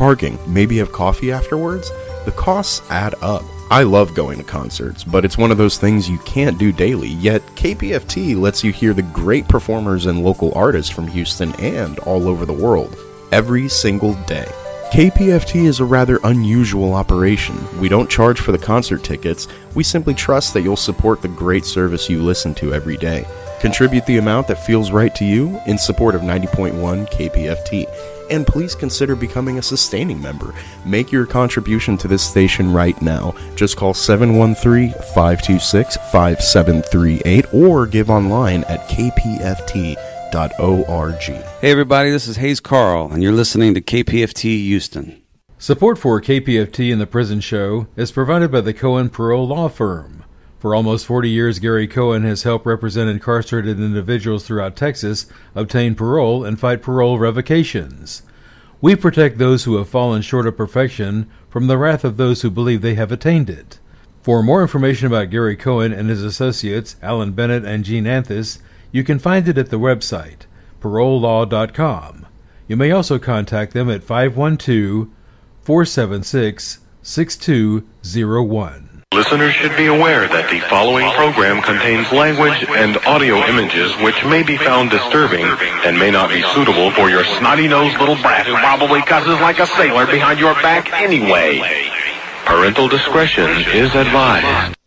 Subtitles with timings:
[0.00, 1.90] parking, maybe have coffee afterwards?
[2.24, 3.42] The costs add up.
[3.70, 7.10] I love going to concerts, but it's one of those things you can't do daily,
[7.10, 12.28] yet KPFT lets you hear the great performers and local artists from Houston and all
[12.28, 12.96] over the world
[13.30, 14.48] every single day.
[14.90, 17.58] KPFT is a rather unusual operation.
[17.78, 21.66] We don't charge for the concert tickets, we simply trust that you'll support the great
[21.66, 23.26] service you listen to every day.
[23.60, 28.19] Contribute the amount that feels right to you in support of 90.1 KPFT.
[28.30, 30.54] And please consider becoming a sustaining member.
[30.84, 33.34] Make your contribution to this station right now.
[33.56, 40.00] Just call 713 526 5738 or give online at kpft.org.
[41.60, 45.20] Hey, everybody, this is Hayes Carll, and you're listening to KPFT Houston.
[45.58, 50.24] Support for KPFT and the Prison Show is provided by the Cohen Parole Law Firm.
[50.60, 55.24] For almost 40 years, Gary Cohen has helped represent incarcerated individuals throughout Texas
[55.54, 58.22] obtain parole and fight parole revocations.
[58.82, 62.50] We protect those who have fallen short of perfection from the wrath of those who
[62.50, 63.78] believe they have attained it.
[64.22, 68.58] For more information about Gary Cohen and his associates, Alan Bennett and Gene Anthis,
[68.92, 70.42] you can find it at the website,
[70.82, 72.26] parolelaw.com.
[72.68, 75.08] You may also contact them at 512
[75.62, 78.89] 476 6201.
[79.12, 84.44] Listeners should be aware that the following program contains language and audio images which may
[84.44, 85.44] be found disturbing
[85.84, 89.66] and may not be suitable for your snotty-nosed little brat who probably cusses like a
[89.66, 91.58] sailor behind your back anyway.
[92.46, 94.79] Parental discretion is advised.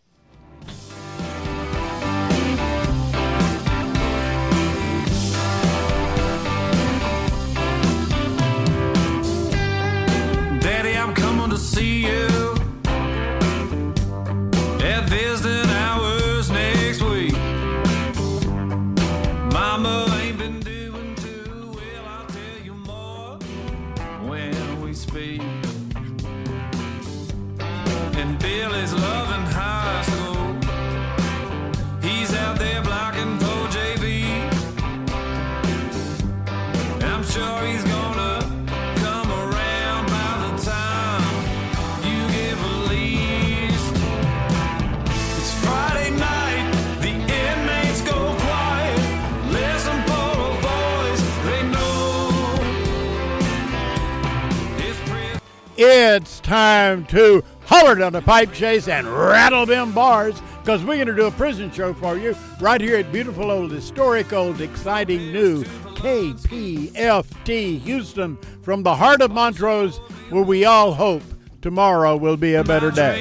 [55.76, 61.08] It's time to holler down the pipe chase and rattle them bars because we're going
[61.08, 65.32] to do a prison show for you right here at beautiful old historic old exciting
[65.32, 65.64] new
[65.96, 69.98] KPFT Houston from the heart of Montrose
[70.30, 71.24] where we all hope
[71.60, 73.20] tomorrow will be a better day.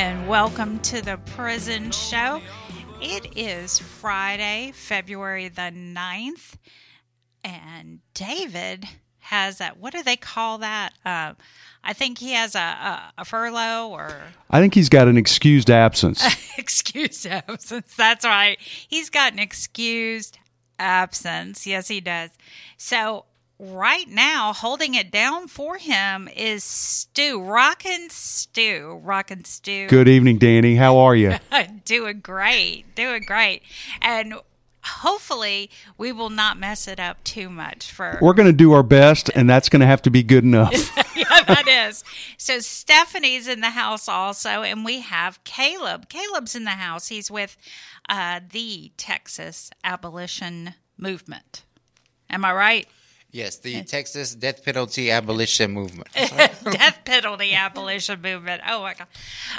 [0.00, 2.40] And welcome to the Prison Show.
[3.02, 6.54] It is Friday, February the 9th,
[7.42, 8.84] and David
[9.18, 9.78] has that.
[9.78, 10.92] What do they call that?
[11.04, 11.34] Uh,
[11.82, 14.14] I think he has a, a, a furlough or
[14.48, 16.24] I think he's got an excused absence.
[16.56, 17.92] excused absence.
[17.96, 18.56] That's right.
[18.60, 20.38] He's got an excused
[20.78, 21.66] absence.
[21.66, 22.30] Yes, he does.
[22.76, 23.24] So,
[23.58, 29.00] right now, holding it down for him is Stu, Rockin' Stu.
[29.02, 29.88] Rockin' Stu.
[29.88, 30.76] Good evening, Danny.
[30.76, 31.34] How are you?
[31.84, 33.62] doing great, doing great,
[34.00, 34.34] and
[34.84, 38.18] hopefully we will not mess it up too much for.
[38.20, 40.72] We're going to do our best, and that's going to have to be good enough.
[41.16, 42.04] yeah, that is.
[42.36, 46.08] So Stephanie's in the house also, and we have Caleb.
[46.08, 47.08] Caleb's in the house.
[47.08, 47.56] He's with
[48.08, 51.64] uh, the Texas Abolition Movement.
[52.30, 52.88] Am I right?
[53.30, 56.08] Yes, the Texas Death Penalty Abolition Movement.
[56.14, 58.62] Death penalty abolition movement.
[58.66, 59.06] Oh my God.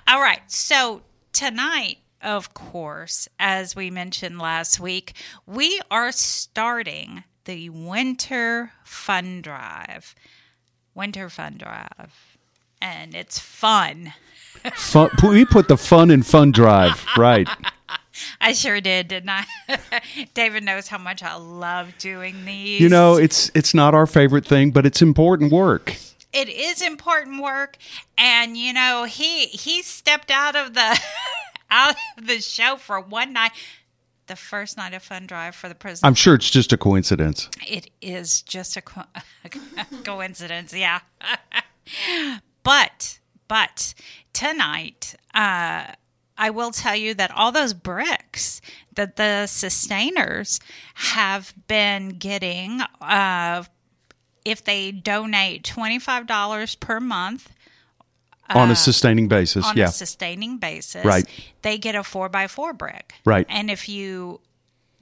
[0.07, 0.41] All right.
[0.47, 1.01] So
[1.33, 5.13] tonight, of course, as we mentioned last week,
[5.45, 10.15] we are starting the Winter Fun Drive.
[10.95, 12.37] Winter Fun Drive.
[12.81, 14.13] And it's fun.
[14.73, 17.47] Fun, we put the fun in fun drive, right?
[18.41, 19.45] I sure did, didn't I?
[20.33, 22.81] David knows how much I love doing these.
[22.81, 25.95] You know, it's it's not our favorite thing, but it's important work.
[26.33, 27.75] it is important work
[28.17, 30.99] and you know he he stepped out of the
[31.71, 33.51] out of the show for one night
[34.27, 37.49] the first night of fun drive for the prison I'm sure it's just a coincidence.
[37.67, 39.05] it is just a, co-
[40.03, 40.99] coincidence yeah
[42.63, 43.93] but but
[44.33, 45.85] tonight uh
[46.39, 48.61] I will tell you that all those bricks
[48.95, 50.59] that the sustainers
[50.95, 53.63] have been getting uh
[54.45, 57.49] if they donate $25 per month
[58.49, 59.65] on a sustaining basis.
[59.65, 59.89] on yeah.
[59.89, 61.27] a sustaining basis, Right.
[61.61, 63.13] they get a four by four brick.
[63.25, 63.45] Right.
[63.49, 64.39] And if you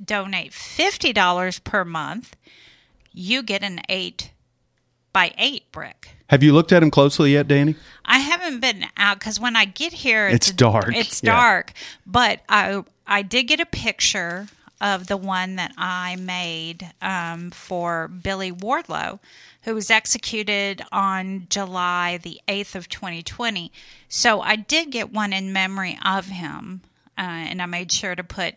[0.03, 2.35] donate fifty dollars per month,
[3.13, 4.31] you get an eight
[5.17, 6.09] by eight brick.
[6.29, 7.73] Have you looked at him closely yet, Danny?
[8.05, 10.95] I haven't been out because when I get here, It's dark.
[10.95, 11.33] It's Yeah.
[11.33, 11.73] dark,
[12.05, 14.45] but I I did get a picture
[14.79, 19.17] of the one that I made um, for Billy Wardlow,
[19.63, 23.71] who was executed on July the eighth of 2020.
[24.07, 26.81] So I did get one in memory of him,
[27.17, 28.53] uh, and I made sure to put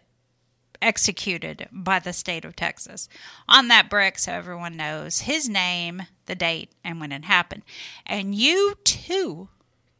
[0.82, 3.08] executed by the state of Texas
[3.48, 7.62] on that brick so everyone knows his name, the date, and when it happened.
[8.06, 9.48] And you too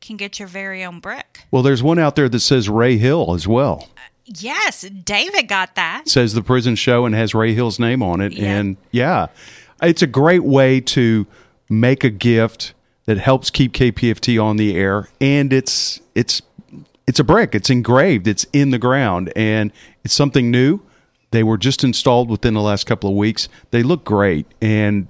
[0.01, 1.45] can get your very own brick.
[1.51, 3.89] Well, there's one out there that says Ray Hill as well.
[3.97, 6.09] Uh, yes, David got that.
[6.09, 8.33] says the prison show and has Ray Hill's name on it.
[8.33, 8.57] Yeah.
[8.57, 9.27] And yeah,
[9.83, 11.27] it's a great way to
[11.69, 12.75] make a gift
[13.07, 15.09] that helps keep KPFT on the air.
[15.21, 16.43] And it's it's
[17.09, 17.57] it's a brick.
[17.57, 18.29] It's engraved.
[18.29, 19.73] It's in the ground, and
[20.05, 20.81] it's something new.
[21.33, 23.49] They were just installed within the last couple of weeks.
[23.73, 25.09] They look great, and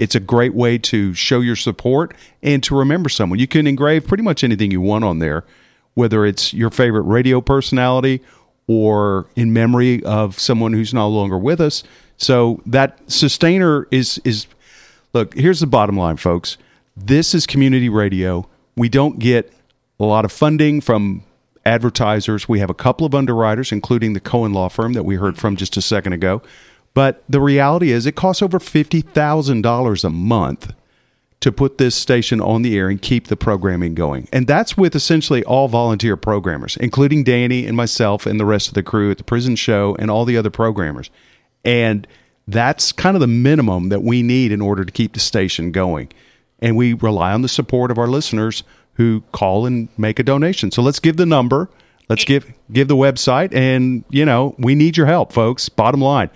[0.00, 3.38] it's a great way to show your support and to remember someone.
[3.38, 5.44] You can engrave pretty much anything you want on there,
[5.92, 8.22] whether it's your favorite radio personality
[8.66, 11.84] or in memory of someone who's no longer with us.
[12.16, 14.46] So that sustainer is is
[15.12, 16.56] look, here's the bottom line, folks.
[16.96, 18.48] This is community radio.
[18.76, 19.52] We don't get
[19.98, 21.24] a lot of funding from
[21.66, 22.48] advertisers.
[22.48, 25.56] We have a couple of underwriters, including the Cohen Law Firm that we heard from
[25.56, 26.40] just a second ago.
[26.94, 30.72] But the reality is, it costs over $50,000 a month
[31.40, 34.28] to put this station on the air and keep the programming going.
[34.32, 38.74] And that's with essentially all volunteer programmers, including Danny and myself and the rest of
[38.74, 41.10] the crew at the prison show and all the other programmers.
[41.64, 42.06] And
[42.46, 46.12] that's kind of the minimum that we need in order to keep the station going.
[46.58, 48.62] And we rely on the support of our listeners
[48.94, 50.70] who call and make a donation.
[50.70, 51.70] So let's give the number.
[52.10, 55.68] Let's give give the website and you know, we need your help, folks.
[55.68, 56.28] Bottom line.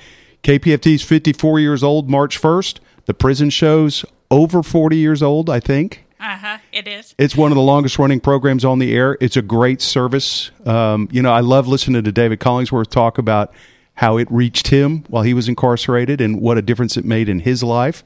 [0.45, 2.79] KPFT is 54 years old March 1st.
[3.07, 6.05] The prison show's over 40 years old, I think.
[6.21, 6.59] Uh huh.
[6.71, 7.15] It is.
[7.17, 9.17] It's one of the longest running programs on the air.
[9.23, 10.51] It's a great service.
[10.67, 13.55] Um, you know, I love listening to David Collingsworth talk about
[13.95, 17.41] how it reached him while he was incarcerated and what a difference it made in
[17.41, 18.05] his life.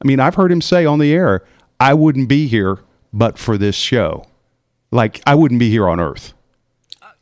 [0.00, 1.44] I mean, I've heard him say on the air,
[1.80, 2.78] I wouldn't be here
[3.12, 4.26] but for this show.
[4.92, 6.34] Like, I wouldn't be here on earth.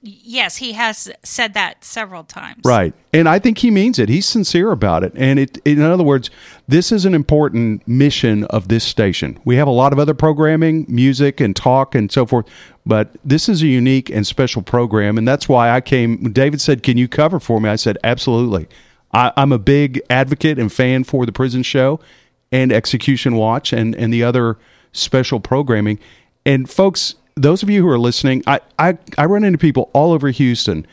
[0.00, 2.60] Yes, he has said that several times.
[2.64, 2.94] Right.
[3.12, 4.08] And I think he means it.
[4.08, 5.12] He's sincere about it.
[5.16, 6.30] And it in other words,
[6.68, 9.40] this is an important mission of this station.
[9.44, 12.46] We have a lot of other programming, music and talk and so forth,
[12.86, 16.84] but this is a unique and special program and that's why I came David said,
[16.84, 18.68] "Can you cover for me?" I said, "Absolutely."
[19.12, 21.98] I, I'm a big advocate and fan for the prison show
[22.52, 24.58] and Execution Watch and, and the other
[24.92, 25.98] special programming.
[26.44, 30.12] And folks, those of you who are listening, I, I, I run into people all
[30.12, 30.86] over Houston.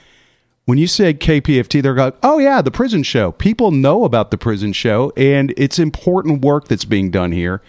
[0.66, 3.32] When you say KPFT, they're like, oh, yeah, the prison show.
[3.32, 7.62] People know about the prison show, and it's important work that's being done here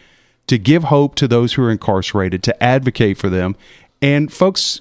[0.46, 3.56] to give hope to those who are incarcerated, to advocate for them.
[4.00, 4.81] And folks,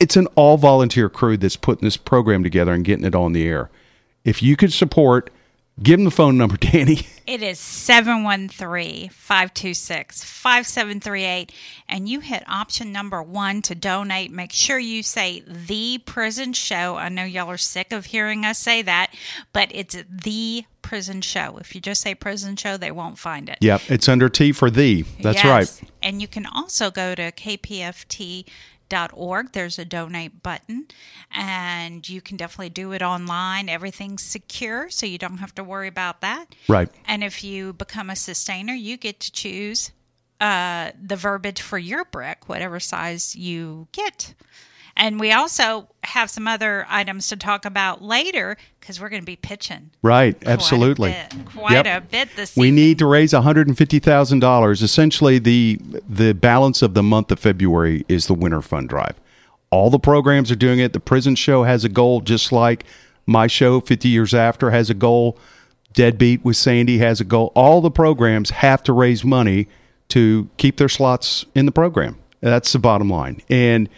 [0.00, 3.46] it's an all volunteer crew that's putting this program together and getting it on the
[3.46, 3.70] air.
[4.24, 5.30] If you could support,
[5.82, 7.06] give them the phone number, Danny.
[7.26, 11.52] It is 713 526 5738.
[11.88, 14.30] And you hit option number one to donate.
[14.30, 16.96] Make sure you say The Prison Show.
[16.96, 19.12] I know y'all are sick of hearing us say that,
[19.52, 21.58] but it's The Prison Show.
[21.58, 23.58] If you just say Prison Show, they won't find it.
[23.60, 25.02] Yep, it's under T for thee.
[25.20, 25.80] That's Yes.
[25.80, 25.90] right.
[26.02, 27.30] And you can also go to
[28.92, 29.52] kpft.org.
[29.52, 30.86] There's a donate button,
[31.30, 33.68] and you can definitely do it online.
[33.68, 36.54] Everything's secure, so you don't have to worry about that.
[36.68, 36.88] Right.
[37.06, 39.92] And if you become a sustainer, you get to choose
[40.40, 44.34] uh, the verbiage for your brick, whatever size you get.
[44.96, 49.26] And we also have some other items to talk about later because we're going to
[49.26, 49.90] be pitching.
[50.02, 51.10] Right, quite a absolutely.
[51.12, 52.84] bit- Quite a bit this We evening.
[52.84, 54.82] need to raise one hundred and fifty thousand dollars.
[54.82, 59.18] Essentially, the the balance of the month of February is the winter fund drive.
[59.70, 60.92] All the programs are doing it.
[60.92, 62.84] The prison show has a goal, just like
[63.24, 65.38] my show, Fifty Years After, has a goal.
[65.94, 67.52] Deadbeat with Sandy has a goal.
[67.54, 69.68] All the programs have to raise money
[70.08, 72.18] to keep their slots in the program.
[72.40, 73.40] That's the bottom line.
[73.48, 73.88] And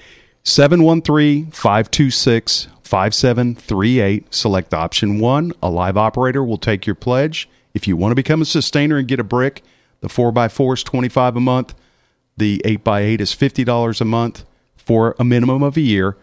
[0.44, 4.34] 713 526 5738.
[4.34, 5.52] Select option one.
[5.62, 7.48] A live operator will take your pledge.
[7.72, 9.62] If you want to become a sustainer and get a brick,
[10.00, 11.74] the 4x4 is 25 a month.
[12.36, 14.44] The 8x8 is $50 a month
[14.76, 16.16] for a minimum of a year.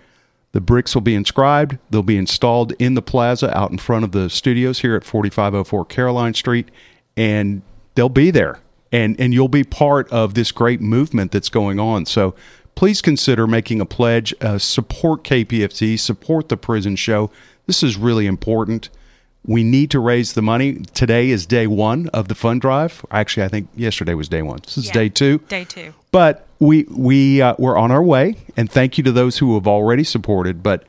[0.52, 1.80] The bricks will be inscribed.
[1.90, 5.86] They'll be installed in the plaza out in front of the studios here at 4504
[5.86, 6.70] Caroline Street,
[7.18, 7.64] and
[7.96, 8.60] they'll be there.
[8.92, 12.06] And, and you'll be part of this great movement that's going on.
[12.06, 12.36] So
[12.76, 14.34] please consider making a pledge.
[14.42, 17.30] Uh, support KPFT, support the prison show.
[17.68, 18.90] This is really important.
[19.46, 20.74] We need to raise the money.
[20.94, 23.04] Today is day one of the fund drive.
[23.10, 24.60] Actually, I think yesterday was day one.
[24.64, 24.94] This is Yeah.
[24.94, 25.40] day two.
[25.48, 25.94] Day two.
[26.12, 29.68] But we we uh, we're on our way, and thank you to those who have
[29.68, 30.62] already supported.
[30.62, 30.84] But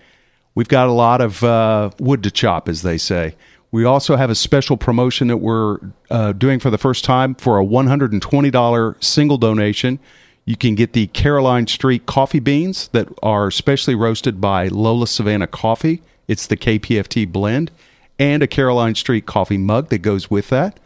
[0.54, 3.36] we've got a lot of uh, wood to chop, as they say.
[3.70, 5.78] We also have a special promotion that we're
[6.10, 9.98] uh, doing for the first time for a one hundred and twenty dollar single donation.
[10.44, 15.46] You can get the Caroline Street coffee beans that are specially roasted by Lola Savannah
[15.46, 16.02] Coffee.
[16.26, 17.70] It's the KPFT blend,
[18.18, 20.80] and a Caroline Street coffee mug that goes with that.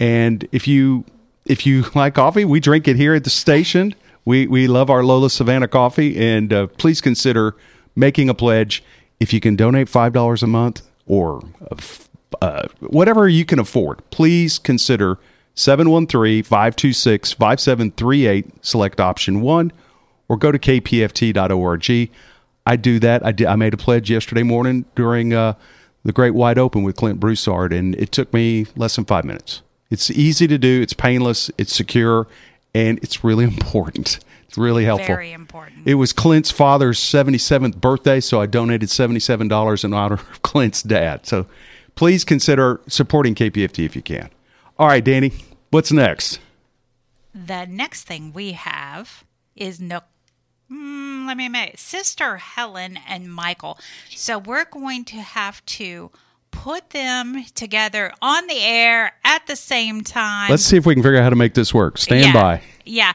[0.00, 1.04] And if you
[1.44, 3.94] if you like coffee, we drink it here at the station.
[4.24, 7.54] We we love our Lola Savannah coffee, and uh, please consider
[7.94, 8.82] making a pledge.
[9.20, 11.76] If you can donate five dollars a month or uh,
[12.42, 15.18] uh, whatever you can afford, please consider
[15.58, 18.50] 713-526-5738.
[18.62, 19.72] Select option one,
[20.28, 22.10] or go to kpft.org.
[22.64, 23.26] I do that.
[23.26, 23.48] I did.
[23.48, 25.54] I made a pledge yesterday morning during uh,
[26.04, 29.62] the Great Wide Open with Clint Broussard, and it took me less than five minutes.
[29.90, 30.80] It's easy to do.
[30.80, 31.50] It's painless.
[31.58, 32.28] It's secure,
[32.72, 34.20] and it's really important.
[34.46, 35.08] It's really helpful.
[35.08, 35.78] Very important.
[35.86, 41.26] It was Clint's father's 77th birthday, so I donated $77 in honor of Clint's dad.
[41.26, 41.46] So
[41.96, 44.30] please consider supporting KPFT if you can.
[44.78, 45.32] All right, Danny,
[45.70, 46.40] what's next?
[47.34, 50.00] The next thing we have is no.
[50.70, 53.78] Mm, let me make Sister Helen and Michael.
[54.10, 56.10] So we're going to have to
[56.50, 60.50] put them together on the air at the same time.
[60.50, 61.98] Let's see if we can figure out how to make this work.
[61.98, 62.62] Stand yeah, by.
[62.84, 63.12] Yeah.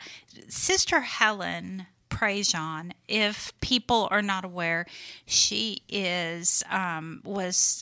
[0.48, 4.86] Sister Helen Prejean, if people are not aware,
[5.25, 7.81] she is um, was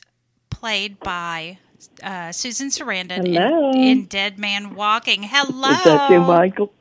[0.50, 1.58] played by
[2.02, 3.72] uh, Susan Sarandon in, Hello.
[3.72, 5.22] in Dead Man Walking.
[5.22, 5.70] Hello.
[5.70, 6.72] Is that you, Michael?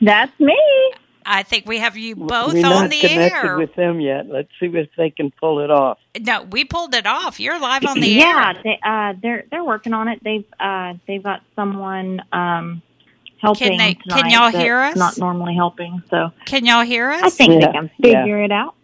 [0.00, 0.58] That's me.
[1.26, 3.56] I think we have you both We're on not the connected air.
[3.56, 4.28] with them yet.
[4.28, 5.98] Let's see if they can pull it off.
[6.20, 7.40] no, we pulled it off.
[7.40, 8.62] You're live on the yeah, air.
[8.62, 10.22] they, uh, they're they're working on it.
[10.22, 12.82] They've uh, they've got someone um,
[13.40, 13.98] helping they- tonight.
[14.10, 14.96] can y'all that's hear us?
[14.96, 17.22] Not normally helping, so Can y'all hear us?
[17.22, 18.22] I think Yeah, they can yeah.
[18.22, 18.74] figure it out.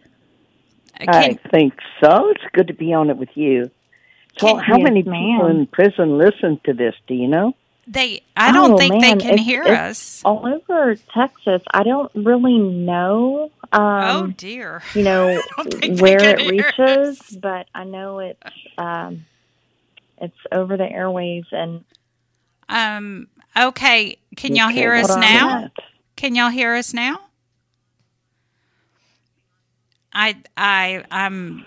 [1.07, 2.29] I think so.
[2.29, 3.69] It's good to be on it with you.
[4.37, 5.13] Can- how many ma'am.
[5.39, 6.95] people in prison listen to this?
[7.07, 7.53] Do you know?
[7.87, 8.21] They.
[8.37, 10.21] I don't Oh, think man, they can it's- hear it's us.
[10.23, 13.51] All over Texas, I don't really know.
[13.73, 14.83] Um, oh dear.
[14.93, 17.31] you know don't think they where it reaches, us.
[17.31, 18.39] but I know it's
[18.77, 19.25] um,
[20.19, 21.83] it's over the airwaves and
[22.69, 23.27] Um.
[23.57, 24.17] Okay.
[24.37, 25.71] Can y'all hear us hold on a now?
[26.15, 27.19] Can y'all hear us now?
[30.13, 31.65] I I I'm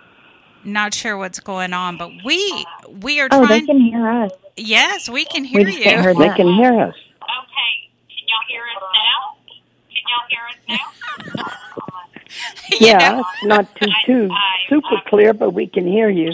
[0.65, 2.67] not sure what's going on, but we
[3.01, 3.67] we are oh, they trying.
[3.67, 4.33] can hear us.
[4.57, 5.67] yes, we can hear you.
[5.67, 5.85] We hear just you.
[5.85, 6.37] can't hear They them.
[6.37, 6.95] can y'all hear us.
[12.71, 13.21] You Yeah, know?
[13.21, 14.31] it's not too too
[14.69, 16.33] super clear, but we can hear you.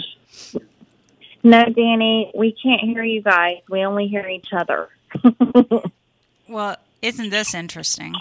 [1.43, 3.57] No, Danny, we can't hear you guys.
[3.69, 4.89] We only hear each other.
[6.47, 8.13] Well, isn't this interesting?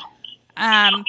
[0.56, 1.04] Um,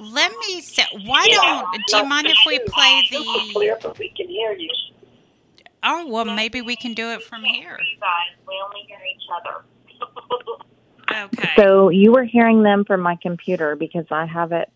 [0.00, 4.28] let me say, why don't, do you mind if we play the, but we can
[4.28, 4.70] hear you.
[5.82, 7.78] oh, well, maybe we can do it from here.
[8.46, 9.64] We only hear each other.
[11.08, 11.50] Okay.
[11.56, 14.70] So you were hearing them from my computer because I have it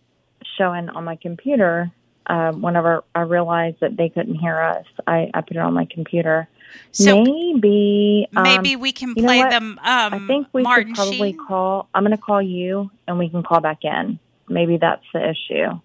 [0.56, 1.90] showing on my computer.
[2.26, 5.86] Uh, whenever I realized that they couldn't hear us, I, I put it on my
[5.90, 6.48] computer.
[6.92, 10.94] So maybe um, maybe we can you know play them, um, I think we Martin
[10.94, 11.46] should probably Sheen.
[11.46, 11.88] call.
[11.92, 14.20] I'm going to call you, and we can call back in.
[14.50, 15.80] Maybe that's the issue.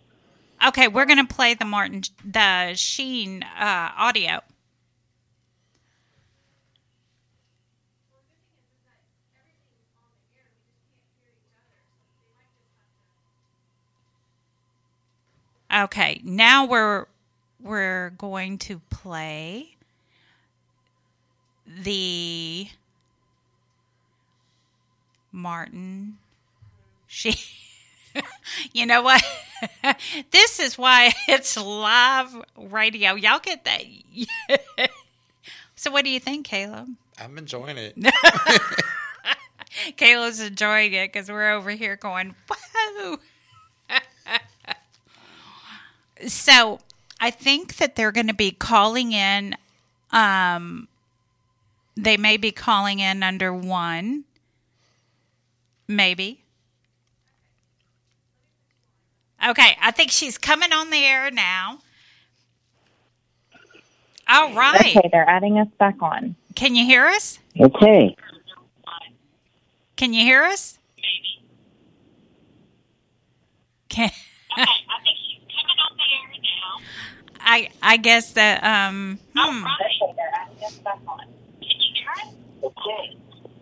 [0.67, 4.39] Okay, we're going to play the Martin, the Sheen uh, audio.
[15.74, 17.05] Okay, now we're
[17.62, 19.75] we're going to play
[21.67, 22.69] the
[25.31, 26.17] Martin
[27.07, 27.36] Sheen.
[28.74, 29.24] you know what?
[30.31, 33.15] this is why it's live radio.
[33.15, 34.89] Y'all get that?
[35.75, 36.89] so, what do you think, Caleb?
[37.19, 37.95] I'm enjoying it.
[39.98, 43.17] Caleb's enjoying it because we're over here going, whoa.
[46.27, 46.79] so,
[47.19, 49.55] I think that they're going to be calling in.
[50.12, 50.88] Um,
[51.98, 54.25] they may be calling in under one,
[55.88, 56.45] maybe.
[59.48, 61.80] Okay, I think she's coming on the air now.
[64.28, 64.80] All right.
[64.98, 66.36] Okay, they're adding us back on.
[66.56, 67.38] Can you hear us?
[67.60, 68.16] Okay.
[69.98, 70.14] Can.
[70.14, 70.80] You hear us?
[70.98, 71.46] Maybe.
[73.90, 74.14] Can okay,
[74.58, 76.82] I think she's coming on the air now.
[77.40, 79.20] I I guess that um.
[79.36, 79.64] Hmm.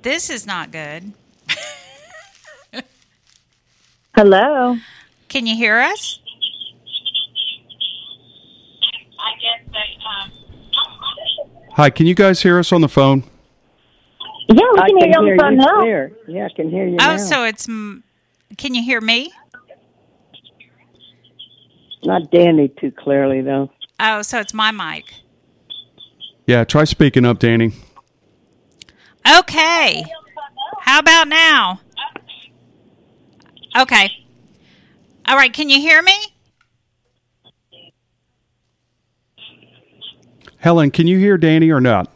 [0.01, 1.13] This is not good.
[4.15, 4.77] Hello.
[5.33, 6.19] Can you hear us?
[11.71, 13.23] Hi, can you guys hear us on the phone?
[14.47, 15.79] Yeah, we I can hear you on the phone now.
[15.79, 16.11] clear.
[16.27, 17.17] Yeah, I can hear you Oh, now.
[17.17, 17.65] so it's.
[17.65, 19.33] Can you hear me?
[22.03, 23.71] Not Danny too clearly though.
[23.99, 25.05] Oh, so it's my mic.
[26.45, 27.71] Yeah, try speaking up, Danny.
[29.39, 30.03] Okay.
[30.81, 31.79] How about now?
[33.75, 34.11] Okay.
[35.27, 35.53] All right.
[35.53, 36.13] Can you hear me?
[40.57, 42.09] Helen, can you hear Danny or not?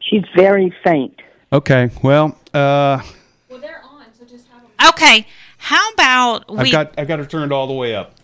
[0.00, 1.20] She's very faint.
[1.52, 3.02] Okay, well, uh,
[3.48, 4.70] well, they're on, so just have them.
[4.88, 5.26] Okay.
[5.58, 6.56] How about we?
[6.58, 6.70] I've we?
[6.70, 8.14] got I've got her turned all the way up.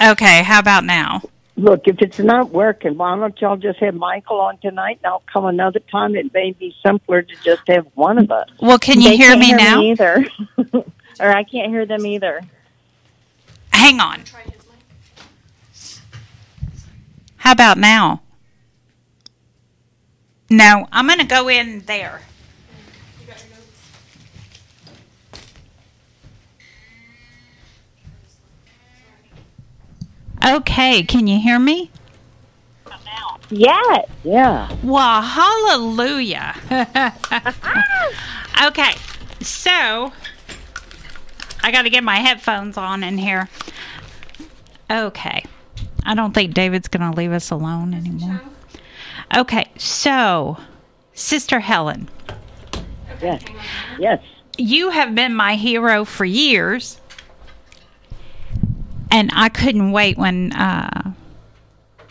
[0.00, 0.42] okay.
[0.44, 1.22] How about now?
[1.56, 5.00] Look, if it's not working, why don't y'all just have Michael on tonight?
[5.02, 6.14] And I'll come another time.
[6.14, 8.48] It may be simpler to just have one of us.
[8.60, 9.80] Well, can you They hear can't me hear now?
[9.80, 10.24] Me either.
[11.20, 12.42] or I can't hear them either.
[13.72, 14.24] Hang on.
[17.36, 18.22] How about now?
[20.50, 22.20] No, I'm going to go in there.
[30.44, 31.90] Okay, can you hear me?
[33.50, 34.08] Yes.
[34.24, 34.70] Yeah.
[34.82, 36.54] Well, hallelujah.
[38.66, 38.92] okay,
[39.40, 40.12] so
[41.62, 43.48] I got to get my headphones on in here.
[44.90, 45.44] Okay.
[46.04, 48.40] I don't think David's going to leave us alone anymore.
[49.36, 50.56] Okay, so
[51.12, 52.08] Sister Helen,
[53.20, 53.42] Yes.
[53.98, 54.22] Yes.
[54.56, 57.00] you have been my hero for years.
[59.10, 61.12] And I couldn't wait when uh,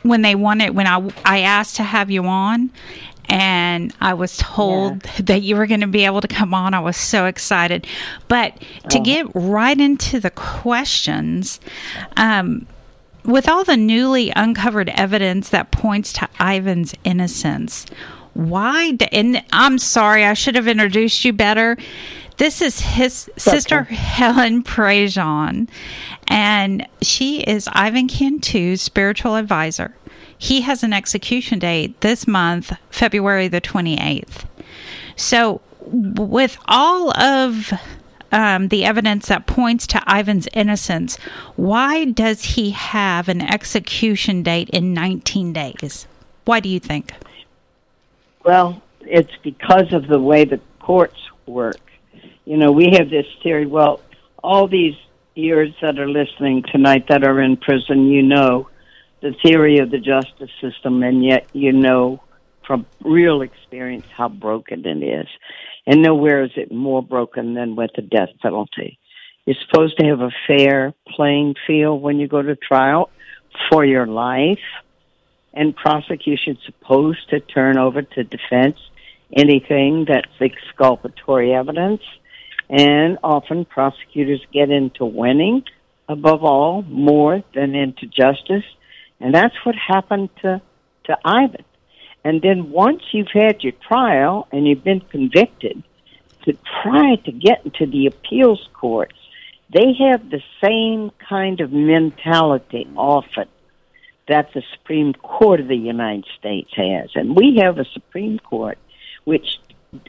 [0.02, 2.72] when they wanted when I I asked to have you on
[3.30, 6.74] and I was told that you were going to be able to come on.
[6.74, 7.86] I was so excited.
[8.28, 8.54] But
[8.90, 11.60] to get right into the questions,
[12.16, 12.66] um,
[13.26, 17.86] with all the newly uncovered evidence that points to Ivan's innocence,
[18.34, 18.92] why?
[18.92, 21.76] d- And I'm sorry, I should have introduced you better.
[22.38, 25.68] This is his sister Helen Prejean,
[26.28, 29.96] and she is Ivan Cantu's spiritual advisor.
[30.38, 34.46] He has an execution date this month, February the 28th.
[35.16, 37.74] So, with all of
[38.32, 41.18] um, the evidence that points to Ivan's innocence,
[41.56, 46.08] why does he have an execution date in 19 days?
[46.46, 47.14] Why do you think?
[48.44, 51.82] Well, it's because of the way the courts work.
[52.46, 53.66] You know, we have this theory.
[53.66, 54.02] Well,
[54.44, 54.96] all these
[55.36, 58.70] years that are listening tonight that are in prison, you know
[59.22, 62.22] the theory of the justice system, and yet you know
[62.66, 65.28] from real experience how broken it is.
[65.86, 69.00] And nowhere is it more broken than with the death penalty.
[69.46, 73.10] You're supposed to have a fair playing field when you go to trial
[73.72, 74.60] for your life
[75.54, 78.78] and prosecution's supposed to turn over to defense
[79.36, 82.02] anything that's exculpatory evidence.
[82.70, 85.64] And often prosecutors get into winning
[86.10, 88.66] above all more than into justice.
[89.20, 90.62] And that's what happened to,
[91.06, 91.66] to Ivan.
[92.24, 95.84] And then once you've had your trial and you've been convicted,
[96.48, 99.18] to try to get into the appeals courts,
[99.74, 103.48] they have the same kind of mentality often
[104.30, 107.10] that the Supreme Court of the United States has.
[107.16, 108.78] And we have a Supreme Court
[109.26, 109.60] which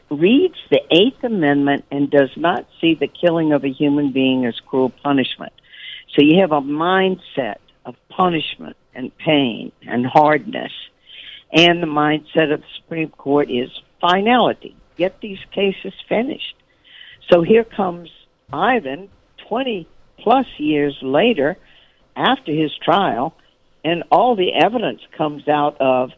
[0.09, 4.57] reads the Eighth Amendment and does not see the killing of a human being as
[4.65, 5.51] cruel punishment.
[6.15, 10.71] So you have a mindset of punishment and pain and hardness.
[11.51, 14.75] And the mindset of the Supreme Court is finality.
[14.97, 16.55] Get these cases finished.
[17.31, 18.09] So here comes
[18.51, 19.09] Ivan,
[19.47, 21.57] 20 plus years later,
[22.15, 23.33] after his trial,
[23.83, 26.11] and all the evidence comes out of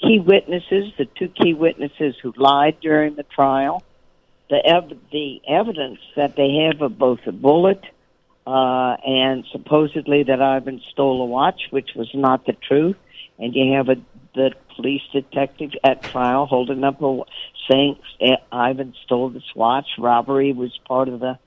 [0.00, 3.82] key witnesses, the two key witnesses who lied during the trial,
[4.48, 7.82] the ev- the evidence that they have of both a bullet
[8.48, 12.96] uh, and supposedly that Ivan stole a watch, which was not the truth,
[13.38, 13.96] and you have a
[14.34, 17.20] the police detective at trial holding up a
[17.70, 19.86] saying eh, Ivan stole this watch.
[19.98, 21.38] Robbery was part of the,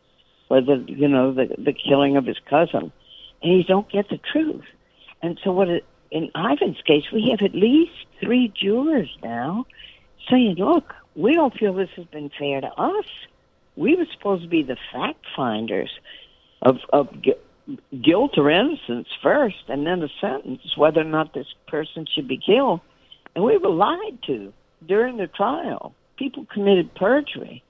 [0.49, 2.91] or the you know the the killing of his cousin,
[3.41, 4.65] and you don't get the truth.
[5.23, 9.65] And so, what it, in Ivan's case, we have at least three jurors now
[10.29, 13.05] saying, "Look, we don't feel this has been fair to us.
[13.75, 15.89] We were supposed to be the fact finders."
[16.61, 21.47] Of of gu- guilt or innocence first, and then a sentence whether or not this
[21.67, 22.81] person should be killed.
[23.35, 24.53] And we were lied to
[24.85, 25.93] during the trial.
[26.17, 27.63] People committed perjury.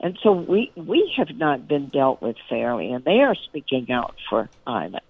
[0.00, 4.14] And so we we have not been dealt with fairly, and they are speaking out
[4.30, 5.00] for Ivan.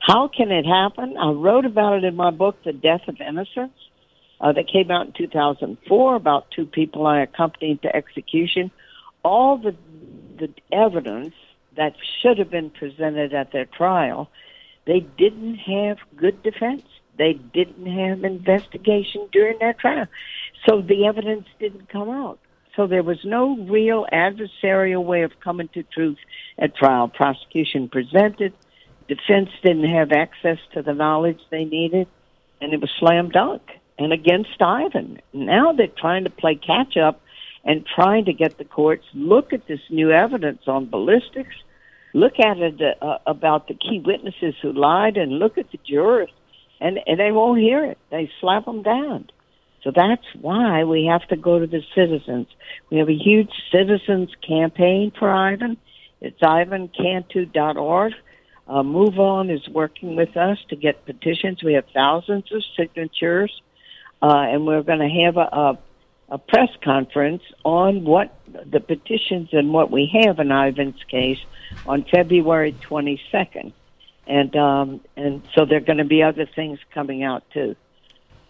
[0.00, 1.16] How can it happen?
[1.16, 3.78] I wrote about it in my book, The Death of Innocents,
[4.40, 8.72] uh, that came out in 2004 about two people I accompanied to execution.
[9.22, 9.76] All the
[10.38, 11.34] the evidence
[11.76, 14.30] that should have been presented at their trial,
[14.84, 16.82] they didn't have good defense.
[17.18, 20.06] They didn't have investigation during their trial,
[20.66, 22.38] so the evidence didn't come out.
[22.74, 26.16] So there was no real adversarial way of coming to truth
[26.58, 27.08] at trial.
[27.08, 28.54] Prosecution presented,
[29.08, 32.08] defense didn't have access to the knowledge they needed,
[32.62, 33.62] and it was slam dunk
[33.98, 35.20] and against Ivan.
[35.34, 37.20] Now they're trying to play catch up
[37.64, 41.54] and trying to get the courts look at this new evidence on ballistics,
[42.12, 46.30] look at it uh, about the key witnesses who lied, and look at the jurors,
[46.80, 47.98] and and they won't hear it.
[48.10, 49.30] They slap them down.
[49.82, 52.46] So that's why we have to go to the citizens.
[52.90, 55.76] We have a huge citizens campaign for Ivan.
[56.20, 58.12] It's ivancantu.org.
[58.68, 61.64] Uh, Move On is working with us to get petitions.
[61.64, 63.52] We have thousands of signatures,
[64.22, 65.78] uh, and we're going to have a, a,
[66.32, 71.38] a press conference on what the petitions and what we have in Ivan's case
[71.86, 73.72] on February 22nd.
[74.26, 77.76] And um, and so there are going to be other things coming out too.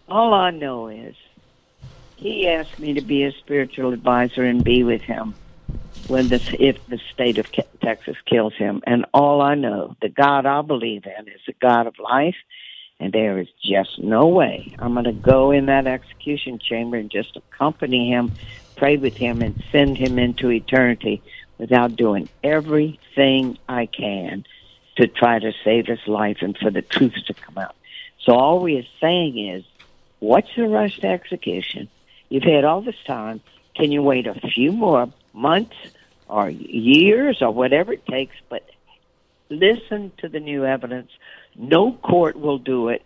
[0.09, 1.17] All I know is
[2.15, 5.35] he asked me to be his spiritual advisor and be with him
[6.07, 7.51] when this if the state of
[7.83, 8.83] Texas kills him.
[8.87, 12.37] And all I know, the God I believe in, is the God of life,
[13.03, 17.11] and there is just no way I'm going to go in that execution chamber and
[17.11, 18.31] just accompany him,
[18.77, 21.21] pray with him, and send him into eternity
[21.59, 24.45] without doing everything I can
[24.97, 27.75] to try to save his life and for the truth to come out.
[28.21, 29.65] So all we are saying is,
[30.21, 31.89] what's the rush to execution?
[32.29, 33.41] You've had all this time.
[33.75, 35.75] Can you wait a few more months
[36.29, 38.37] or years or whatever it takes?
[38.49, 38.69] But
[39.49, 41.11] listen to the new evidence.
[41.57, 43.03] No court will do it.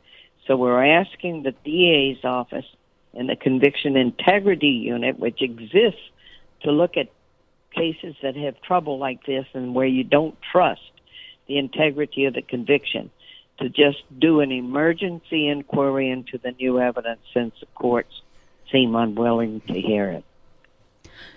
[0.46, 2.66] So we're asking the DA's office
[3.14, 6.00] and the Conviction Integrity Unit, which exists
[6.62, 7.08] to look at
[7.74, 10.80] cases that have trouble like this and where you don't trust
[11.48, 13.10] the integrity of the conviction,
[13.58, 18.22] to just do an emergency inquiry into the new evidence since the courts
[18.70, 20.24] seem unwilling to hear it.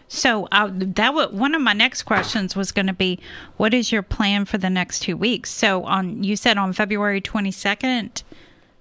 [0.08, 3.20] So uh, that was one of my next questions was going to be,
[3.58, 5.52] what is your plan for the next two weeks?
[5.52, 8.24] So on you said on February twenty second,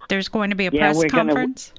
[0.08, 1.72] there's going to be a Yeah, press we're gonna- conference.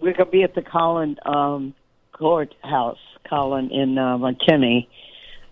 [0.00, 1.74] We're going to be at the Collin um,
[2.12, 4.86] courthouse, Collin in uh, McKinney,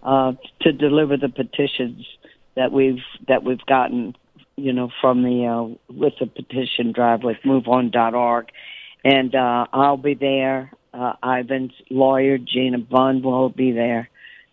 [0.02, 2.06] uh, to deliver the petitions
[2.54, 4.14] that we've that we've gotten,
[4.56, 8.48] you know, from the uh, with the petition drive with MoveOn.org,
[9.04, 10.70] and uh, I'll be there.
[10.94, 14.08] Uh, Ivan's lawyer Gena Bunn will be there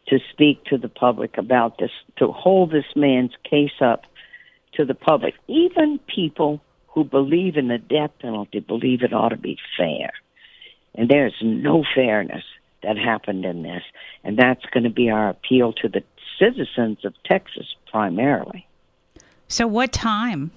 [0.08, 4.04] to speak to the public about this, to hold this man's case up
[4.74, 5.36] to the public.
[5.48, 10.12] Even people who believe in the death penalty believe it ought to be fair.
[10.96, 12.44] And there's no fairness
[12.84, 13.84] that happened in this.
[14.24, 16.04] And that's going to be our appeal to the
[16.40, 18.68] citizens of Texas primarily.
[19.48, 20.52] So what time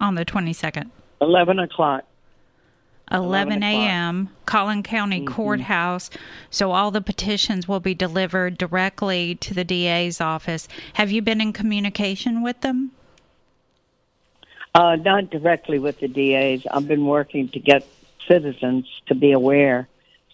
[0.00, 0.90] on the twenty second?
[1.20, 2.04] 11 o'clock.
[3.12, 4.30] 11 a.m.
[4.46, 5.26] Collin County Mhm.
[5.26, 6.10] Courthouse.
[6.50, 10.66] So all the petitions will be delivered directly to the DA's office.
[10.94, 12.92] Have you been in communication with them?
[14.74, 16.66] Uh, not directly with the DAs.
[16.70, 17.86] I've been working to get
[18.26, 19.88] citizens to be aware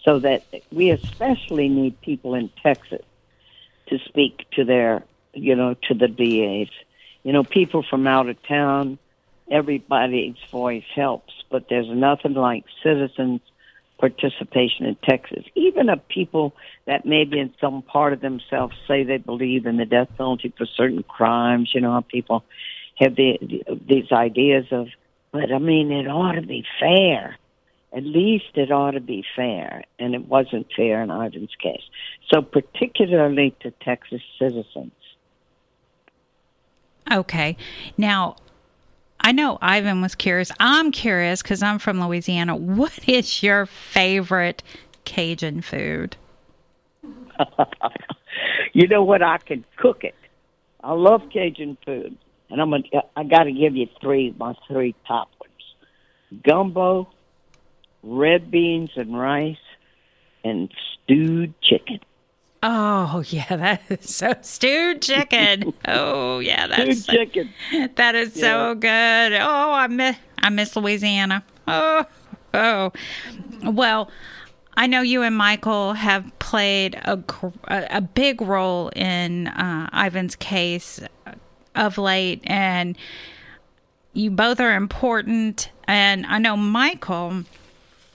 [0.04, 3.02] so that we especially need people in Texas
[3.86, 5.02] to speak to their,
[5.34, 6.68] you know, to the DAs.
[7.24, 8.98] You know, people from out of town,
[9.50, 13.40] everybody's voice helps, but there's nothing like citizens'
[13.98, 15.44] participation in Texas.
[15.54, 16.54] Even of people
[16.86, 20.66] that maybe in some part of themselves say they believe in the death penalty for
[20.66, 21.70] certain crimes.
[21.74, 22.44] You know, how people
[22.96, 23.38] have the,
[23.86, 24.88] these ideas of,
[25.32, 27.36] but I mean, it ought to be fair.
[27.92, 31.82] At least it ought to be fair, and it wasn't fair in Ivan's case.
[32.30, 34.92] So, particularly to Texas citizens.
[37.10, 37.56] Okay.
[37.96, 38.36] Now,
[39.20, 40.50] I know Ivan was curious.
[40.60, 42.56] I'm curious because I'm from Louisiana.
[42.56, 44.62] What is your favorite
[45.04, 46.16] Cajun food?
[48.72, 49.22] you know what?
[49.22, 50.14] I can cook it.
[50.82, 52.16] I love Cajun food,
[52.50, 52.84] and I'm gonna,
[53.16, 57.08] I got to give you three, my three top ones: gumbo,
[58.02, 59.56] red beans and rice,
[60.44, 60.70] and
[61.04, 62.00] stewed chicken.
[62.62, 65.72] Oh yeah, that is so stewed chicken.
[65.86, 67.52] oh yeah, that's so- chicken.
[67.96, 69.32] That is so good.
[69.32, 71.44] Oh, I miss I miss Louisiana.
[71.66, 72.04] Oh,
[72.54, 72.92] oh.
[73.64, 74.10] Well,
[74.76, 77.22] I know you and Michael have played a
[77.68, 81.00] a, a big role in uh, Ivan's case
[81.74, 82.96] of late, and
[84.14, 85.70] you both are important.
[85.86, 87.44] And I know Michael.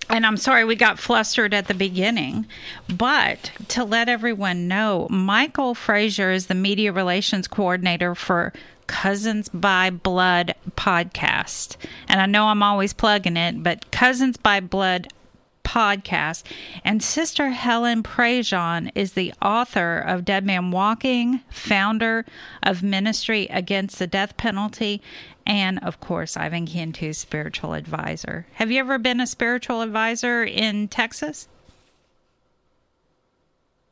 [0.10, 2.46] And I'm sorry we got flustered at the beginning,
[2.88, 8.54] but to let everyone know, Michael Frazier is the media relations coordinator for
[8.88, 11.78] Cousins by Blood podcast.
[12.08, 15.08] And I know I'm always plugging it, but Cousins by Blood
[15.64, 16.44] podcast.
[16.84, 22.26] And Sister Helen Prejean is the author of Dead Man Walking, founder
[22.62, 25.02] of Ministry Against the Death Penalty,
[25.46, 28.46] and of course, Ivan Cantu's spiritual advisor.
[28.54, 31.48] Have you ever been a spiritual advisor in Texas?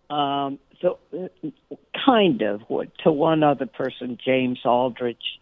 [0.09, 0.99] Um, so,
[2.05, 2.61] kind of
[3.03, 5.39] to one other person, James Aldrich,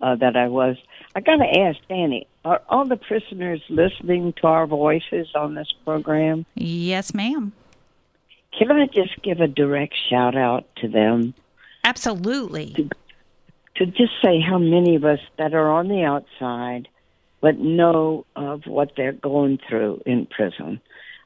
[0.00, 0.76] uh, that I was.
[1.14, 5.72] I got to ask Danny: Are all the prisoners listening to our voices on this
[5.84, 6.46] program?
[6.54, 7.52] Yes, ma'am.
[8.58, 11.34] Can I just give a direct shout out to them?
[11.84, 12.72] Absolutely.
[12.74, 12.88] to
[13.86, 16.88] just say how many of us that are on the outside
[17.40, 20.80] but know of what they're going through in prison.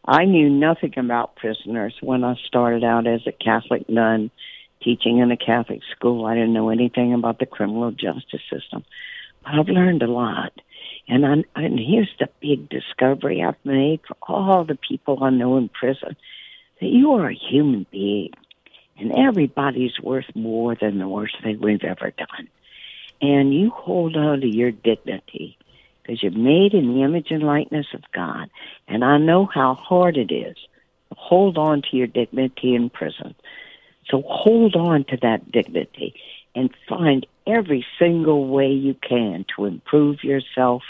[0.04, 4.30] I knew nothing about prisoners when I started out as a Catholic nun
[4.82, 6.26] teaching in a Catholic school.
[6.26, 8.84] I didn't know anything about the criminal justice system.
[9.42, 10.52] But I've learned a lot.
[11.08, 15.56] And I and here's the big discovery I've made for all the people I know
[15.56, 16.16] in prison
[16.80, 18.30] that you are a human being
[19.02, 22.48] and everybody's worth more than the worst thing we've ever done.
[23.20, 25.58] And you hold on to your dignity
[26.02, 28.48] because you're made in the image and likeness of God.
[28.86, 30.56] And I know how hard it is
[31.08, 33.34] to hold on to your dignity in prison.
[34.08, 36.14] So hold on to that dignity
[36.54, 40.82] and find every single way you can to improve yourself,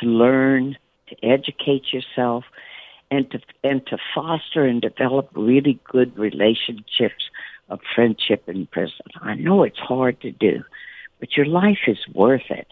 [0.00, 0.76] to learn,
[1.08, 2.44] to educate yourself,
[3.10, 7.30] and to and to foster and develop really good relationships
[7.68, 9.06] of friendship in prison.
[9.20, 10.64] I know it's hard to do,
[11.20, 12.68] but your life is worth it.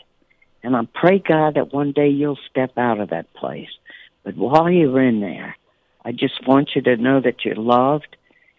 [0.62, 3.68] And I pray God that one day you'll step out of that place.
[4.22, 5.56] But while you're in there,
[6.04, 8.16] I just want you to know that you're loved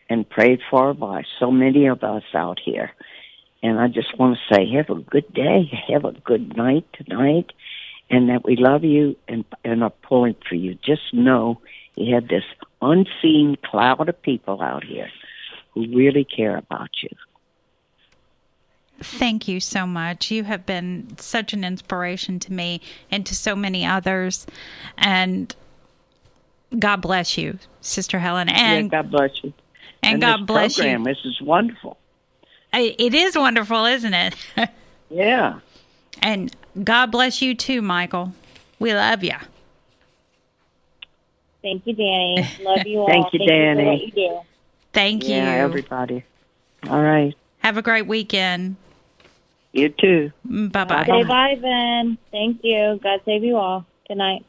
[0.09, 2.91] and prayed for by so many of us out here.
[3.63, 7.51] And I just want to say, have a good day, have a good night tonight,
[8.09, 10.75] and that we love you and, and are pulling for you.
[10.75, 11.59] Just know
[11.95, 12.43] you have this
[12.81, 15.09] unseen cloud of people out here
[15.73, 17.09] who really care about you.
[19.01, 20.31] Thank you so much.
[20.31, 22.79] You have been such an inspiration to me
[23.11, 24.47] and to so many others.
[24.97, 25.53] And
[26.77, 28.47] God bless you, Sister Helen.
[28.47, 29.53] And yeah, God bless you.
[30.01, 31.05] And, God this bless program, you.
[31.13, 31.97] This is wonderful.
[32.73, 34.35] It is wonderful, isn't it?
[35.09, 35.59] Yeah.
[36.21, 38.33] And God bless you too, Michael.
[38.79, 39.35] We love you.
[41.61, 42.47] Thank you, Danny.
[42.61, 43.07] Love you all.
[43.07, 43.85] Thank you, for Danny.
[43.85, 44.39] what you do.
[44.93, 45.35] Thank you.
[45.35, 46.23] Yeah, everybody.
[46.89, 47.33] All right.
[47.59, 48.75] Have a great weekend.
[49.73, 50.31] You too.
[50.47, 51.05] Mm, bye bye.
[51.05, 52.17] Save Ivan.
[52.31, 52.99] Thank you.
[53.03, 53.85] God save you all.
[54.07, 54.45] Good night.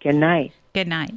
[0.00, 0.52] Good night.
[0.74, 1.14] Good night.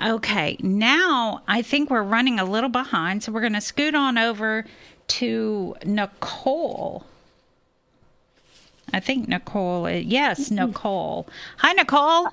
[0.00, 4.16] Okay, now I think we're running a little behind, so we're going to scoot on
[4.16, 4.64] over
[5.08, 7.04] to Nicole.
[8.92, 9.86] I think Nicole.
[9.86, 11.28] is- Yes, Nicole.
[11.58, 12.28] Hi, Nicole.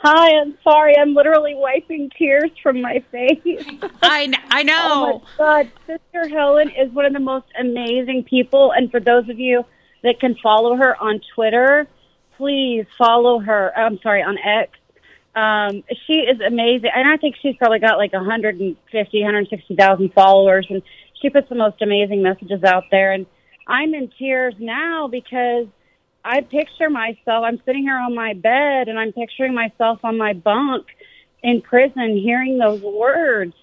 [0.00, 0.96] Hi, I'm sorry.
[0.96, 3.40] I'm literally wiping tears from my face.
[4.02, 4.74] I I know.
[4.80, 9.28] Oh my God, Sister Helen is one of the most amazing people, and for those
[9.28, 9.64] of you
[10.04, 11.88] that can follow her on Twitter,
[12.36, 13.76] please follow her.
[13.76, 14.70] I'm sorry, on X.
[15.34, 20.80] Um, she is amazing, and I think she's probably got like 150, 160,000 followers, and
[21.20, 23.10] she puts the most amazing messages out there.
[23.12, 23.26] And
[23.68, 25.66] I'm in tears now because
[26.24, 27.44] I picture myself.
[27.44, 30.86] I'm sitting here on my bed, and I'm picturing myself on my bunk
[31.42, 33.54] in prison, hearing those words.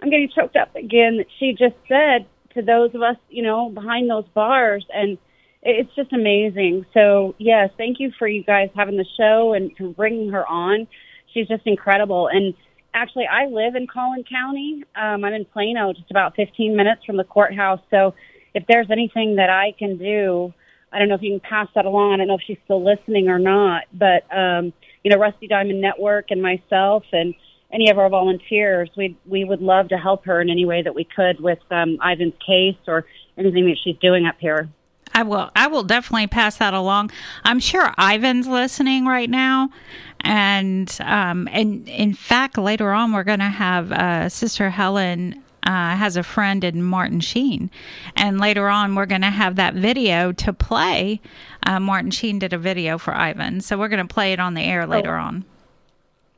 [0.00, 3.70] I'm getting choked up again that she just said to those of us, you know,
[3.70, 5.18] behind those bars, and
[5.62, 6.84] it's just amazing.
[6.92, 10.86] So yes, thank you for you guys having the show and for bringing her on.
[11.32, 12.28] She's just incredible.
[12.28, 12.54] And
[12.92, 14.84] actually, I live in Collin County.
[14.94, 17.80] Um, I'm in Plano, just about 15 minutes from the courthouse.
[17.90, 18.14] So
[18.54, 20.52] if there's anything that I can do,
[20.92, 22.14] I don't know if you can pass that along.
[22.14, 25.80] I don't know if she's still listening or not, but um, you know, Rusty Diamond
[25.80, 27.34] Network and myself and
[27.72, 30.94] any of our volunteers, we we would love to help her in any way that
[30.94, 33.04] we could with um, Ivan's case or
[33.36, 34.68] anything that she's doing up here.
[35.12, 35.50] I will.
[35.54, 37.10] I will definitely pass that along.
[37.44, 39.70] I'm sure Ivan's listening right now,
[40.20, 45.43] and um, and in fact, later on, we're going to have uh, Sister Helen.
[45.64, 47.70] Uh, has a friend in Martin Sheen,
[48.16, 51.20] and later on we're going to have that video to play.
[51.64, 54.54] Uh, Martin Sheen did a video for Ivan, so we're going to play it on
[54.54, 55.44] the air later on.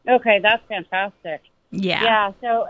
[0.08, 1.42] Okay, that's fantastic.
[1.72, 2.02] Yeah.
[2.04, 2.32] Yeah.
[2.40, 2.68] So,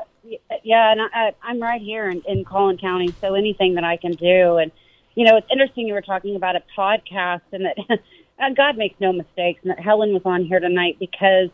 [0.64, 4.12] yeah, and I, I'm right here in, in Collin County, so anything that I can
[4.12, 4.56] do.
[4.56, 4.72] And,
[5.14, 7.76] you know, it's interesting you were talking about a podcast and that
[8.38, 11.50] and God makes no mistakes and that Helen was on here tonight because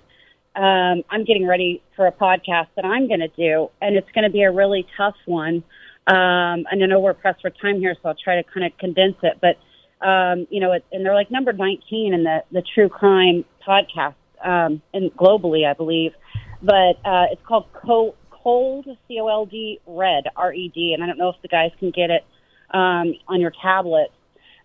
[0.54, 4.24] um, I'm getting ready for a podcast that I'm going to do, and it's going
[4.24, 5.64] to be a really tough one.
[6.06, 8.76] Um, and I know we're pressed for time here, so I'll try to kind of
[8.78, 9.38] condense it.
[9.40, 13.44] But, um, you know, it, and they're like number 19 in the, the true crime
[13.66, 16.12] podcast um, and globally, I believe
[16.62, 21.02] but uh, it's called Co- Cold C O L D Red R E D, and
[21.02, 22.24] I don't know if the guys can get it
[22.70, 24.10] um, on your tablet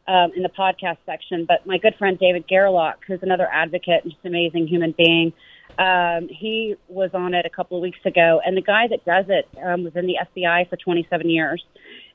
[0.07, 1.45] um, in the podcast section.
[1.45, 5.33] But my good friend David Gerlach, who's another advocate and just an amazing human being,
[5.77, 9.25] um, he was on it a couple of weeks ago, and the guy that does
[9.29, 11.63] it um, was in the FBI for 27 years,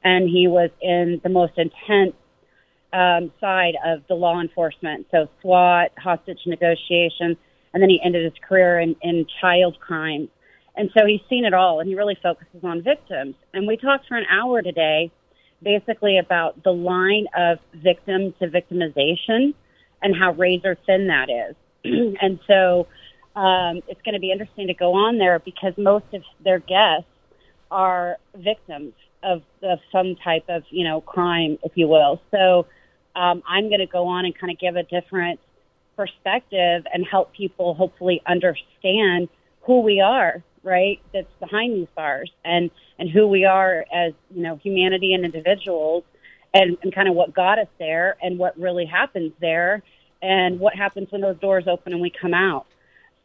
[0.03, 2.15] and he was in the most intense
[2.93, 7.37] um, side of the law enforcement, so SWAT, hostage negotiation,
[7.73, 10.29] and then he ended his career in, in child crime.
[10.77, 13.35] And so he's seen it all, and he really focuses on victims.
[13.55, 15.11] And we talked for an hour today,
[15.63, 19.55] basically about the line of victim to victimization
[20.03, 21.57] and how razor thin that is.
[22.21, 22.87] and so
[23.35, 27.09] um, it's going to be interesting to go on there because most of their guests
[27.71, 28.93] are victims
[29.23, 32.21] of, of some type of you know crime, if you will.
[32.31, 32.67] So
[33.15, 35.41] um, I'm going to go on and kind of give a different
[35.97, 39.29] perspective and help people hopefully understand
[39.63, 41.01] who we are, right?
[41.13, 46.05] That's behind these bars and, and who we are as, you know, humanity and individuals
[46.55, 49.83] and, and kind of what got us there and what really happens there
[50.21, 52.67] and what happens when those doors open and we come out.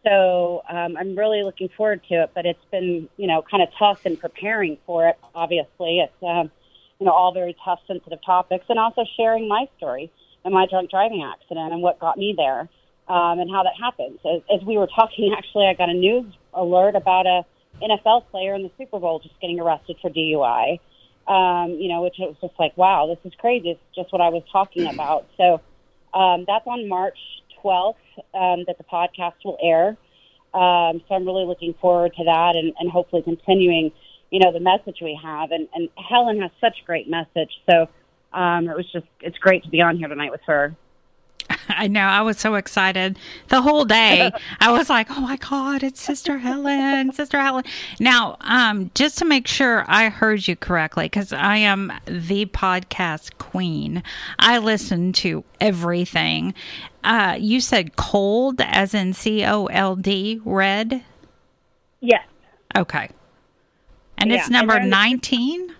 [0.05, 3.69] So um, I'm really looking forward to it, but it's been, you know, kind of
[3.77, 5.17] tough in preparing for it.
[5.36, 6.51] Obviously, it's, um,
[6.99, 10.12] you know, all very tough, sensitive topics, and also sharing my story
[10.45, 12.69] and my drunk driving accident and what got me there
[13.10, 14.19] um, and how that happens.
[14.25, 17.45] As, as we were talking, actually, I got a news alert about a
[17.81, 20.79] NFL player in the Super Bowl just getting arrested for DUI.
[21.27, 23.71] Um, you know, which it was just like, wow, this is crazy.
[23.71, 25.27] It's just what I was talking about.
[25.36, 25.60] So
[26.13, 27.17] um, that's on March
[27.67, 27.95] 12th
[28.34, 29.97] um, that the podcast will air.
[30.53, 33.91] Um, so I'm really looking forward to that and, and hopefully continuing,
[34.32, 35.51] you know, the message we have.
[35.51, 37.51] And, and Helen has such a great message.
[37.69, 37.88] So
[38.34, 40.75] um, it was just, it's great to be on here tonight with her.
[41.69, 42.01] I know.
[42.01, 43.17] I was so excited
[43.49, 44.32] the whole day.
[44.60, 47.63] I was like, "Oh my God, it's Sister Helen, Sister Helen."
[47.99, 53.38] Now, um, just to make sure I heard you correctly, because I am the podcast
[53.38, 54.03] queen.
[54.39, 56.53] I listen to everything.
[57.08, 61.04] Uh, you said cold, as in C O L D, red.
[62.02, 62.26] Yes.
[62.76, 63.10] Okay.
[64.17, 65.74] And Yeah, it's number they're in the- nineteen.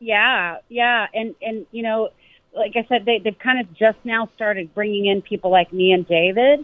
[0.00, 2.08] Yeah, yeah, and and you know,
[2.56, 5.92] like I said, they they've kind of just now started bringing in people like me
[5.92, 6.60] and David,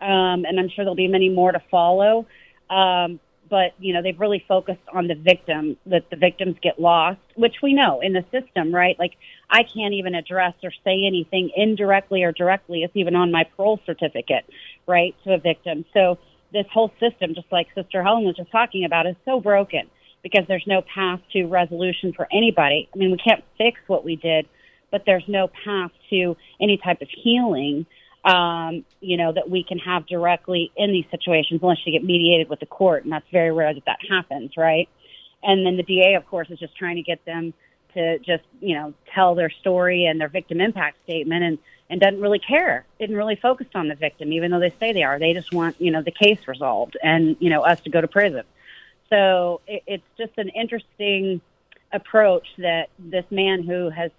[0.00, 2.26] um, and I'm sure there'll be many more to follow.
[2.70, 7.20] Um, but you know, they've really focused on the victim that the victims get lost,
[7.36, 8.98] which we know in the system, right?
[8.98, 9.12] Like
[9.50, 12.82] I can't even address or say anything indirectly or directly.
[12.82, 14.44] It's even on my parole certificate,
[14.86, 15.84] right, to a victim.
[15.94, 16.18] So
[16.52, 19.88] this whole system, just like Sister Helen was just talking about, is so broken
[20.22, 22.88] because there's no path to resolution for anybody.
[22.92, 24.48] I mean, we can't fix what we did,
[24.90, 27.86] but there's no path to any type of healing,
[28.28, 32.50] um, you know, that we can have directly in these situations unless you get mediated
[32.50, 33.04] with the court.
[33.04, 34.88] And that's very rare that that happens, right?
[35.42, 37.54] And then the DA, of course, is just trying to get them
[37.94, 42.20] to just, you know, tell their story and their victim impact statement and, and doesn't
[42.20, 42.84] really care.
[43.00, 45.18] Didn't really focus on the victim, even though they say they are.
[45.18, 48.08] They just want, you know, the case resolved and, you know, us to go to
[48.08, 48.42] prison.
[49.08, 51.40] So it, it's just an interesting
[51.92, 54.10] approach that this man who has,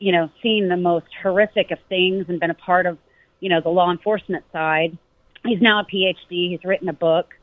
[0.00, 2.98] you know, seen the most horrific of things and been a part of,
[3.44, 4.96] you know, the law enforcement side.
[5.44, 6.48] He's now a PhD.
[6.48, 7.34] He's written a book,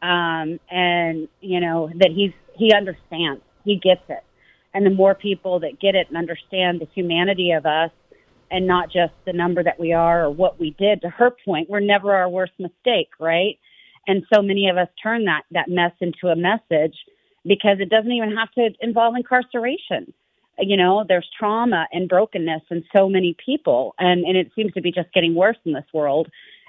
[0.00, 3.42] um, and you know that he's he understands.
[3.62, 4.24] He gets it,
[4.72, 7.90] and the more people that get it and understand the humanity of us,
[8.50, 11.02] and not just the number that we are or what we did.
[11.02, 13.58] To her point, we're never our worst mistake, right?
[14.06, 16.96] And so many of us turn that, that mess into a message
[17.44, 20.14] because it doesn't even have to involve incarceration.
[20.60, 24.80] You know, there's trauma and brokenness in so many people, and, and it seems to
[24.80, 26.28] be just getting worse in this world.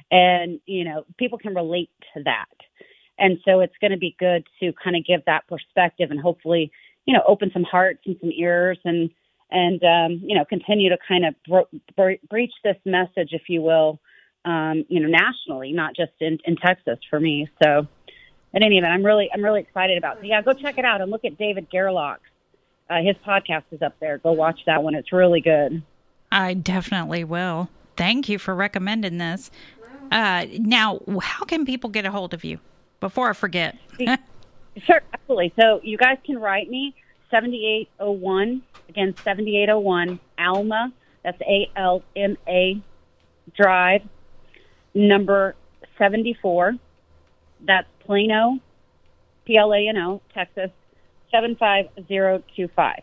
[0.10, 2.50] And, you know, people can relate to that.
[3.18, 6.72] And so it's going to be good to kind of give that perspective and hopefully,
[7.06, 9.10] you know, open some hearts and some ears and,
[9.52, 13.62] and um, you know continue to kind of bro- bre- breach this message, if you
[13.62, 14.00] will,
[14.46, 17.50] um, you know, nationally, not just in, in Texas for me.
[17.62, 17.88] So,
[18.54, 20.18] at any event, I'm really I'm really excited about.
[20.18, 20.22] It.
[20.22, 22.22] So yeah, go check it out and look at David Gerlach.
[22.92, 24.18] Uh, his podcast is up there.
[24.18, 24.96] Go watch that one.
[24.96, 25.82] It's really good.
[26.30, 27.70] I definitely will.
[27.96, 29.50] Thank you for recommending this.
[30.12, 32.60] Uh, now, how can people get a hold of you?
[33.00, 33.78] Before I forget.
[34.86, 35.52] Sure, absolutely.
[35.60, 36.96] So you guys can write me
[37.30, 40.94] 7801 again 7801 Alma.
[41.26, 42.82] That's A L M A
[43.54, 44.02] Drive
[44.94, 45.56] number
[45.98, 46.78] 74.
[47.68, 48.60] That's Plano,
[49.44, 50.72] P L A N O, Texas
[51.32, 53.02] 75025.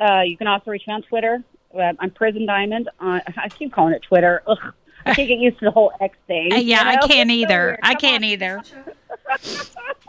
[0.00, 1.42] Uh, you can also reach me on Twitter.
[1.74, 2.88] Uh, I'm Prison Diamond.
[3.00, 4.42] On, I keep calling it Twitter.
[4.46, 4.58] Ugh,
[5.04, 6.52] I can't get used to the whole X thing.
[6.52, 7.78] Uh, yeah, you I can't either.
[7.82, 8.30] I can't on.
[8.30, 8.62] either.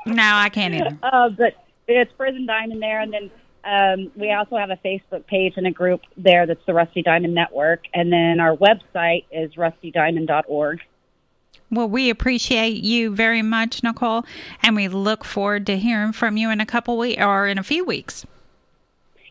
[0.06, 0.98] No, I can't either.
[1.04, 1.56] Uh, but
[1.88, 3.30] it's Prison Diamond there, and then
[3.64, 7.36] um, we also have a Facebook page and a group there that's the Rusty Diamond
[7.36, 10.80] Network, and then our website is rustydiamond.org.
[11.72, 14.26] Well, we appreciate you very much, Nicole,
[14.64, 17.64] and we look forward to hearing from you in a couple weeks or in a
[17.64, 18.26] few weeks.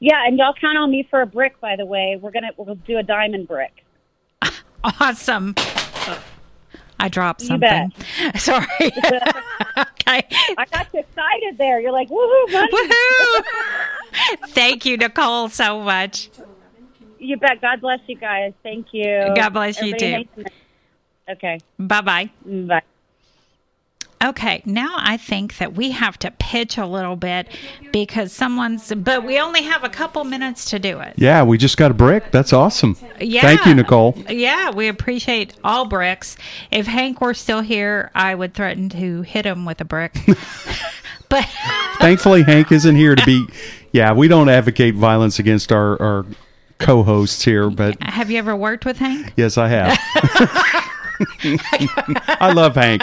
[0.00, 1.60] Yeah, and y'all count on me for a brick.
[1.60, 3.84] By the way, we're gonna we'll do a diamond brick.
[5.00, 5.56] Awesome.
[7.00, 7.92] I dropped You something.
[8.36, 8.66] Sorry.
[8.80, 10.22] okay.
[10.56, 11.80] I got you excited there.
[11.80, 12.72] You're like woohoo, buddy.
[12.72, 13.44] Woohoo!
[14.48, 16.30] Thank you, Nicole, so much.
[17.18, 17.60] You bet.
[17.60, 18.52] God bless you guys.
[18.62, 19.32] Thank you.
[19.34, 20.44] God bless you, Everybody too.
[21.28, 21.60] Nice and- Okay.
[21.78, 22.30] Bye bye.
[22.44, 22.82] Bye.
[24.20, 27.46] Okay, now I think that we have to pitch a little bit
[27.92, 31.14] because someone's, but we only have a couple minutes to do it.
[31.16, 32.32] Yeah, we just got a brick.
[32.32, 32.96] That's awesome.
[33.20, 33.42] Yeah.
[33.42, 34.20] Thank you, Nicole.
[34.28, 36.36] Yeah, we appreciate all bricks.
[36.72, 40.14] If Hank were still here, I would threaten to hit him with a brick.
[41.28, 41.44] but
[42.00, 43.46] Thankfully, Hank isn't here to be.
[43.90, 46.26] Yeah, we don't advocate violence against our, our
[46.78, 49.32] co hosts here, but have you ever worked with Hank?
[49.36, 50.84] yes, I have.
[52.40, 53.02] I love Hank.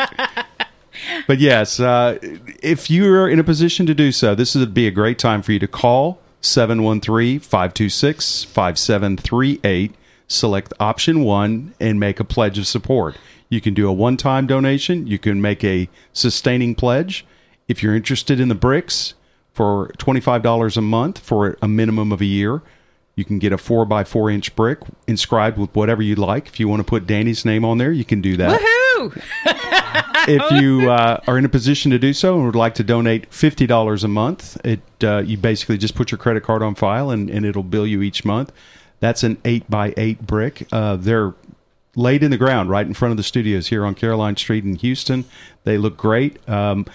[1.27, 2.17] But yes, uh,
[2.63, 5.51] if you're in a position to do so, this would be a great time for
[5.51, 9.95] you to call 713 526 5738,
[10.27, 13.17] select option one, and make a pledge of support.
[13.49, 17.25] You can do a one time donation, you can make a sustaining pledge.
[17.67, 19.15] If you're interested in the bricks
[19.53, 22.61] for $25 a month for a minimum of a year,
[23.15, 26.47] you can get a four by four inch brick inscribed with whatever you'd like.
[26.47, 29.21] If you want to put Danny's name on there, you can do that Woohoo!
[30.27, 33.33] if you uh, are in a position to do so and would like to donate
[33.33, 37.09] fifty dollars a month, it uh, you basically just put your credit card on file
[37.09, 38.51] and, and it'll bill you each month.
[38.99, 40.67] That's an eight by eight brick.
[40.71, 41.33] Uh, they're
[41.95, 44.75] laid in the ground right in front of the studios here on Caroline Street in
[44.75, 45.25] Houston.
[45.63, 46.47] They look great.
[46.49, 46.85] Um,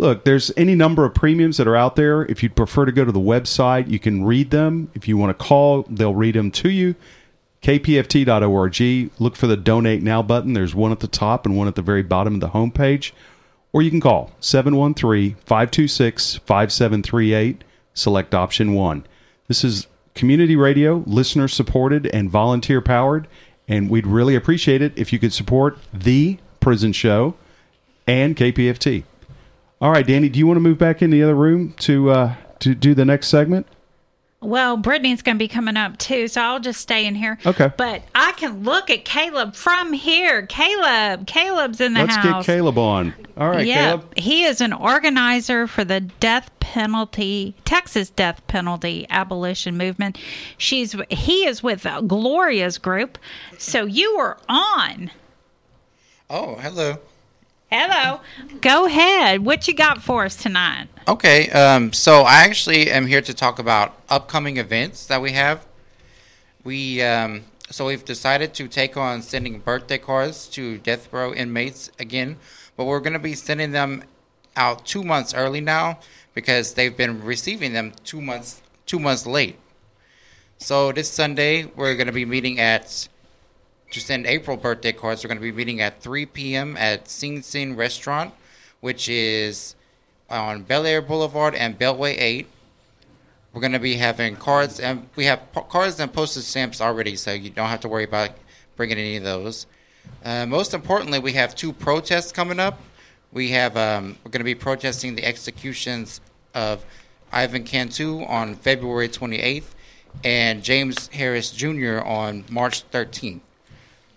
[0.00, 2.22] look, there's any number of premiums that are out there.
[2.22, 4.90] If you'd prefer to go to the website, you can read them.
[4.94, 6.96] If you want to call, they'll read them to you
[7.62, 9.10] kpft.org.
[9.18, 10.54] Look for the donate now button.
[10.54, 13.12] There's one at the top and one at the very bottom of the homepage.
[13.72, 17.62] Or you can call 713 526 5738,
[17.94, 19.04] select option one.
[19.46, 23.28] This is community radio, listener supported and volunteer powered.
[23.68, 27.36] And we'd really appreciate it if you could support The Prison Show
[28.08, 29.04] and KPFT.
[29.80, 32.34] All right, Danny, do you want to move back in the other room to uh,
[32.58, 33.66] to do the next segment?
[34.42, 37.38] Well, Brittany's going to be coming up too, so I'll just stay in here.
[37.44, 37.72] Okay.
[37.76, 40.46] But I can look at Caleb from here.
[40.46, 42.24] Caleb, Caleb's in the house.
[42.24, 43.14] Let's get Caleb on.
[43.36, 44.18] All right, yeah, Caleb.
[44.18, 50.18] he is an organizer for the death penalty, Texas death penalty abolition movement.
[50.56, 53.18] She's he is with Gloria's group.
[53.58, 55.10] So you were on.
[56.30, 56.98] Oh, hello.
[57.72, 58.20] Hello.
[58.60, 59.44] Go ahead.
[59.44, 60.88] What you got for us tonight?
[61.06, 65.64] Okay, um, so I actually am here to talk about upcoming events that we have.
[66.64, 71.92] We um, so we've decided to take on sending birthday cards to death row inmates
[71.96, 72.38] again,
[72.76, 74.02] but we're going to be sending them
[74.56, 76.00] out two months early now
[76.34, 79.60] because they've been receiving them two months two months late.
[80.58, 83.06] So this Sunday we're going to be meeting at
[83.90, 85.24] to send April birthday cards.
[85.24, 86.76] We're going to be meeting at 3 p.m.
[86.76, 88.32] at Sing Sing Restaurant,
[88.80, 89.74] which is
[90.28, 92.46] on Bellaire Boulevard and Beltway 8.
[93.52, 97.32] We're going to be having cards, and we have cards and postage stamps already, so
[97.32, 98.30] you don't have to worry about
[98.76, 99.66] bringing any of those.
[100.24, 102.80] Uh, most importantly, we have two protests coming up.
[103.32, 106.20] We have um, we're going to be protesting the executions
[106.54, 106.84] of
[107.32, 109.66] Ivan Cantu on February 28th
[110.24, 112.00] and James Harris Jr.
[112.00, 113.40] on March 13th.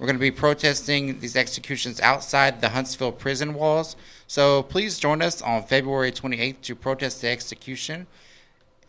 [0.04, 3.95] We're going to be protesting these executions outside the Huntsville prison walls.
[4.28, 8.08] So please join us on February 28th to protest the execution.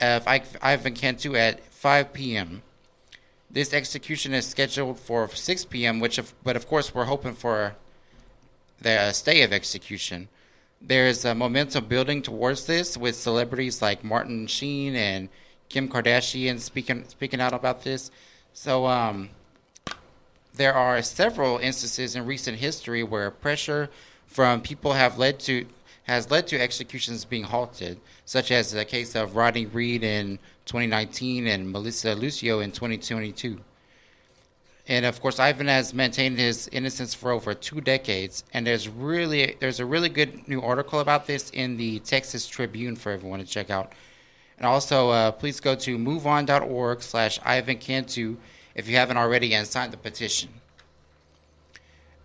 [0.01, 2.63] of Ivan Cantu at 5 p.m.
[3.49, 7.77] This execution is scheduled for 6 p.m., which, of, but of course, we're hoping for
[8.81, 10.27] the stay of execution.
[10.83, 15.29] There's a momentum building towards this with celebrities like Martin Sheen and
[15.69, 18.11] Kim Kardashian speaking speaking out about this.
[18.53, 19.31] So, um,
[20.57, 23.91] there are several instances in recent history where pressure
[24.27, 25.67] from people have led to
[26.05, 31.47] has led to executions being halted, such as the case of Rodney Reed in 2019
[31.47, 33.59] and Melissa Lucio in 2022.
[34.87, 38.45] And of course, Ivan has maintained his innocence for over two decades.
[38.53, 42.97] And there's really there's a really good new article about this in the Texas Tribune
[42.97, 43.93] for everyone to check out.
[44.59, 48.37] And also, uh, please go to moveon.org slash Ivan Cantu
[48.75, 50.51] if you haven't already and sign the petition.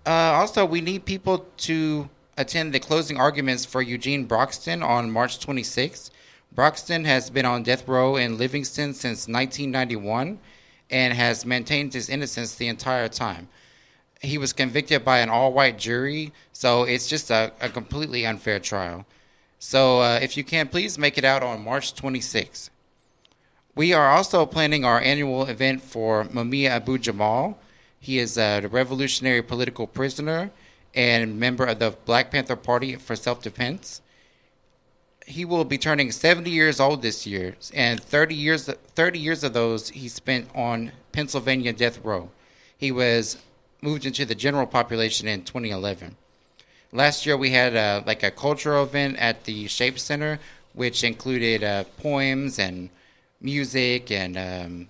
[0.05, 5.45] Uh, also, we need people to attend the closing arguments for Eugene Broxton on March
[5.45, 6.09] 26th.
[6.51, 10.39] Broxton has been on death row in Livingston since 1991
[10.89, 13.49] and has maintained his innocence the entire time.
[14.21, 18.59] He was convicted by an all white jury, so it's just a, a completely unfair
[18.59, 19.05] trial.
[19.59, 22.69] So, uh, if you can, please make it out on March 26th.
[23.79, 27.57] We are also planning our annual event for Mumia Abu Jamal.
[27.97, 30.51] He is a revolutionary political prisoner
[30.93, 34.01] and member of the Black Panther Party for Self Defense.
[35.25, 39.53] He will be turning 70 years old this year, and 30 years 30 years of
[39.53, 42.31] those he spent on Pennsylvania death row.
[42.77, 43.37] He was
[43.81, 46.17] moved into the general population in 2011.
[46.91, 50.37] Last year we had uh, like a cultural event at the Shape Center,
[50.73, 52.89] which included uh, poems and
[53.41, 54.89] music and um,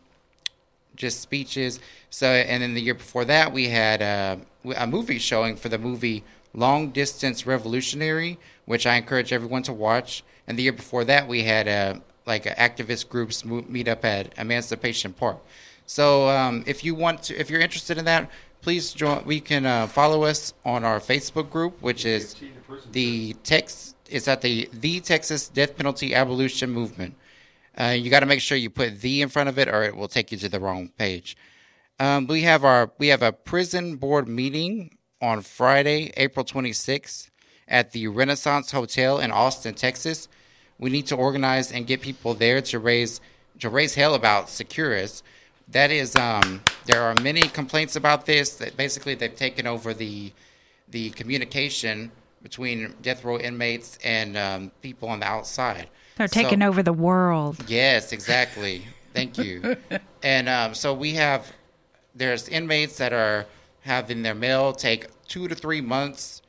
[0.95, 1.79] just speeches.
[2.09, 4.37] So, and then the year before that, we had uh,
[4.75, 6.23] a movie showing for the movie
[6.53, 10.23] Long Distance Revolutionary, which I encourage everyone to watch.
[10.47, 14.37] And the year before that, we had uh, like uh, activist groups meet up at
[14.37, 15.37] Emancipation Park.
[15.85, 18.29] So, um, if you want to, if you're interested in that,
[18.61, 19.23] please join.
[19.25, 22.35] We can uh, follow us on our Facebook group, which is
[22.91, 23.95] the Tex.
[24.07, 27.15] It's at the the Texas Death Penalty Abolition Movement.
[27.79, 29.95] Uh, you got to make sure you put the in front of it, or it
[29.95, 31.37] will take you to the wrong page.
[31.99, 37.29] Um, we have our we have a prison board meeting on Friday, April 26th,
[37.67, 40.27] at the Renaissance Hotel in Austin, Texas.
[40.77, 43.21] We need to organize and get people there to raise
[43.59, 45.23] to raise hell about Securus.
[45.67, 48.55] That is, um, there are many complaints about this.
[48.57, 50.33] That basically they've taken over the
[50.89, 52.11] the communication
[52.41, 55.89] between death row inmates and um, people on the outside.
[56.19, 57.63] They're So- taking over the world.
[57.69, 58.85] Yes, exactly.
[59.13, 59.77] Thank you.
[60.23, 61.49] and um, so we have
[62.13, 63.45] there's inmates that are
[63.81, 66.41] having their mail take two to three months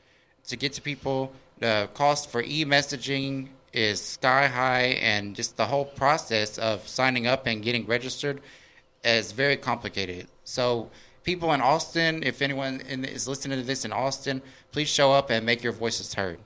[0.49, 1.33] to get to people.
[1.61, 7.47] The cost for e-messaging is sky high, and just the whole process of signing up
[7.47, 8.41] and getting registered
[9.05, 10.27] is very complicated.
[10.43, 10.91] So
[11.23, 14.43] people in Austin, if anyone in, is listening to this in Austin,
[14.73, 16.41] please show up and make your voices heard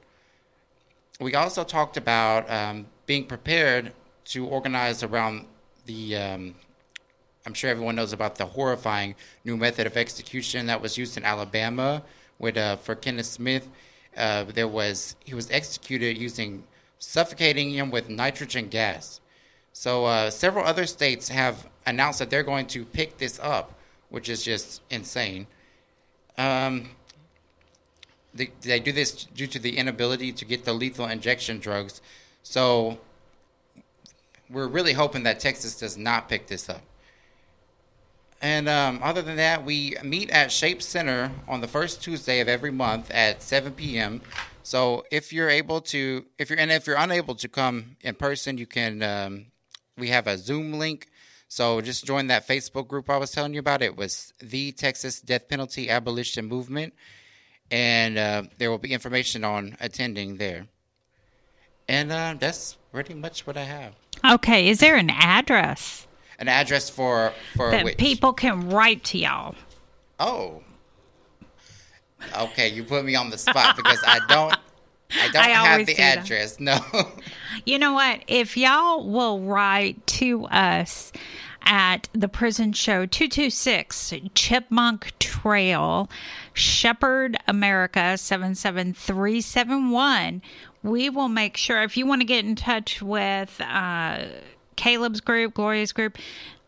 [1.21, 3.93] we also talked about um, being prepared
[4.27, 5.47] to organize around
[5.87, 6.17] the.
[6.17, 6.55] Um,
[7.47, 11.25] I'm sure everyone knows about the horrifying new method of execution that was used in
[11.25, 12.03] Alabama,
[12.39, 13.69] with uh, for Kenneth Smith.
[14.17, 16.65] Uh, there was he was executed using
[16.99, 19.21] suffocating him with nitrogen gas.
[19.73, 23.79] So uh, several other states have announced that they're going to pick this up,
[24.09, 25.47] which is just insane.
[26.39, 26.91] Um,
[28.33, 32.01] they, they do this due to the inability to get the lethal injection drugs.
[32.45, 32.99] So
[34.49, 36.83] we're really hoping that Texas does not pick this up.
[38.41, 42.49] And um, other than that, we meet at Shape Center on the first Tuesday of
[42.49, 44.21] every month at 7 p.m.
[44.63, 48.59] So if you're able to, if you're and if you're unable to come in person,
[48.59, 49.03] you can.
[49.03, 49.47] Um,
[49.97, 51.09] we have a Zoom link.
[51.49, 53.81] So just join that Facebook group I was telling you about.
[53.81, 56.95] It was the Texas Death Penalty Abolition Movement
[57.71, 60.67] and uh, there will be information on attending there.
[61.89, 63.95] And uh, that's pretty much what I have.
[64.25, 66.07] Okay, is there an address
[66.39, 67.99] An address for for that which?
[67.99, 69.55] people can write to y'all?
[70.19, 70.63] Oh,
[72.39, 72.69] okay.
[72.69, 74.57] You put me on the spot because I don't.
[75.17, 76.19] I don't I have the do that.
[76.19, 76.59] address.
[76.59, 76.79] No.
[77.67, 78.23] You know what?
[78.27, 81.13] If y'all will write to us
[81.63, 86.11] at the prison show 226 Chipmunk Trail,
[86.53, 90.43] Shepherd, America 77371,
[90.85, 94.27] we will make sure if you want to get in touch with uh,
[94.77, 96.19] Caleb's group, Gloria's group,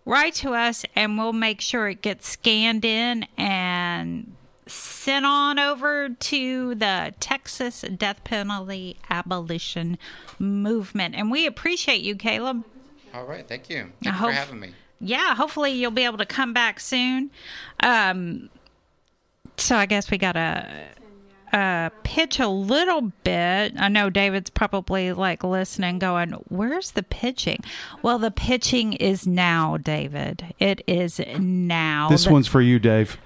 [0.07, 4.33] write to us and we'll make sure it gets scanned in and
[4.67, 9.99] sent on over to the Texas Death Penalty Abolition
[10.39, 11.14] Movement.
[11.14, 12.64] And we appreciate you, Caleb.
[13.14, 13.77] All right, thank you.
[13.77, 14.71] I Thank you hope- for having me.
[14.99, 17.31] Yeah, hopefully you'll be able to come back soon.
[17.81, 18.49] Um,
[19.59, 20.67] so I guess we got to
[21.53, 23.74] uh, pitch a little bit.
[23.78, 27.61] I know David's probably like listening, going, "Where's the pitching?"
[28.03, 30.55] Well, the pitching is now, David.
[30.59, 32.09] It is now.
[32.11, 33.18] This The- one's for you, Dave.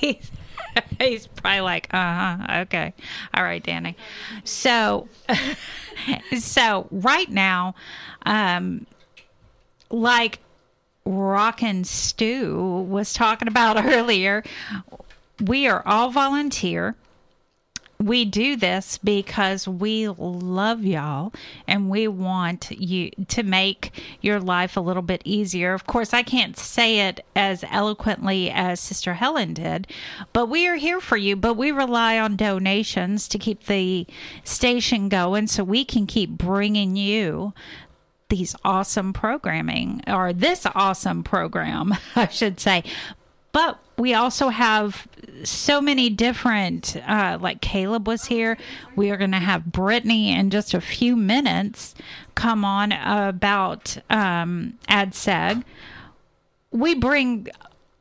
[0.00, 0.30] he's,
[1.00, 2.94] he's probably like, uh huh, okay,
[3.34, 3.96] all right, Danny.
[4.44, 5.08] So,
[6.38, 7.74] so right now,
[8.24, 8.86] um,
[9.90, 10.38] like
[11.04, 14.42] Rockin' Stew was talking about earlier,
[15.42, 16.94] we are all volunteer.
[17.98, 21.32] We do this because we love y'all
[21.68, 25.72] and we want you to make your life a little bit easier.
[25.72, 29.86] Of course, I can't say it as eloquently as Sister Helen did,
[30.32, 31.36] but we are here for you.
[31.36, 34.06] But we rely on donations to keep the
[34.42, 37.52] station going so we can keep bringing you
[38.30, 42.82] these awesome programming or this awesome program, I should say.
[43.52, 45.06] But we also have
[45.44, 48.56] so many different, uh, like Caleb was here.
[48.96, 51.94] We are going to have Brittany in just a few minutes
[52.34, 55.64] come on about um, AdSeg.
[56.70, 57.48] We bring.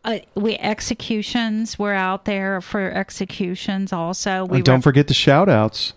[0.03, 1.77] Uh, we executions.
[1.77, 3.93] We're out there for executions.
[3.93, 5.93] Also, we And don't forget the shout outs.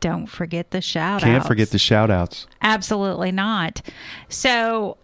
[0.00, 2.46] don't forget the shout Can't forget the shout outs.
[2.62, 3.82] Absolutely not.
[4.30, 4.96] So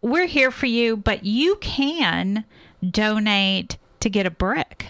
[0.00, 2.44] we're here for you, but you can
[2.90, 4.86] donate to get a brick.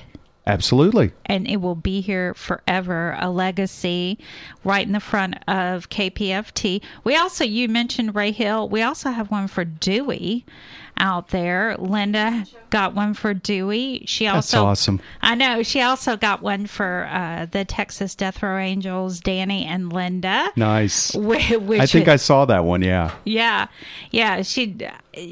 [0.46, 1.12] Absolutely.
[1.26, 4.18] And it will be here forever, a legacy
[4.64, 6.82] right in the front of KPFT.
[7.04, 8.68] We also, you mentioned Ray Hill.
[8.68, 10.44] We also have one for Dewey
[11.02, 11.76] out there.
[11.78, 14.04] Linda got one for Dewey.
[14.06, 15.00] She That's also, awesome.
[15.20, 15.62] I know.
[15.64, 20.48] She also got one for uh, the Texas Death Row Angels, Danny and Linda.
[20.56, 21.14] Nice.
[21.14, 22.82] Which I think I saw that one.
[22.82, 23.12] Yeah.
[23.24, 23.66] yeah,
[24.12, 24.42] yeah.
[24.42, 24.76] She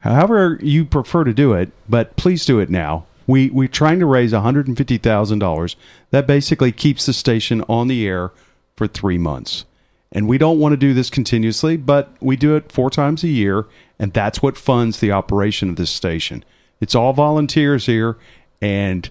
[0.00, 3.06] However, you prefer to do it, but please do it now.
[3.26, 5.76] We, we're trying to raise $150,000.
[6.10, 8.32] That basically keeps the station on the air
[8.76, 9.64] for three months.
[10.10, 13.28] And we don't want to do this continuously, but we do it four times a
[13.28, 13.66] year,
[13.98, 16.44] and that's what funds the operation of this station.
[16.80, 18.16] It's all volunteers here,
[18.62, 19.10] and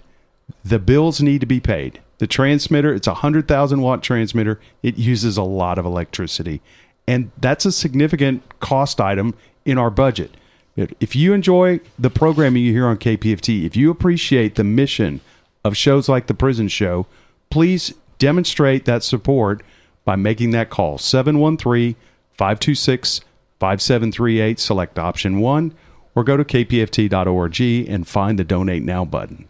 [0.68, 2.00] the bills need to be paid.
[2.18, 4.60] The transmitter, it's a 100,000 watt transmitter.
[4.82, 6.60] It uses a lot of electricity,
[7.06, 10.36] and that's a significant cost item in our budget.
[10.76, 15.20] If you enjoy the programming you hear on KPFT, if you appreciate the mission
[15.64, 17.06] of shows like The Prison Show,
[17.50, 19.62] please demonstrate that support
[20.04, 21.96] by making that call 713
[22.36, 23.20] 526
[23.58, 24.60] 5738.
[24.60, 25.74] Select option one
[26.14, 29.48] or go to kpft.org and find the donate now button.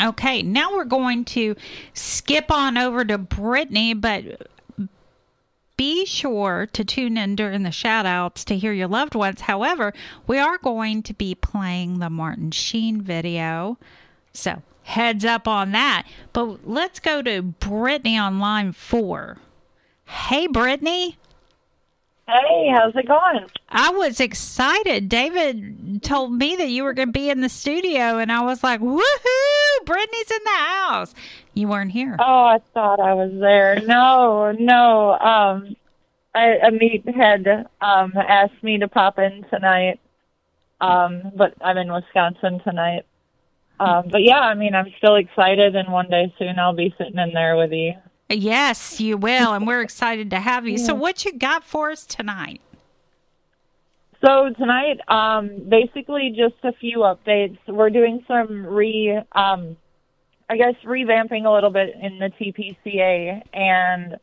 [0.00, 1.54] Okay now we're going to
[1.94, 4.48] skip on over to brittany but
[5.78, 9.42] be sure to tune in during the shout outs to hear your loved ones.
[9.42, 9.94] However
[10.26, 13.78] we are going to be playing the martin sheen video.
[14.32, 16.04] So heads up on that.
[16.32, 19.38] But let's go to brittany on line four
[20.04, 21.16] hey brittany
[22.28, 23.46] Hey, how's it going?
[23.70, 25.08] I was excited.
[25.08, 28.62] David told me that you were going to be in the studio, and I was
[28.62, 29.84] like, woohoo!
[29.86, 31.14] Brittany's in the house.
[31.54, 32.16] You weren't here.
[32.18, 33.80] Oh, I thought I was there.
[33.80, 35.12] No, no.
[35.12, 35.74] Um,
[36.34, 39.98] I, Amit had um asked me to pop in tonight.
[40.82, 43.06] Um, but I'm in Wisconsin tonight.
[43.80, 47.18] Um, but yeah, I mean, I'm still excited, and one day soon I'll be sitting
[47.18, 47.94] in there with you.
[48.30, 50.76] Yes, you will, and we're excited to have you.
[50.76, 52.60] So, what you got for us tonight?
[54.24, 57.56] So tonight, um, basically just a few updates.
[57.68, 59.76] We're doing some re, um,
[60.50, 64.16] I guess revamping a little bit in the TPCA, and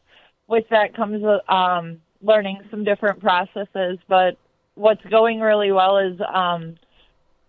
[0.47, 3.97] with that comes um, learning some different processes.
[4.09, 4.37] But
[4.75, 6.75] what's going really well is um,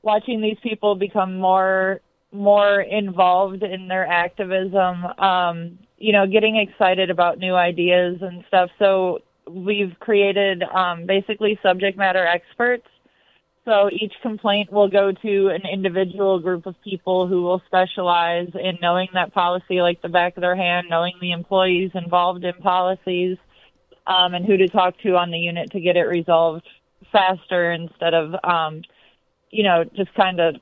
[0.02, 2.00] watching these people become more
[2.30, 5.04] more involved in their activism.
[5.18, 8.70] Um, you know, getting excited about new ideas and stuff.
[8.78, 12.86] So we've created um, basically subject matter experts.
[13.64, 18.78] So each complaint will go to an individual group of people who will specialize in
[18.80, 23.36] knowing that policy like the back of their hand, knowing the employees involved in policies,
[24.06, 26.64] um, and who to talk to on the unit to get it resolved
[27.10, 28.82] faster instead of, um,
[29.56, 30.54] you know, just kind of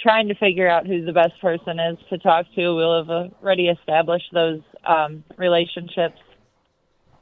[0.00, 2.74] trying to figure out who the best person is to talk to.
[2.74, 3.10] We'll have
[3.42, 6.18] already established those um, relationships.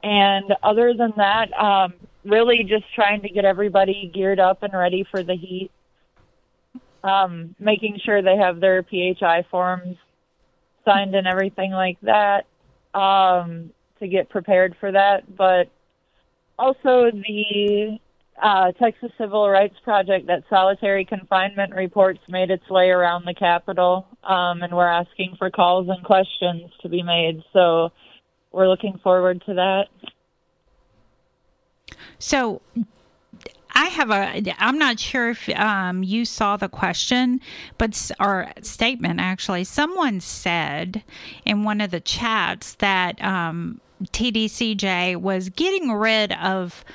[0.01, 5.05] And other than that, um, really just trying to get everybody geared up and ready
[5.11, 5.71] for the heat.
[7.03, 9.97] Um, making sure they have their PHI forms
[10.85, 12.45] signed and everything like that
[12.93, 15.35] um, to get prepared for that.
[15.35, 15.67] But
[16.57, 17.99] also the
[18.41, 24.07] uh, Texas Civil Rights Project, that solitary confinement reports made its way around the Capitol,
[24.23, 27.41] um, and we're asking for calls and questions to be made.
[27.53, 27.91] So
[28.51, 29.85] we're looking forward to that.
[32.19, 32.61] So
[33.75, 34.53] I have a.
[34.59, 37.41] I'm not sure if um, you saw the question,
[37.77, 39.63] but or statement actually.
[39.63, 41.03] Someone said
[41.45, 46.85] in one of the chats that um, TDCJ was getting rid of.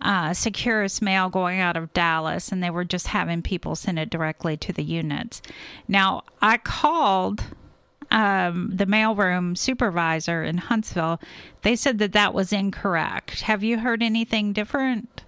[0.00, 4.10] Uh, Securus mail going out of Dallas, and they were just having people send it
[4.10, 5.40] directly to the units.
[5.88, 7.44] Now, I called
[8.10, 11.20] um, the mailroom supervisor in Huntsville.
[11.62, 13.42] They said that that was incorrect.
[13.42, 15.22] Have you heard anything different?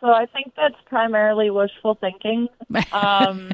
[0.00, 2.48] So I think that's primarily wishful thinking,
[2.92, 3.50] um,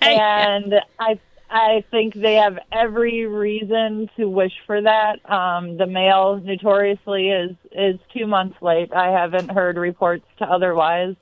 [0.00, 1.18] and I
[1.48, 5.30] I think they have every reason to wish for that.
[5.30, 8.92] Um, the mail notoriously is is two months late.
[8.92, 11.14] I haven't heard reports to otherwise.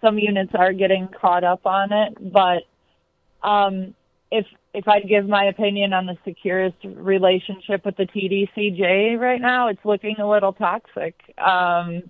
[0.00, 2.62] Some units are getting caught up on it, but
[3.46, 3.94] um,
[4.30, 9.68] if if I'd give my opinion on the Securus relationship with the TDCJ right now,
[9.68, 11.14] it's looking a little toxic.
[11.36, 12.04] Um,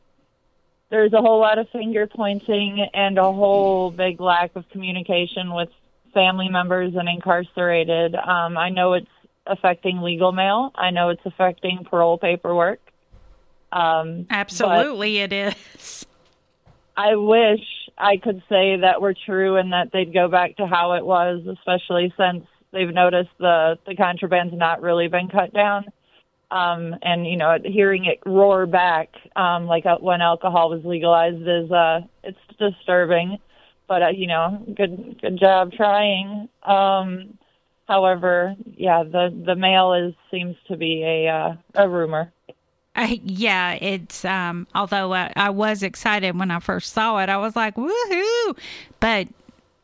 [0.90, 5.70] there's a whole lot of finger pointing and a whole big lack of communication with
[6.12, 8.14] family members and incarcerated.
[8.14, 9.06] Um, I know it's
[9.46, 10.72] affecting legal mail.
[10.74, 12.80] I know it's affecting parole paperwork.
[13.72, 16.06] Um, Absolutely, it is.
[16.96, 17.60] I wish
[17.96, 21.46] I could say that we're true and that they'd go back to how it was,
[21.46, 25.86] especially since they've noticed the the contraband's not really been cut down.
[26.50, 31.70] Um, and you know, hearing it roar back, um, like when alcohol was legalized, is
[31.70, 33.38] uh, it's disturbing.
[33.90, 36.48] But uh, you know, good good job trying.
[36.62, 37.36] Um,
[37.88, 42.32] however, yeah, the the mail is seems to be a uh, a rumor.
[42.94, 47.28] I, yeah, it's um although I, I was excited when I first saw it.
[47.28, 48.56] I was like, "Woohoo!"
[49.00, 49.26] But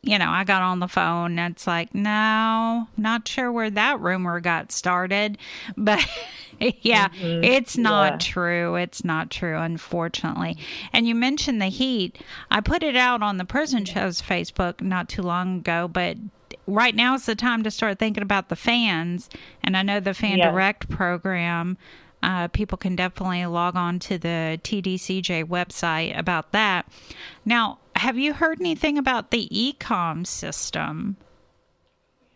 [0.03, 3.99] you know, I got on the phone and it's like, "No, not sure where that
[3.99, 5.37] rumor got started."
[5.75, 5.99] But
[6.81, 7.43] yeah, Mhm.
[7.43, 8.17] it's not Yeah.
[8.33, 8.75] true.
[8.75, 10.57] It's not true, unfortunately.
[10.93, 12.17] And you mentioned the heat.
[12.51, 16.17] I put it out on the Prison Show's Facebook not too long ago, but
[16.65, 19.29] right now is the time to start thinking about the fans.
[19.63, 20.39] And I know the Fan.
[20.39, 21.77] Direct program.
[22.23, 26.87] Uh, people can definitely log on to the TDCJ website about that.
[27.45, 31.15] Now, have you heard anything about the ECOM system?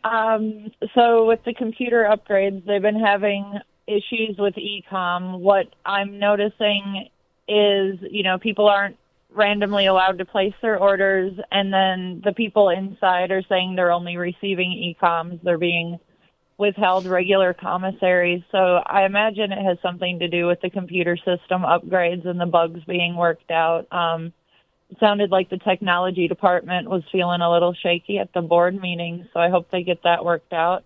[0.04, 3.60] Um, so with the computer upgrades, they've been having
[3.92, 5.40] issues with ecom.
[5.40, 7.10] What I'm noticing
[7.48, 8.98] is, you know, people aren't
[9.34, 14.18] randomly allowed to place their orders, and then the people inside are saying they're only
[14.18, 15.42] receiving ecoms.
[15.44, 16.00] They're being
[16.58, 18.44] withheld regular commissaries.
[18.52, 22.46] So I imagine it has something to do with the computer system upgrades and the
[22.46, 23.92] bugs being worked out.
[23.92, 24.32] Um,
[24.92, 29.28] it sounded like the technology department was feeling a little shaky at the board meeting,
[29.34, 30.84] so I hope they get that worked out.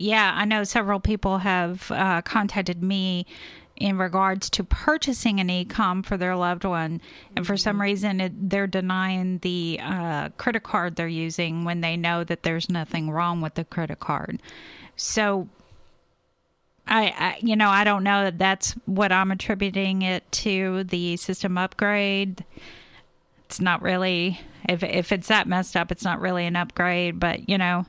[0.00, 3.26] Yeah, I know several people have uh, contacted me
[3.76, 7.02] in regards to purchasing an ecom for their loved one,
[7.36, 11.98] and for some reason it, they're denying the uh, credit card they're using when they
[11.98, 14.40] know that there's nothing wrong with the credit card.
[14.96, 15.50] So,
[16.88, 21.18] I, I you know I don't know that that's what I'm attributing it to the
[21.18, 22.42] system upgrade.
[23.44, 27.50] It's not really if if it's that messed up, it's not really an upgrade, but
[27.50, 27.84] you know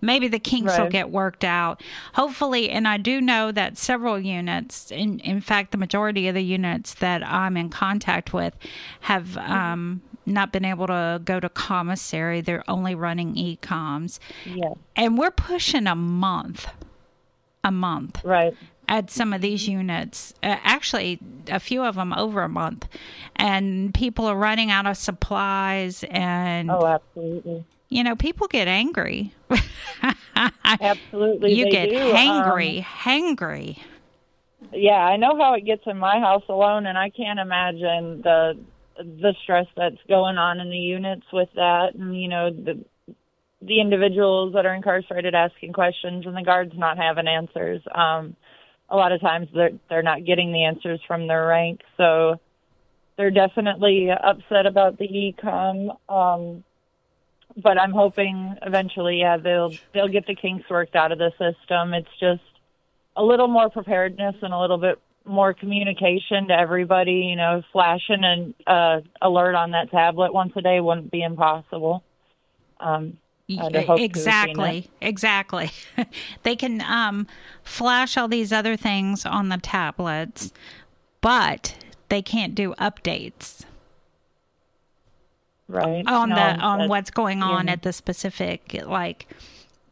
[0.00, 1.82] maybe the kinks will get worked out
[2.14, 6.42] hopefully and i do know that several units in, in fact the majority of the
[6.42, 8.54] units that i'm in contact with
[9.00, 14.74] have um, not been able to go to commissary they're only running ecoms Yeah.
[14.96, 16.66] and we're pushing a month
[17.64, 18.54] a month Right.
[18.88, 22.86] at some of these units uh, actually a few of them over a month
[23.36, 27.64] and people are running out of supplies and Oh, absolutely.
[27.90, 29.34] You know, people get angry.
[30.80, 32.12] Absolutely, you get do.
[32.12, 33.78] hangry, Um, hangry.
[34.72, 38.58] yeah, I know how it gets in my house alone, and I can't imagine the
[38.96, 42.84] the stress that's going on in the units with that, and you know the
[43.62, 47.82] the individuals that are incarcerated asking questions and the guards not having answers.
[47.94, 48.36] Um,
[48.88, 52.40] a lot of times they're they're not getting the answers from their rank, so
[53.16, 55.96] they're definitely upset about the ecom.
[56.08, 56.64] Um,
[57.56, 61.94] but I'm hoping eventually, yeah, they'll they'll get the kinks worked out of the system.
[61.94, 62.42] It's just
[63.16, 67.12] a little more preparedness and a little bit more communication to everybody.
[67.12, 72.02] You know, flashing an uh, alert on that tablet once a day wouldn't be impossible.
[72.78, 73.18] Um,
[73.58, 74.04] I'd hope to have seen it.
[74.04, 75.70] exactly exactly
[76.44, 77.26] they can um,
[77.64, 80.52] flash all these other things on the tablets
[81.20, 81.74] but
[82.08, 83.64] they can't do updates
[85.70, 87.72] right on No, the on what's going on yeah.
[87.74, 89.26] at the specific like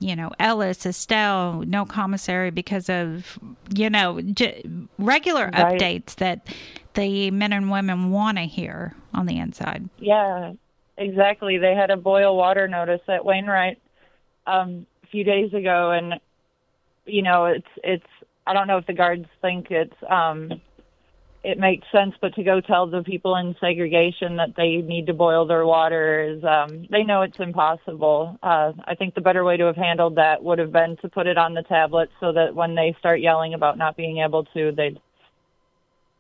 [0.01, 3.39] you know ellis estelle no commissary because of
[3.75, 4.63] you know j-
[4.99, 5.81] regular Right.
[5.81, 6.47] updates that
[6.95, 10.53] the men and women want to hear on the inside Yeah,
[10.97, 11.59] exactly.
[11.59, 13.79] They had a boil water notice at Wainwright
[14.47, 16.21] um, a few days ago, and
[17.07, 18.07] you know, it's it's.
[18.47, 20.61] I don't know if the guards think it's um,
[21.45, 25.15] it makes sense, but to go tell the people in segregation that they need to
[25.15, 28.39] boil their water is um, they know it's impossible.
[28.43, 31.27] Uh, I think the better way to have handled that would have been to put
[31.27, 34.73] it on the tablet so that when they start yelling about not being able to,
[34.73, 35.01] they'd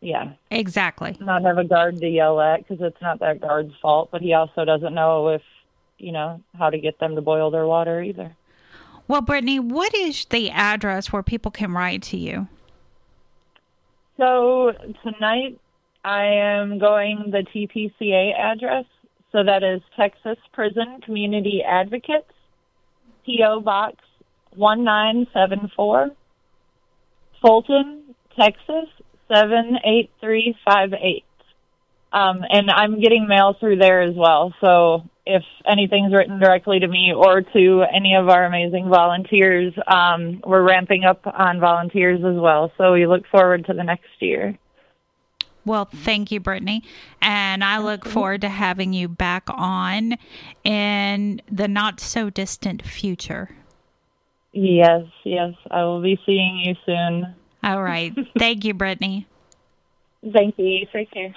[0.00, 4.10] yeah exactly not have a guard to yell at because it's not that guard's fault,
[4.12, 5.42] but he also doesn't know if
[5.98, 8.36] you know how to get them to boil their water either.
[9.08, 12.46] well brittany what is the address where people can write to you
[14.18, 14.72] So
[15.04, 15.60] tonight
[16.04, 18.84] I am going the TPCA address.
[19.30, 22.32] So that is Texas Prison Community Advocates,
[23.24, 23.60] P.O.
[23.60, 23.96] Box
[24.56, 26.10] 1974,
[27.40, 28.88] Fulton, Texas
[29.32, 31.24] 78358.
[32.10, 34.52] Um, and I'm getting mail through there as well.
[34.60, 40.40] So if anything's written directly to me or to any of our amazing volunteers, um,
[40.44, 42.72] we're ramping up on volunteers as well.
[42.78, 44.58] So we look forward to the next year.
[45.66, 46.82] Well, thank you, Brittany.
[47.20, 50.16] And I look forward to having you back on
[50.64, 53.50] in the not so distant future.
[54.52, 55.52] Yes, yes.
[55.70, 57.34] I will be seeing you soon.
[57.62, 58.14] All right.
[58.38, 59.26] thank you, Brittany.
[60.32, 60.86] Thank you.
[60.90, 61.34] Take care.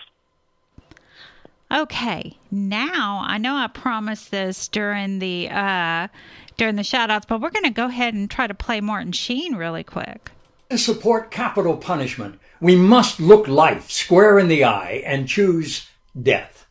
[1.72, 6.10] Okay, now I know I promised this during the uh
[6.58, 9.56] during the shout outs, but we're gonna go ahead and try to play Martin Sheen
[9.56, 10.32] really quick.
[10.70, 15.88] To support capital punishment, we must look life square in the eye and choose
[16.22, 16.68] death.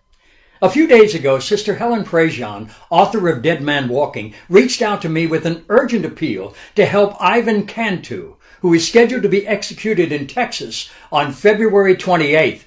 [0.61, 5.09] A few days ago, Sister Helen Prejean, author of Dead Man Walking, reached out to
[5.09, 10.13] me with an urgent appeal to help Ivan Cantu, who is scheduled to be executed
[10.13, 12.65] in Texas on February 28th.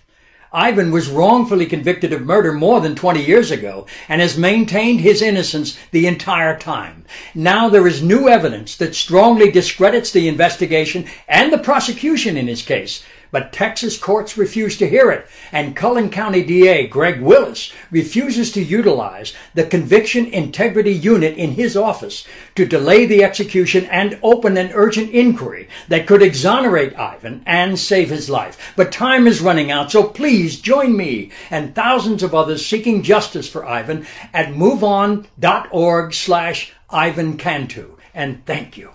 [0.54, 5.22] Ivan was wrongfully convicted of murder more than 20 years ago and has maintained his
[5.22, 7.06] innocence the entire time.
[7.34, 12.62] Now there is new evidence that strongly discredits the investigation and the prosecution in his
[12.62, 13.04] case.
[13.34, 18.64] But Texas courts refuse to hear it, and Collin County DA Greg Willis refuses to
[18.64, 24.70] utilize the Conviction Integrity Unit in his office to delay the execution and open an
[24.76, 28.72] urgent inquiry that could exonerate Ivan and save his life.
[28.76, 33.50] But time is running out, so please join me and thousands of others seeking justice
[33.50, 37.98] for Ivan at moveon.org slash Ivan Cantu.
[38.14, 38.92] And thank you.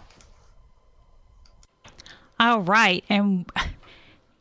[2.39, 3.51] All right, and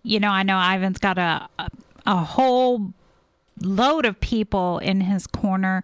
[0.08, 1.70] you know I know Ivan's got a a,
[2.06, 2.94] a whole
[3.62, 5.84] load of people in his corner,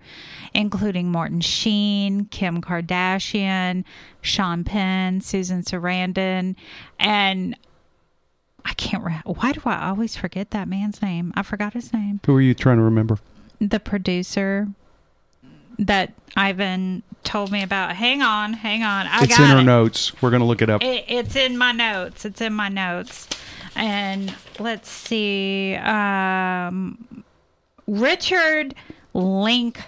[0.53, 3.83] including Martin Sheen, Kim Kardashian,
[4.21, 6.55] Sean Penn, Susan Sarandon,
[6.99, 7.57] and
[8.65, 9.03] I can't.
[9.03, 11.33] Re- Why do I always forget that man's name?
[11.35, 12.19] I forgot his name.
[12.25, 13.17] Who are you trying to remember?
[13.59, 14.67] The producer
[15.79, 17.95] that Ivan told me about.
[17.95, 19.07] Hang on, hang on.
[19.07, 19.65] I it's got in our it.
[19.65, 20.13] notes.
[20.21, 20.83] We're going to look it up.
[20.83, 22.25] It, it's in my notes.
[22.25, 23.27] It's in my notes.
[23.75, 25.75] And let's see.
[25.75, 27.23] Um,
[27.87, 28.75] Richard
[29.13, 29.83] Linklater.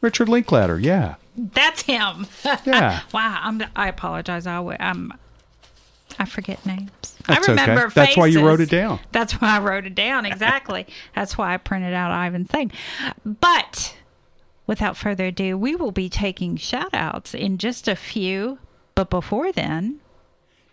[0.00, 1.16] Richard Linklater, yeah.
[1.36, 2.26] That's him.
[2.66, 3.00] Yeah.
[3.12, 3.40] wow.
[3.42, 4.46] I'm, I apologize.
[4.46, 5.12] I, I'm,
[6.18, 6.90] I forget names.
[7.26, 7.94] That's I remember okay.
[7.94, 9.00] That's why you wrote it down.
[9.12, 10.24] That's why I wrote it down.
[10.26, 10.86] Exactly.
[11.14, 12.72] That's why I printed out Ivan's thing.
[13.24, 13.96] But
[14.66, 18.58] without further ado, we will be taking shout outs in just a few.
[18.94, 20.00] But before then,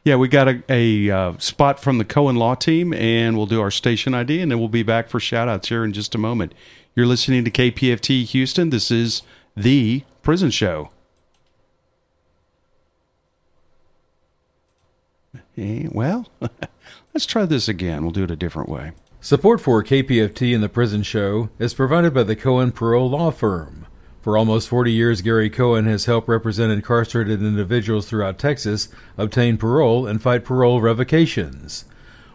[0.05, 3.59] Yeah, we got a, a uh, spot from the Cohen Law Team, and we'll do
[3.59, 6.19] our station ID, and then we'll be back for shout outs here in just a
[6.19, 6.53] moment.
[6.95, 8.69] You're listening to KPFT Houston.
[8.69, 9.23] This is
[9.57, 10.91] the prison show.
[15.57, 16.27] Eh, well,
[17.13, 18.03] let's try this again.
[18.03, 18.91] We'll do it a different way.
[19.21, 23.84] Support for KPFT and the Prison Show is provided by the Cohen Parole Law Firm.
[24.25, 30.07] For almost 40 years, Gary Cohen has helped represent incarcerated individuals throughout Texas obtain parole
[30.07, 31.85] and fight parole revocations.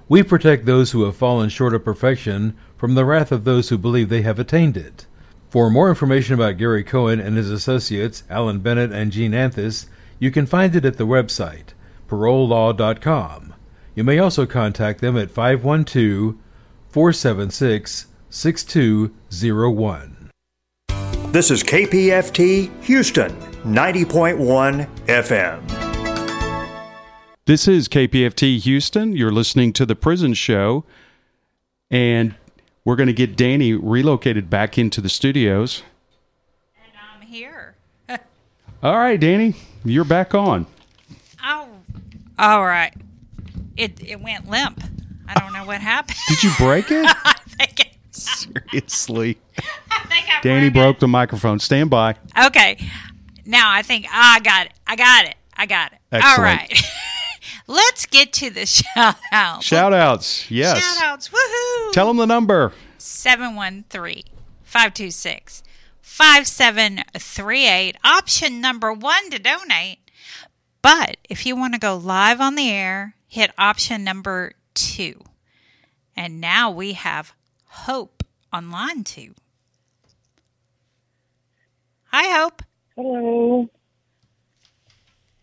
[0.09, 3.77] We protect those who have fallen short of perfection from the wrath of those who
[3.77, 5.07] believe they have attained it.
[5.49, 9.87] For more information about Gary Cohen and his associates, Alan Bennett and Gene Anthis,
[10.21, 11.71] you can find it at the website,
[12.09, 13.53] parolelaw.com.
[13.97, 16.37] You may also contact them at 512
[16.89, 20.20] 476 6201.
[21.33, 23.31] This is KPFT Houston,
[23.63, 25.61] 90.1 FM.
[27.45, 29.13] This is KPFT Houston.
[29.13, 30.85] You're listening to the Prison Show,
[31.89, 32.35] and
[32.85, 35.85] we're going to get Danny relocated back into the studios.
[36.83, 37.77] And I'm here.
[38.83, 39.55] All right, Danny,
[39.85, 40.67] you're back on.
[41.45, 41.69] Oh,
[42.41, 42.93] all right.
[43.77, 44.83] It it went limp.
[45.29, 46.19] I don't know what happened.
[46.29, 47.07] Did you break it?
[47.25, 47.89] I think it,
[48.21, 49.39] Seriously.
[50.43, 51.59] Danny broke the microphone.
[51.59, 52.17] Stand by.
[52.47, 52.79] Okay.
[53.45, 54.73] Now I think ah, I got it.
[54.87, 55.35] I got it.
[55.57, 55.99] I got it.
[56.13, 56.41] All Excellent.
[56.41, 56.83] right.
[57.67, 59.63] Let's get to the shout out.
[59.63, 60.51] Shout outs.
[60.51, 60.83] Yes.
[60.83, 61.29] Shout outs.
[61.29, 61.93] Woohoo.
[61.93, 62.73] Tell them the number.
[62.99, 64.25] 713
[64.63, 65.63] 526
[66.01, 67.97] 5738.
[68.05, 69.99] Option number one to donate.
[70.83, 75.23] But if you want to go live on the air, hit option number two.
[76.17, 77.35] And now we have
[77.85, 79.35] Hope on line two.
[82.13, 82.63] Hi, Hope.
[82.95, 83.71] Hello.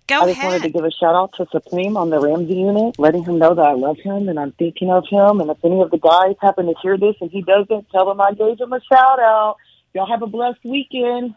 [0.07, 0.23] Go ahead.
[0.23, 0.51] I just ahead.
[0.51, 3.55] wanted to give a shout out to Supreme on the Ramsey unit, letting him know
[3.55, 5.41] that I love him and I'm thinking of him.
[5.41, 8.21] And if any of the guys happen to hear this and he doesn't, tell him
[8.21, 9.57] I gave him a shout out.
[9.93, 11.33] Y'all have a blessed weekend.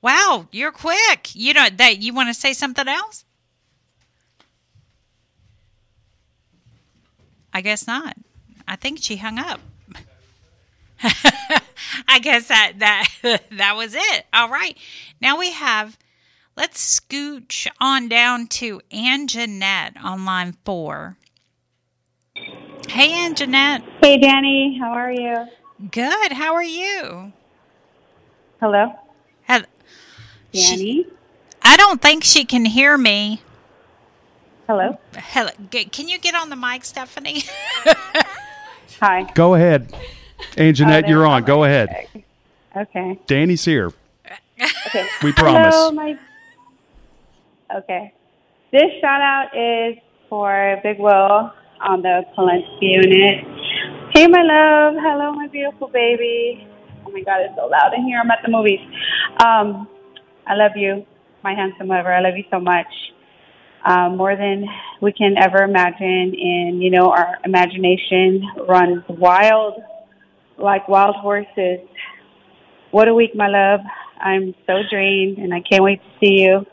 [0.00, 1.34] Wow, you're quick.
[1.34, 3.24] You know that you want to say something else?
[7.52, 8.16] I guess not.
[8.68, 9.60] I think she hung up.
[12.08, 13.08] I guess that that
[13.52, 14.26] that was it.
[14.32, 14.76] All right.
[15.20, 15.98] Now we have
[16.56, 21.16] let's scooch on down to Ann Jeanette on line four.
[22.88, 23.82] Hey Ann Jeanette.
[24.02, 24.78] Hey, Danny.
[24.80, 25.46] How are you?
[25.90, 26.32] Good.
[26.32, 27.32] How are you?
[28.60, 28.92] Hello?
[29.42, 29.64] Hel-
[30.52, 31.06] Danny?
[31.62, 33.40] I don't think she can hear me.
[34.66, 34.98] Hello?
[35.16, 35.50] Hello.
[35.70, 37.44] Can you get on the mic, Stephanie?
[39.00, 39.30] Hi.
[39.34, 39.92] Go ahead.
[40.56, 41.44] And Jeanette, Oh, you're on.
[41.44, 42.06] Go ahead.
[42.76, 43.18] Okay.
[43.26, 43.92] Danny's here.
[44.86, 45.06] Okay.
[45.22, 45.74] We promise.
[45.74, 46.18] Hello, my.
[47.74, 48.12] Okay.
[48.72, 49.96] This shout out is
[50.28, 53.44] for Big Will on the Polunsky unit.
[54.14, 54.94] Hey, my love.
[54.98, 56.66] Hello, my beautiful baby.
[57.06, 58.20] Oh my God, it's so loud in here.
[58.22, 58.80] I'm at the movies.
[59.44, 59.88] Um,
[60.46, 61.06] I love you,
[61.42, 62.12] my handsome lover.
[62.12, 62.86] I love you so much.
[63.84, 64.66] Um, more than
[65.00, 66.34] we can ever imagine.
[66.38, 69.80] And, you know, our imagination runs wild
[70.60, 71.80] like wild horses.
[72.90, 73.80] What a week, my love.
[74.20, 76.66] I'm so drained and I can't wait to see you.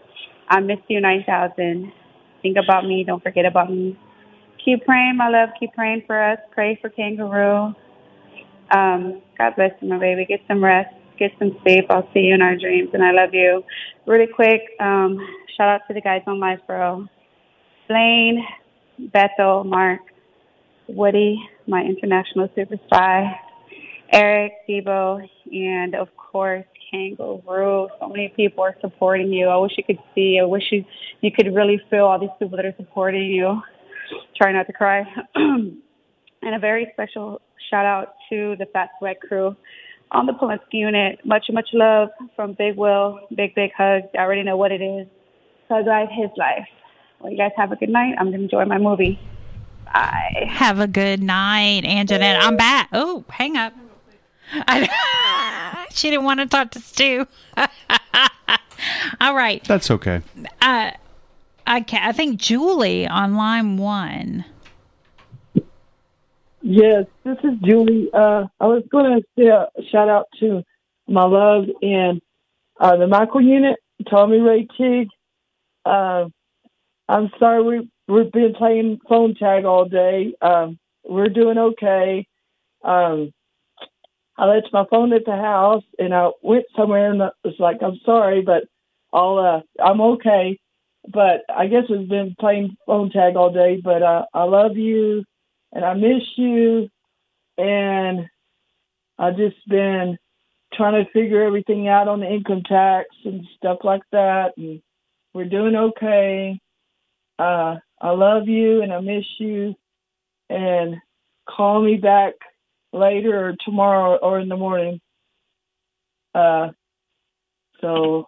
[0.49, 1.91] I miss you 9000.
[2.41, 3.03] Think about me.
[3.05, 3.97] Don't forget about me.
[4.63, 5.49] Keep praying, my love.
[5.59, 6.39] Keep praying for us.
[6.51, 7.73] Pray for Kangaroo.
[8.71, 10.25] Um, God bless you, my baby.
[10.25, 10.93] Get some rest.
[11.17, 11.85] Get some sleep.
[11.89, 13.63] I'll see you in our dreams and I love you.
[14.05, 15.17] Really quick, um,
[15.57, 17.07] shout out to the guys on Live Bro.
[17.87, 18.45] Blaine,
[18.99, 20.01] Bethel, Mark,
[20.87, 23.39] Woody, my international super spy,
[24.11, 27.89] Eric, Debo, and of course Kangaroo.
[27.99, 29.47] So many people are supporting you.
[29.47, 30.39] I wish you could see.
[30.41, 30.85] I wish you
[31.21, 33.61] you could really feel all these people that are supporting you.
[34.35, 35.03] Try not to cry.
[35.35, 35.81] and
[36.43, 39.55] a very special shout out to the Fat Sweat crew
[40.11, 41.19] on the Polunsky unit.
[41.25, 43.19] Much much love from Big Will.
[43.35, 44.07] Big big hugs.
[44.17, 45.07] I already know what it is.
[45.69, 46.67] Hug life, his life.
[47.19, 48.15] Well, you guys have a good night.
[48.17, 49.19] I'm gonna enjoy my movie.
[49.85, 50.47] Bye.
[50.49, 52.39] Have a good night, Anjanette.
[52.41, 52.89] I'm back.
[52.93, 53.73] Oh, hang up.
[54.53, 57.27] I, she didn't want to talk to Stu.
[59.21, 59.63] All right.
[59.65, 60.21] That's okay.
[60.61, 60.91] Uh,
[61.65, 64.45] I can, I think Julie on line one.
[66.61, 68.09] Yes, this is Julie.
[68.13, 70.63] Uh, I was going to say a shout out to
[71.07, 72.19] my love in
[72.79, 73.77] uh, the micro unit,
[74.09, 75.09] Tommy Ray Teague.
[75.85, 76.25] Uh,
[77.07, 80.33] I'm sorry we we've been playing phone tag all day.
[80.41, 82.27] Um, we're doing okay.
[82.83, 83.31] Um,
[84.37, 87.77] I left my phone at the house and I went somewhere and I was like
[87.81, 88.65] I'm sorry, but
[89.13, 90.59] I'll uh, I'm okay.
[91.07, 93.79] But I guess we've been playing phone tag all day.
[93.83, 95.23] But uh, I love you
[95.73, 96.89] and I miss you,
[97.57, 98.27] and
[99.17, 100.17] I've just been
[100.73, 104.53] trying to figure everything out on the income tax and stuff like that.
[104.57, 104.81] And
[105.33, 106.59] we're doing okay.
[107.39, 109.75] Uh, I love you and I miss you.
[110.49, 110.97] And
[111.49, 112.33] call me back
[112.93, 114.99] later or tomorrow or in the morning.
[116.33, 116.69] Uh,
[117.81, 118.27] so,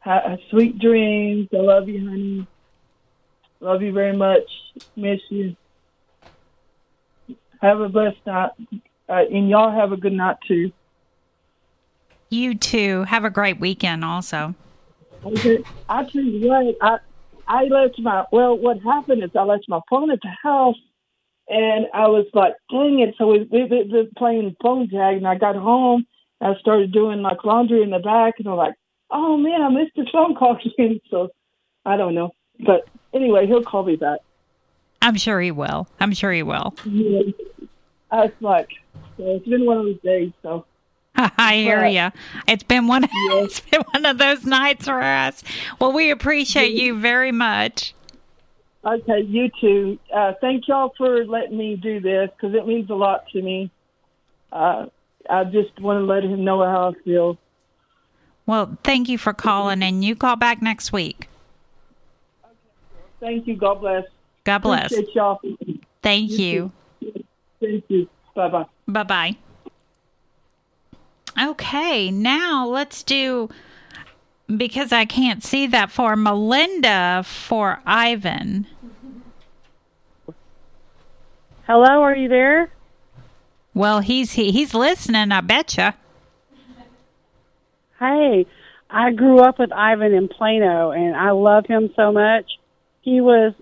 [0.00, 1.48] ha- sweet dreams.
[1.52, 2.46] I love you, honey.
[3.60, 4.48] Love you very much.
[4.96, 5.56] Miss you.
[7.60, 8.50] Have a blessed night.
[9.08, 10.72] Uh, and y'all have a good night too.
[12.30, 13.04] You too.
[13.04, 14.54] Have a great weekend also.
[15.24, 15.58] Okay.
[15.88, 16.98] I tell you what, I
[17.46, 18.56] I left my well.
[18.56, 20.76] What happened is I left my phone at the house,
[21.50, 25.26] and I was like, "Dang it!" So we we we we playing phone tag, and
[25.26, 26.06] I got home.
[26.40, 28.74] And I started doing like laundry in the back, and I'm like,
[29.10, 30.58] "Oh man, I missed the phone call.
[31.10, 31.28] So
[31.84, 32.30] I don't know,
[32.64, 34.20] but anyway, he'll call me back.
[35.02, 35.88] I'm sure he will.
[35.98, 36.74] I'm sure he will.
[36.84, 37.32] Yeah.
[38.10, 38.68] I was like,
[39.16, 40.32] so it's been one of those days.
[40.42, 40.66] So
[41.16, 42.10] I hear ya.
[42.46, 43.08] It's been one.
[43.12, 45.42] It's been one of those nights for us.
[45.80, 47.94] Well, we appreciate you very much.
[48.84, 49.98] Okay, you too.
[50.14, 53.70] Uh, thank y'all for letting me do this because it means a lot to me.
[54.50, 54.86] Uh,
[55.28, 57.38] I just want to let him know how I feel.
[58.46, 61.28] Well, thank you for calling, and you call back next week.
[63.20, 63.56] Thank you.
[63.56, 64.04] God bless.
[64.44, 64.86] God bless.
[64.86, 65.40] Appreciate y'all.
[66.02, 66.72] Thank you.
[67.60, 68.08] Thank you.
[68.34, 68.64] Bye bye.
[68.88, 69.36] Bye bye.
[71.40, 73.50] Okay, now let's do
[74.56, 78.66] because I can't see that for Melinda for Ivan.
[81.66, 82.70] Hello, are you there?
[83.74, 85.30] Well, he's he, he's listening.
[85.30, 85.94] I betcha.
[87.98, 88.46] Hey,
[88.88, 92.58] I grew up with Ivan in Plano, and I love him so much.
[93.02, 93.54] He was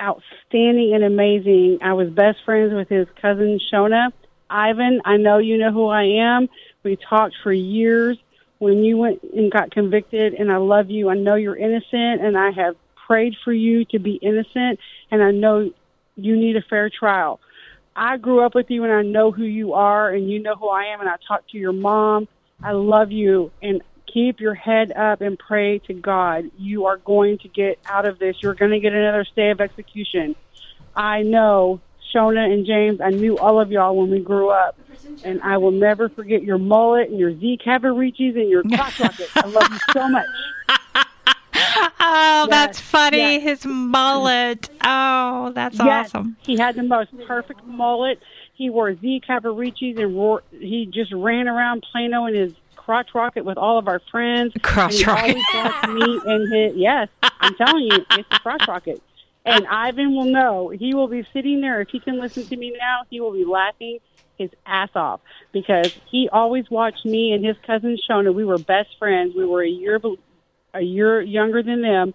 [0.00, 1.78] outstanding and amazing.
[1.80, 4.12] I was best friends with his cousin Shona.
[4.50, 6.48] Ivan, I know you know who I am.
[6.82, 8.18] We talked for years
[8.64, 11.10] when you went and got convicted, and I love you.
[11.10, 15.32] I know you're innocent, and I have prayed for you to be innocent, and I
[15.32, 15.70] know
[16.16, 17.40] you need a fair trial.
[17.94, 20.70] I grew up with you, and I know who you are, and you know who
[20.70, 22.26] I am, and I talked to your mom.
[22.62, 26.50] I love you, and keep your head up and pray to God.
[26.56, 28.36] You are going to get out of this.
[28.40, 30.36] You're going to get another stay of execution.
[30.96, 31.80] I know
[32.14, 33.00] Shona and James.
[33.00, 34.78] I knew all of y'all when we grew up,
[35.24, 39.30] and I will never forget your mullet and your Z Cavariccis and your crotch rockets.
[39.36, 40.26] I love you so much.
[42.06, 43.16] Oh, that's funny.
[43.18, 43.42] yes.
[43.42, 44.68] His mullet.
[44.84, 46.36] Oh, that's Yes, awesome.
[46.42, 48.20] He had the most perfect mullet.
[48.54, 53.44] He wore Z Cavariccis and roar, he just ran around Plano in his crotch rocket
[53.44, 54.52] with all of our friends.
[54.62, 55.36] Crotch rocket.
[55.88, 56.76] me and his.
[56.76, 57.08] Yes,
[57.40, 59.02] I'm telling you, it's the crotch rocket.
[59.44, 60.70] And Ivan will know.
[60.70, 61.80] He will be sitting there.
[61.82, 63.98] If he can listen to me now, he will be laughing
[64.38, 65.20] his ass off
[65.52, 68.34] because he always watched me and his cousin Shona.
[68.34, 69.34] We were best friends.
[69.36, 70.00] We were a year
[70.72, 72.14] a year younger than them,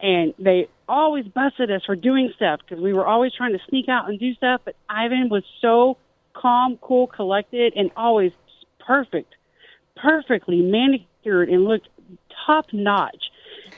[0.00, 3.88] and they always busted us for doing stuff because we were always trying to sneak
[3.88, 4.60] out and do stuff.
[4.64, 5.96] But Ivan was so
[6.32, 8.32] calm, cool, collected, and always
[8.78, 9.34] perfect,
[9.96, 11.88] perfectly manicured and looked
[12.46, 13.24] top notch.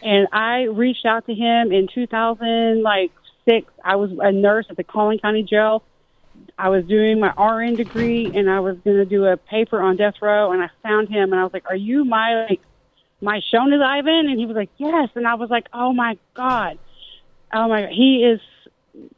[0.02, 3.12] And I reached out to him in 2000, like
[3.48, 3.72] six.
[3.84, 5.84] I was a nurse at the Collin County Jail.
[6.56, 9.96] I was doing my RN degree, and I was going to do a paper on
[9.96, 10.52] death row.
[10.52, 12.60] And I found him, and I was like, "Are you my like
[13.20, 16.78] my Shona's Ivan?" And he was like, "Yes." And I was like, "Oh my god,
[17.52, 18.40] oh my, he is."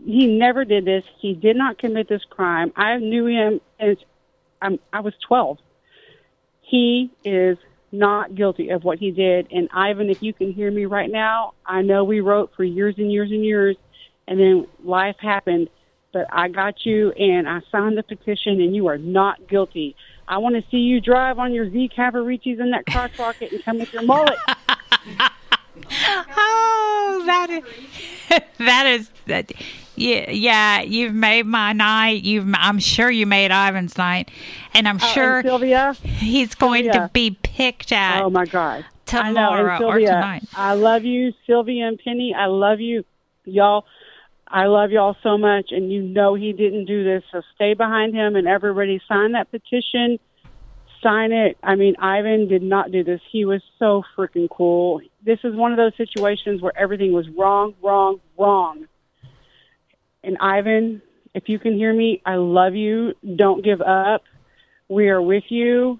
[0.05, 1.03] He never did this.
[1.19, 2.73] He did not commit this crime.
[2.77, 3.97] I knew him as
[4.61, 5.57] I'm, I was 12.
[6.61, 7.57] He is
[7.93, 9.49] not guilty of what he did.
[9.53, 12.95] And Ivan, if you can hear me right now, I know we wrote for years
[12.99, 13.77] and years and years,
[14.27, 15.69] and then life happened.
[16.13, 19.97] But I got you, and I signed the petition, and you are not guilty.
[20.29, 23.65] I want to see you drive on your Z Cavariccis in that crotch rocket and
[23.65, 24.39] come with your mullet.
[26.37, 27.63] Oh, that is
[28.59, 29.53] that is that.
[30.03, 30.81] Yeah, yeah.
[30.83, 32.25] You've made my night.
[32.25, 32.47] You've.
[32.55, 34.31] I'm sure you made Ivan's night,
[34.75, 37.03] and I'm Oh, and sure Sylvia, he's going Sylvia.
[37.03, 38.21] to be picked at.
[38.23, 38.85] Oh my God!
[39.07, 39.31] Tomorrow
[39.77, 40.43] I know, and or tonight.
[40.57, 42.35] I love you, Sylvia and Penny.
[42.37, 43.05] I love you,
[43.45, 43.85] y'all.
[44.49, 47.23] I love y'all so much, and you know he didn't do this.
[47.31, 50.19] So stay behind him, and everybody sign that petition.
[51.01, 51.59] Sign it.
[51.63, 53.21] I mean, Ivan did not do this.
[53.31, 55.01] He was so freaking cool.
[55.25, 58.87] This is one of those situations where everything was wrong, wrong, wrong.
[60.25, 61.03] And Ivan,
[61.35, 63.15] if you can hear me, I love you.
[63.37, 64.23] Don't give up.
[64.89, 65.99] We are with you.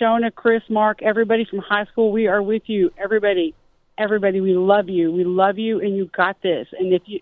[0.00, 2.92] Shona, Chris, Mark, everybody from high school, we are with you.
[2.98, 3.54] Everybody,
[3.96, 5.10] everybody, we love you.
[5.10, 6.68] We love you, and you got this.
[6.78, 7.20] And if you,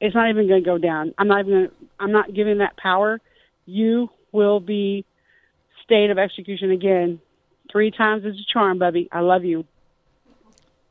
[0.00, 1.14] it's not even going to go down.
[1.18, 1.52] I'm not even.
[1.52, 3.20] Gonna, I'm not giving that power.
[3.66, 5.04] You will be
[5.82, 7.20] state of execution again.
[7.72, 9.08] Three times is a charm, Bubby.
[9.10, 9.64] I love you.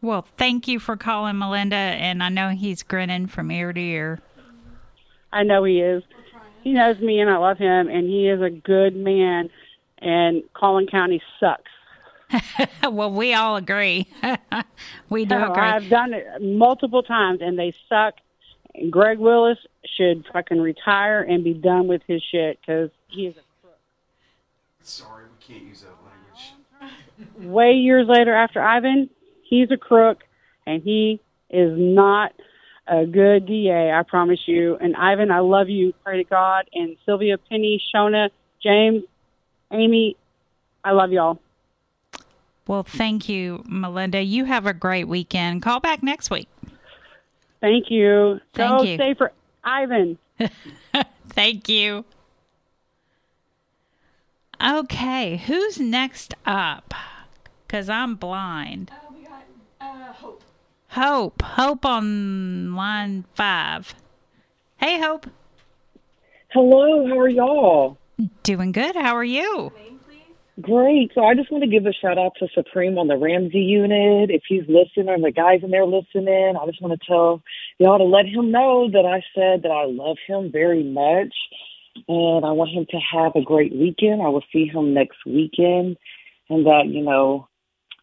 [0.01, 4.19] Well, thank you for calling, Melinda, and I know he's grinning from ear to ear.
[5.31, 6.03] I know he is.
[6.63, 9.49] He knows me and I love him, and he is a good man.
[9.99, 11.71] And Collin County sucks.
[12.91, 14.07] well, we all agree.
[15.09, 15.63] we do No, agree.
[15.63, 18.15] I've done it multiple times, and they suck.
[18.75, 19.57] And Greg Willis
[19.95, 23.79] should fucking retire and be done with his shit because he is a crook.
[24.81, 25.95] Sorry, we can't use that
[27.17, 27.51] language.
[27.53, 29.09] way years later after Ivan,
[29.43, 30.23] he's a crook
[30.65, 32.33] and he is not
[32.87, 34.77] a good DA, I promise you.
[34.77, 35.93] And Ivan, I love you.
[36.03, 36.69] Pray to God.
[36.73, 38.29] And Sylvia, Penny, Shona,
[38.63, 39.03] James,
[39.71, 40.15] Amy,
[40.83, 41.39] I love y'all.
[42.67, 44.21] Well, thank you, Melinda.
[44.21, 45.61] You have a great weekend.
[45.61, 46.49] Call back next week.
[47.61, 48.39] Thank you.
[48.53, 48.95] Thank Go you.
[48.95, 49.31] stay for
[49.63, 50.17] Ivan.
[51.29, 52.05] Thank you.
[54.61, 56.93] Okay, who's next up?
[57.65, 58.91] Because I'm blind.
[58.91, 59.43] Uh, we got
[59.79, 60.43] uh, Hope.
[60.97, 61.43] Hope.
[61.43, 63.93] Hope on line five.
[64.77, 65.27] Hey, Hope.
[66.49, 67.99] Hello, how are y'all?
[68.41, 68.95] Doing good.
[68.95, 69.71] How are you?
[70.59, 71.11] Great.
[71.13, 74.31] So I just want to give a shout out to Supreme on the Ramsey unit.
[74.31, 77.43] If he's listening or the guys in there listening, I just want to tell
[77.77, 81.35] y'all to let him know that I said that I love him very much
[82.07, 84.23] and I want him to have a great weekend.
[84.23, 85.97] I will see him next weekend
[86.49, 87.47] and that, you know,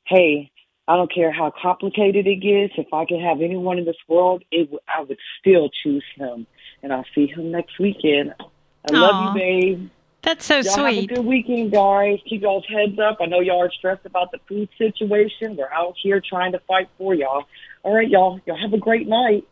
[0.07, 0.53] hey,
[0.87, 2.75] I don't care how complicated it gets.
[2.77, 6.47] If I could have anyone in this world, it w- I would still choose him.
[6.83, 8.35] And I'll see him next weekend.
[8.39, 9.89] I love you, babe.
[10.21, 12.19] That's so y'all Have a good weekend, guys.
[12.29, 13.19] Keep y'all's heads up.
[13.21, 15.57] I know y'all are stressed about the food situation.
[15.57, 17.45] We're out here trying to fight for y'all.
[17.83, 18.41] All right, y'all.
[18.47, 19.45] Y'all have a great night.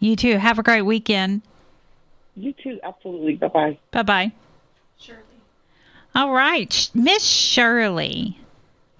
[0.00, 0.38] You too.
[0.38, 1.42] Have a great weekend.
[2.36, 2.80] You too.
[2.82, 3.36] Absolutely.
[3.36, 3.78] Bye bye.
[3.90, 4.32] Bye bye.
[4.98, 5.20] Shirley.
[6.14, 8.38] All right, Miss Shirley.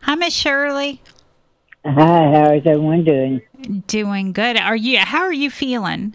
[0.04, 1.00] Hi, Miss Shirley.
[1.86, 3.40] Hi, how is everyone doing?
[3.86, 4.58] Doing good.
[4.58, 4.98] Are you?
[4.98, 6.14] How are you feeling?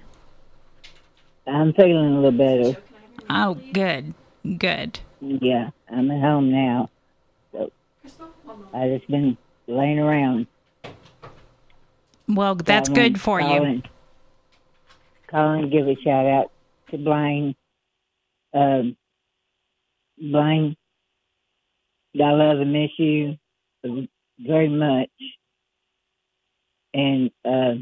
[1.48, 2.80] I'm feeling a little better.
[3.32, 4.14] Oh, good,
[4.60, 4.99] good.
[5.22, 6.91] Yeah, I'm at home now.
[7.52, 7.72] So
[8.76, 9.36] I just been
[9.66, 10.45] laying around.
[12.28, 13.82] Well, that's good for to you.
[15.26, 16.52] call and- give a shout out
[16.91, 17.56] to Blaine.
[18.53, 18.95] Um,
[20.20, 20.78] Blaine,
[22.24, 23.36] I love and miss you
[24.40, 25.10] very much,
[26.94, 27.76] and uh,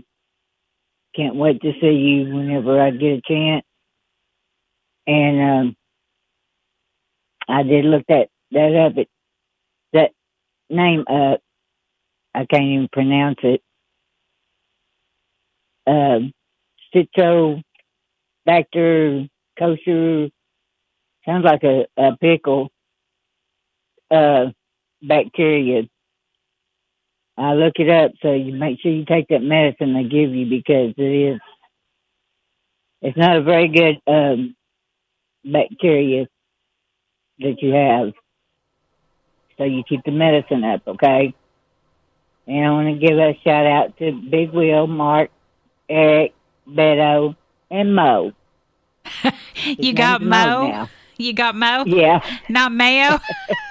[1.15, 3.65] can't wait to see you whenever I get a chance.
[5.07, 5.75] And um,
[7.47, 8.97] I did look that that up.
[8.97, 9.09] It
[9.93, 10.11] that
[10.69, 11.41] name up.
[12.33, 13.61] I can't even pronounce it.
[15.87, 16.33] Um,
[16.93, 17.61] Citro
[18.47, 20.29] Bacter kosher
[21.25, 22.69] sounds like a, a pickle
[24.11, 24.47] uh
[25.01, 25.83] bacteria.
[27.37, 30.47] I look it up so you make sure you take that medicine they give you
[30.49, 31.01] because it
[31.35, 31.39] is
[33.01, 34.55] it's not a very good um
[35.45, 36.27] bacteria
[37.39, 38.13] that you have.
[39.57, 41.33] So you keep the medicine up, okay?
[42.47, 45.29] And I want to give a shout out to Big Will, Mark,
[45.89, 46.33] Eric,
[46.67, 47.35] Beto,
[47.69, 48.31] and Mo.
[49.65, 50.89] You got Mo Mo.
[51.17, 51.83] You got Mo.
[51.87, 52.19] Yeah.
[52.47, 53.19] Not Mayo.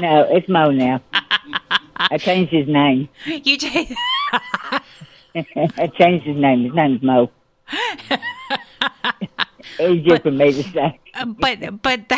[0.00, 1.00] No, it's Mo now.
[1.96, 3.08] I changed his name.
[3.24, 3.92] you just.
[5.34, 6.64] I changed his name.
[6.64, 7.30] His name's Mo.
[9.80, 11.00] Easier for me to say.
[11.26, 12.12] but but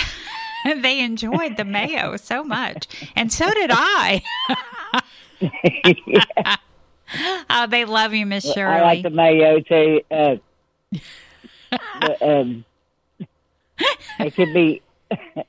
[0.82, 2.86] they enjoyed the mayo so much,
[3.16, 4.22] and so did I.
[7.50, 8.76] oh, they love you, Miss Shirley.
[8.76, 10.00] I like the mayo too.
[10.10, 10.36] Uh,
[12.00, 12.64] but, um,
[14.18, 14.82] it could be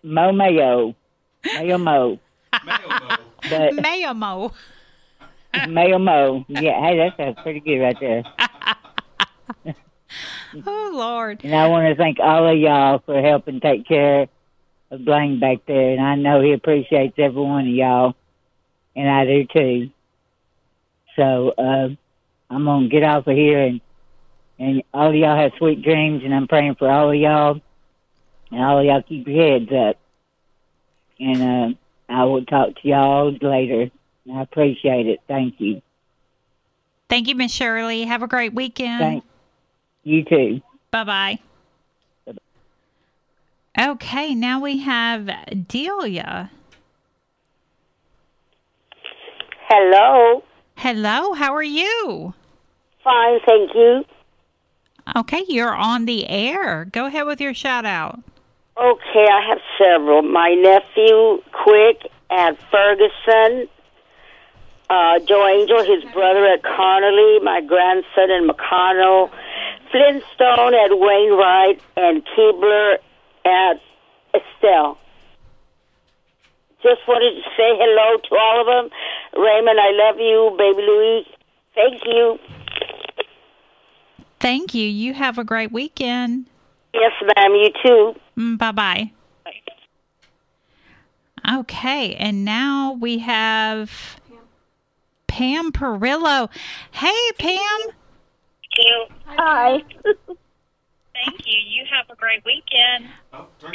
[0.03, 0.95] Mo Mayo,
[1.45, 2.19] Mayo Mo.
[2.65, 3.17] Mayo mo.
[5.67, 6.45] Mayo Mo.
[6.47, 8.23] Yeah, hey, that sounds pretty good right there.
[10.67, 11.41] Oh Lord.
[11.43, 14.27] And I want to thank all of y'all for helping take care
[14.89, 15.91] of Blaine back there.
[15.91, 18.15] And I know he appreciates every one of y'all,
[18.95, 19.89] and I do too.
[21.15, 21.89] So uh,
[22.49, 23.81] I'm gonna get off of here, and
[24.59, 27.61] and all of y'all have sweet dreams, and I'm praying for all of y'all,
[28.51, 29.97] and all of y'all keep your heads up.
[31.21, 31.77] And uh,
[32.09, 33.91] I will talk to y'all later.
[34.33, 35.19] I appreciate it.
[35.27, 35.81] Thank you.
[37.09, 38.03] Thank you, Miss Shirley.
[38.03, 38.99] Have a great weekend.
[38.99, 39.23] Thank
[40.03, 40.61] you too.
[40.89, 41.39] Bye bye.
[43.79, 45.29] Okay, now we have
[45.67, 46.51] Delia.
[49.69, 50.43] Hello.
[50.75, 52.33] Hello, how are you?
[53.03, 54.03] Fine, thank you.
[55.15, 56.85] Okay, you're on the air.
[56.85, 58.19] Go ahead with your shout out.
[58.77, 60.21] Okay, I have several.
[60.21, 63.67] My nephew, Quick, at Ferguson.
[64.89, 67.43] Uh, Joe Angel, his brother at Connally.
[67.43, 69.29] My grandson in McConnell.
[69.91, 71.81] Flintstone at Wainwright.
[71.97, 72.97] And Keebler
[73.45, 73.81] at
[74.33, 74.97] Estelle.
[76.81, 78.97] Just wanted to say hello to all of them.
[79.39, 80.55] Raymond, I love you.
[80.57, 81.27] Baby Louise,
[81.75, 82.39] thank you.
[84.39, 84.87] Thank you.
[84.87, 86.47] You have a great weekend.
[86.93, 88.15] Yes, ma'am, you too.
[88.37, 89.11] Mm, bye bye.
[91.49, 94.19] Okay, and now we have
[95.27, 96.49] Pam Perillo.
[96.91, 97.79] Hey, Pam.
[98.77, 99.83] You Hi.
[100.03, 101.59] Thank you.
[101.67, 103.11] You have a great weekend.
[103.33, 103.73] Oh, turn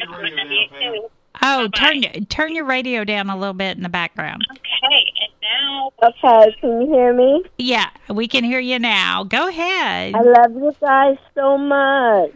[1.43, 4.43] Oh, turn turn your radio down a little bit in the background.
[4.51, 7.45] Okay, and now Okay, can you hear me?
[7.59, 9.25] Yeah, we can hear you now.
[9.25, 10.15] Go ahead.
[10.15, 12.33] I love you guys so much.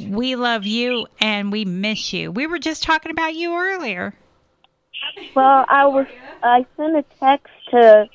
[0.00, 2.30] We love you and we miss you.
[2.30, 4.14] We were just talking about you earlier.
[5.34, 6.06] Well, I was
[6.42, 8.08] I sent a text to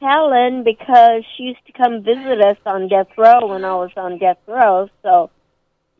[0.00, 4.18] Helen because she used to come visit us on death row when I was on
[4.18, 4.88] death row.
[5.02, 5.30] So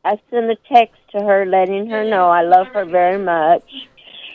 [0.05, 3.65] I sent a text to her letting her know I love her very much.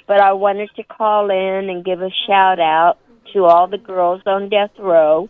[0.07, 2.97] But I wanted to call in and give a shout out
[3.33, 5.29] to all the girls on death row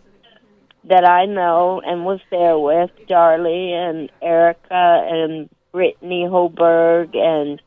[0.84, 7.60] that I know and was there with Darlie and Erica and Brittany Holberg and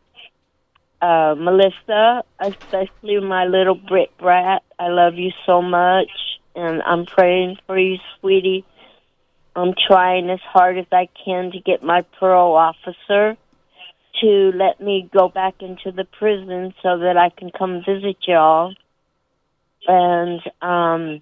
[1.02, 4.64] uh, Melissa, especially my little Brit Brat.
[4.78, 6.10] I love you so much,
[6.56, 8.66] and I'm praying for you, sweetie.
[9.60, 13.38] I'm trying as hard as I can to get my parole officer
[14.22, 18.74] to let me go back into the prison so that I can come visit y'all.
[19.88, 21.22] And um,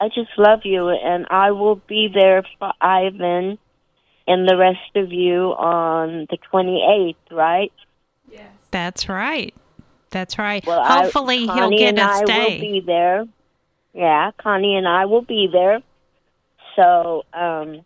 [0.00, 3.58] I just love you, and I will be there for Ivan
[4.26, 7.72] and the rest of you on the 28th, right?
[8.70, 9.54] That's right.
[10.10, 10.66] That's right.
[10.66, 12.60] Well, I- Hopefully he'll Connie get and a I will stay.
[12.60, 13.24] be there.
[13.92, 15.80] Yeah, Connie and I will be there.
[16.76, 17.84] So, um,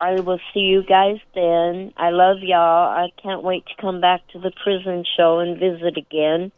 [0.00, 1.92] I will see you guys then.
[1.96, 2.88] I love y'all.
[2.90, 6.52] I can't wait to come back to the prison show and visit again.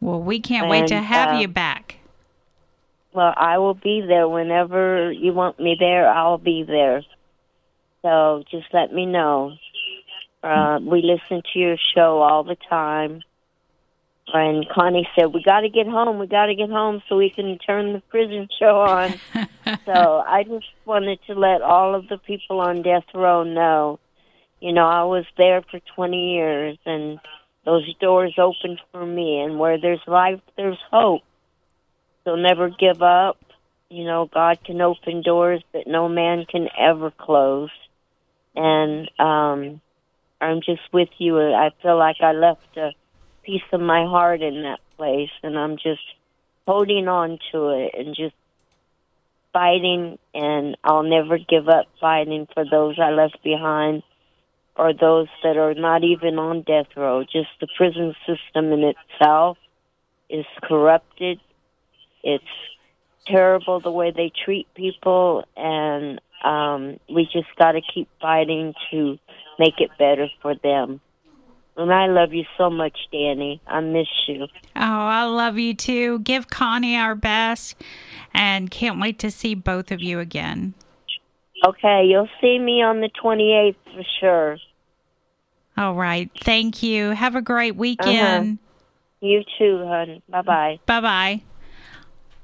[0.00, 1.98] Well, we can't wait to have uh, you back.
[3.12, 6.10] Well, I will be there whenever you want me there.
[6.10, 7.02] I'll be there.
[8.02, 9.52] So just let me know.
[10.42, 13.22] Uh, we listen to your show all the time.
[14.28, 16.18] And Connie said, "We got to get home.
[16.18, 19.20] We got to get home so we can turn the prison show on."
[19.84, 23.98] so I just wanted to let all of the people on death row know.
[24.60, 27.18] You know, I was there for 20 years, and
[27.64, 29.40] those doors opened for me.
[29.40, 31.22] And where there's life, there's hope.
[32.24, 33.38] So never give up.
[33.88, 37.70] You know, God can open doors that no man can ever close.
[38.54, 39.80] And um
[40.40, 41.38] I'm just with you.
[41.38, 42.90] I feel like I left a
[43.44, 46.02] piece of my heart in that place and I'm just
[46.66, 48.34] holding on to it and just
[49.52, 54.02] fighting and I'll never give up fighting for those I left behind
[54.76, 57.22] or those that are not even on death row.
[57.24, 59.58] Just the prison system in itself
[60.30, 61.38] is corrupted
[62.22, 62.44] it's
[63.26, 69.18] terrible the way they treat people and um we just got to keep fighting to
[69.58, 71.00] make it better for them
[71.76, 76.18] and i love you so much danny i miss you Oh, I love you too.
[76.20, 77.76] Give Connie our best
[78.32, 80.72] and can't wait to see both of you again.
[81.66, 84.56] okay you'll see me on the 28th for sure
[85.76, 86.30] All right.
[86.42, 87.10] Thank you.
[87.10, 88.58] Have a great weekend.
[89.20, 91.42] you too hon bye bye Bye bye.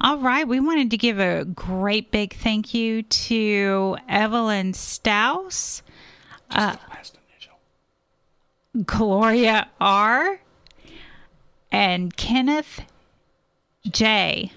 [0.00, 0.46] All right.
[0.46, 5.82] We wanted to give a great big thank you to Evelyn Staus,
[6.50, 6.76] uh,
[8.84, 10.40] Gloria R.,
[11.70, 12.82] and Kenneth
[13.90, 14.52] J.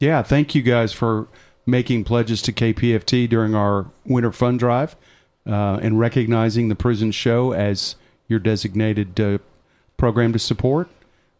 [0.00, 1.28] Yeah, thank you guys for
[1.66, 4.96] making pledges to KPFT during our winter fund drive
[5.46, 7.96] uh, and recognizing the prison show as
[8.28, 9.38] your designated uh,
[9.96, 10.88] program to support.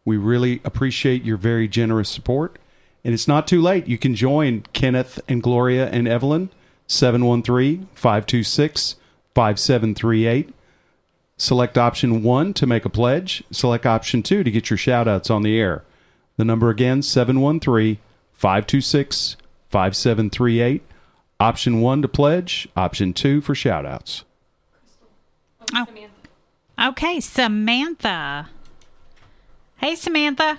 [0.05, 2.59] We really appreciate your very generous support.
[3.05, 3.87] And it's not too late.
[3.87, 6.49] You can join Kenneth and Gloria and Evelyn,
[6.87, 8.97] 713 526
[9.35, 10.55] 5738.
[11.37, 13.43] Select option one to make a pledge.
[13.51, 15.85] Select option two to get your shout outs on the air.
[16.37, 17.99] The number again, 713
[18.33, 19.37] 526
[19.69, 20.83] 5738.
[21.41, 24.25] Option one to pledge, option two for shout outs.
[25.75, 25.87] Oh.
[26.89, 28.51] Okay, Samantha.
[29.77, 30.59] Hey, Samantha.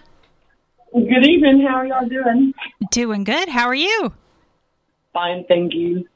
[0.94, 1.66] Good evening.
[1.68, 2.54] How are y'all doing?
[2.92, 3.50] Doing good.
[3.50, 4.14] How are you?
[5.14, 6.08] Fine, thank you.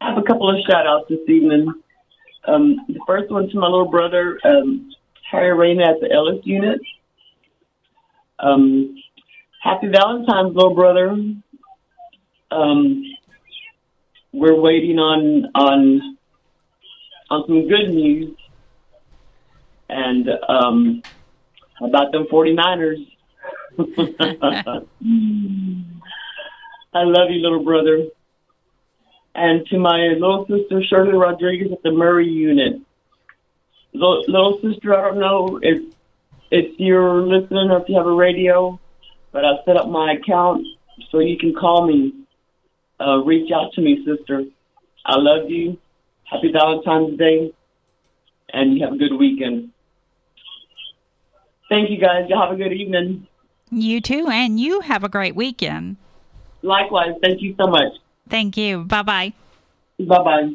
[0.00, 1.72] I have a couple of shout outs this evening.
[2.46, 4.90] Um, the first one to my little brother, um,
[5.30, 6.80] Harry Raymond at the Ellis unit.
[8.38, 8.96] Um,
[9.62, 11.16] happy Valentine's, little brother.
[12.50, 13.02] Um,
[14.32, 16.18] we're waiting on on
[17.30, 18.36] on some good news.
[19.88, 21.02] And um,
[21.80, 23.06] about them 49ers.
[26.94, 28.06] I love you, little brother.
[29.36, 32.80] And to my little sister, Shirley Rodriguez at the Murray unit.
[33.92, 35.82] Little, little sister, I don't know if,
[36.50, 38.80] if you're listening or if you have a radio,
[39.32, 40.66] but I set up my account
[41.10, 42.14] so you can call me.
[42.98, 44.44] Uh, reach out to me, sister.
[45.04, 45.76] I love you.
[46.24, 47.52] Happy Valentine's Day.
[48.54, 49.70] And you have a good weekend.
[51.68, 52.24] Thank you, guys.
[52.30, 53.26] You have a good evening.
[53.70, 55.96] You too, and you have a great weekend.
[56.62, 57.16] Likewise.
[57.22, 57.92] Thank you so much.
[58.28, 58.84] Thank you.
[58.84, 59.32] Bye bye.
[59.98, 60.52] Bye bye.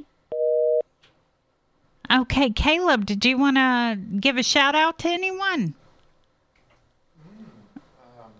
[2.12, 5.76] Okay, Caleb, did you want to give a shout out to anyone?
[7.24, 8.32] Um,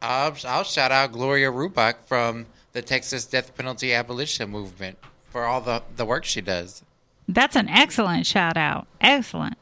[0.00, 4.98] I'll, I'll shout out Gloria Rubach from the Texas Death Penalty Abolition Movement
[5.30, 6.84] for all the, the work she does.
[7.26, 8.86] That's an excellent shout out.
[9.00, 9.56] Excellent.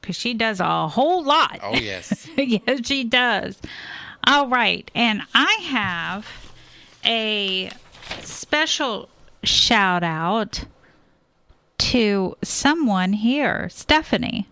[0.00, 1.58] Because she does a whole lot.
[1.62, 2.28] Oh, yes.
[2.36, 3.60] yes, she does.
[4.26, 4.90] All right.
[4.94, 6.26] And I have
[7.04, 7.70] a
[8.22, 9.08] special
[9.42, 10.64] shout out
[11.78, 14.46] to someone here, Stephanie.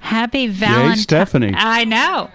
[0.00, 1.54] Happy Valentine's Stephanie.
[1.56, 2.30] I know.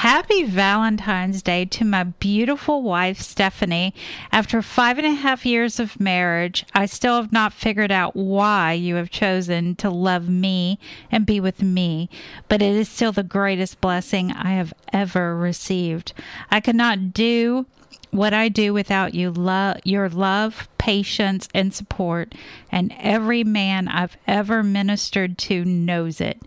[0.00, 3.94] Happy Valentine's Day to my beautiful wife, Stephanie.
[4.30, 8.74] After five and a half years of marriage, I still have not figured out why
[8.74, 10.78] you have chosen to love me
[11.10, 12.10] and be with me,
[12.46, 16.12] but it is still the greatest blessing I have ever received.
[16.50, 17.64] I could not do
[18.10, 22.34] what I do without you love your love, patience, and support,
[22.70, 26.42] and every man I've ever ministered to knows it.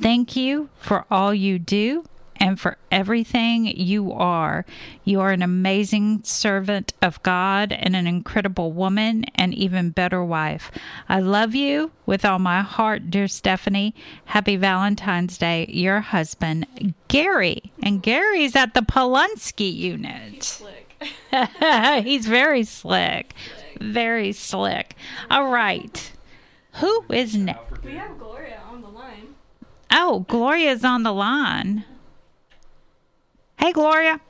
[0.00, 2.06] Thank you for all you do
[2.36, 4.64] and for everything you are.
[5.04, 10.70] You are an amazing servant of God and an incredible woman and even better wife.
[11.08, 13.94] I love you with all my heart, dear Stephanie.
[14.26, 15.66] Happy Valentine's Day.
[15.68, 17.72] Your husband, Gary.
[17.82, 20.60] And Gary's at the Polunsky unit.
[22.04, 23.34] He's very slick.
[23.80, 24.96] Very slick.
[25.30, 26.12] All right.
[26.74, 27.84] Who is next?
[27.84, 29.34] We have Gloria on the line.
[29.92, 31.84] Oh, Gloria's on the line.
[33.64, 34.20] Hey, Gloria.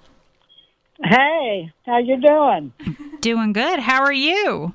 [1.02, 2.72] Hey, how you doing?
[3.20, 3.80] Doing good.
[3.80, 4.74] How are you?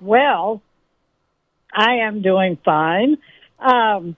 [0.00, 0.60] Well,
[1.72, 3.16] I am doing fine.
[3.60, 4.16] Um,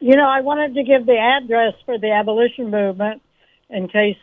[0.00, 3.22] you know, I wanted to give the address for the abolition movement
[3.68, 4.18] in case,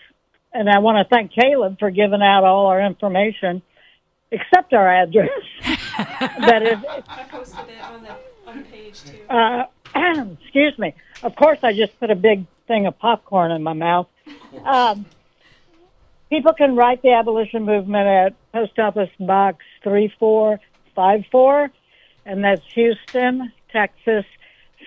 [0.51, 3.61] and I want to thank Caleb for giving out all our information,
[4.31, 5.29] except our address.
[5.65, 6.77] that is,
[7.07, 9.23] I posted it on the on page too.
[9.29, 9.63] uh,
[10.41, 10.93] excuse me.
[11.23, 14.07] Of course, I just put a big thing of popcorn in my mouth.
[14.63, 15.07] Um,
[16.29, 21.71] people can write the abolition movement at Post Office Box 3454,
[22.25, 24.25] and that's Houston, Texas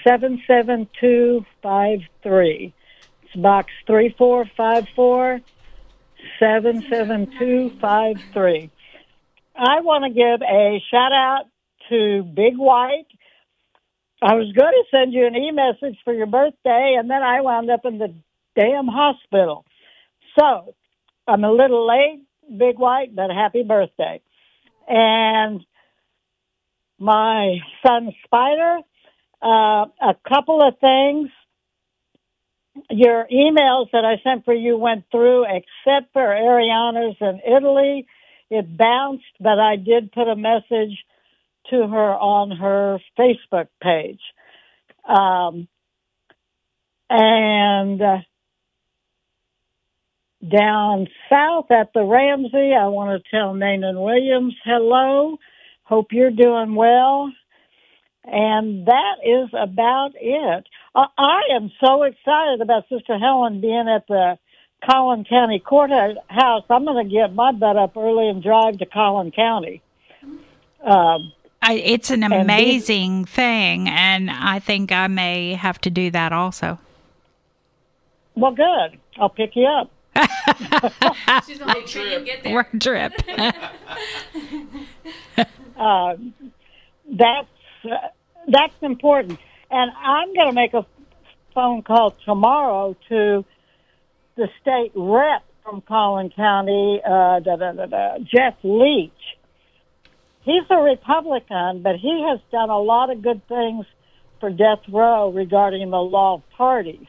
[0.07, 2.75] 77253.
[3.23, 5.41] It's Box 3454
[6.39, 8.71] 77253.
[9.57, 11.47] I want to give a shout out
[11.89, 13.07] to Big White.
[14.23, 17.71] I was going to send you an e-message for your birthday, and then I wound
[17.71, 18.15] up in the
[18.55, 19.65] damn hospital.
[20.39, 20.75] So
[21.27, 22.23] I'm a little late,
[22.59, 24.21] Big White, but happy birthday.
[24.87, 25.65] And
[26.99, 27.57] my
[27.87, 28.79] son Spider,
[29.43, 31.31] uh, a couple of things.
[32.91, 38.07] Your emails that I sent for you went through, except for Ariana's in Italy.
[38.51, 40.97] It bounced, but I did put a message
[41.71, 44.21] to her on her Facebook page.
[45.07, 45.69] Um,
[47.09, 48.19] and uh,
[50.49, 55.37] down south at the Ramsey, I want to tell Nanon Williams hello.
[55.85, 57.31] Hope you're doing well.
[58.25, 60.67] And that is about it.
[60.95, 64.39] I, am so excited about Sister Helen being at the
[64.89, 66.65] Collin County Courthouse.
[66.71, 69.83] I'm going to get my butt up early and drive to Collin County.
[70.85, 71.33] Um,
[71.63, 76.11] I, it's an And these- amazing thing, and I think I may have to do
[76.11, 76.79] that also.
[78.35, 78.99] well, good.
[79.19, 79.91] I'll pick you up.
[81.47, 82.57] She's gonna make sure you get there.
[82.57, 83.13] Road trip.
[83.39, 83.53] uh,
[87.11, 87.49] that's
[87.85, 88.09] uh,
[88.49, 89.39] that's important.
[89.71, 90.85] And I'm going to make a
[91.55, 93.45] phone call tomorrow to
[94.37, 99.13] the state rep from Collin County, uh, da, da, da, da, Jeff Leach,
[100.51, 103.87] he's a Republican, but he has done a lot of good things
[104.41, 107.07] for death row regarding the law of parties.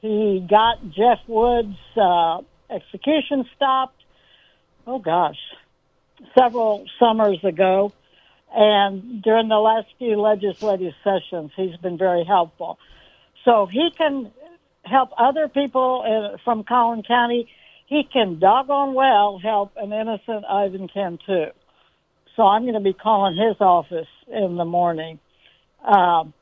[0.00, 2.38] He got Jeff Wood's uh,
[2.70, 4.02] execution stopped.
[4.86, 5.38] Oh gosh,
[6.36, 7.92] several summers ago,
[8.54, 12.78] and during the last few legislative sessions, he's been very helpful.
[13.44, 14.32] So he can
[14.84, 17.48] help other people uh, from Collin County.
[17.86, 21.52] He can doggone well help an innocent Ivan Cantu.
[22.36, 25.18] So I'm going to be calling his office in the morning.
[25.84, 26.32] Um,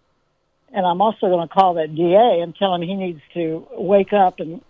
[0.73, 4.13] and I'm also going to call that DA and tell him he needs to wake
[4.13, 4.61] up and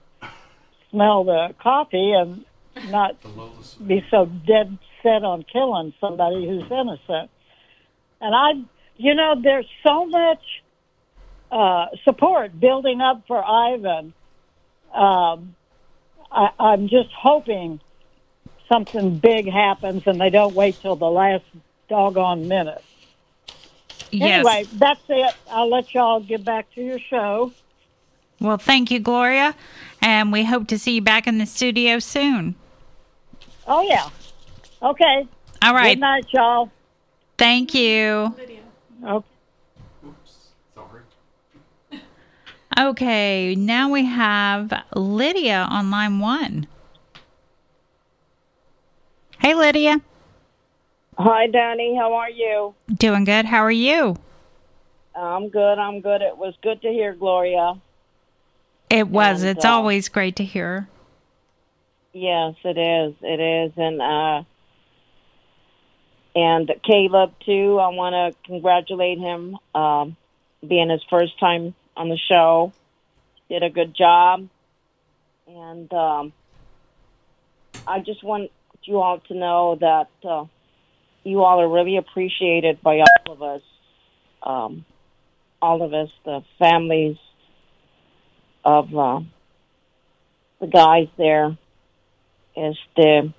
[0.91, 2.45] smell the coffee and
[2.83, 3.17] not
[3.87, 7.31] be so dead set on killing somebody who's innocent.
[8.21, 8.53] And I,
[8.97, 10.43] you know, there's so much
[11.51, 14.15] uh, support building up for Ivan.
[14.95, 15.55] Um,
[16.31, 17.81] I, I'm just hoping
[18.71, 21.45] something big happens and they don't wait till the last
[21.89, 22.83] doggone minute.
[24.11, 24.47] Yes.
[24.47, 25.35] Anyway, that's it.
[25.51, 27.53] I'll let y'all get back to your show.
[28.41, 29.55] Well, thank you, Gloria,
[30.01, 32.55] and we hope to see you back in the studio soon.
[33.67, 34.09] Oh, yeah.
[34.83, 35.27] Okay.
[35.61, 35.95] All right.
[35.95, 36.71] Good night, y'all.
[37.37, 38.35] Thank you.
[39.05, 39.27] Okay.
[42.79, 46.67] Okay, now we have Lydia on line one.
[49.41, 50.03] Hey, Lydia.
[51.17, 51.97] Hi, Danny.
[51.97, 52.75] How are you?
[52.95, 53.47] Doing good.
[53.47, 54.17] How are you?
[55.15, 55.79] I'm good.
[55.79, 56.21] I'm good.
[56.21, 57.81] It was good to hear Gloria.
[58.91, 59.43] It was.
[59.43, 60.89] And, it's uh, always great to hear.
[62.13, 63.15] Yes, it is.
[63.23, 63.73] It is.
[63.77, 64.43] And uh
[66.35, 67.79] and Caleb too.
[67.79, 70.17] I want to congratulate him um
[70.67, 72.75] being his first time on the show.
[73.49, 74.49] Did a good job.
[75.47, 76.33] And um
[77.87, 78.51] I just want
[78.85, 80.45] you all to know that uh
[81.23, 83.63] you all are really appreciated by all of us.
[84.43, 84.85] Um
[85.63, 87.19] all of us, the families
[88.65, 89.21] of uh,
[90.61, 91.57] the guys there
[92.57, 93.33] este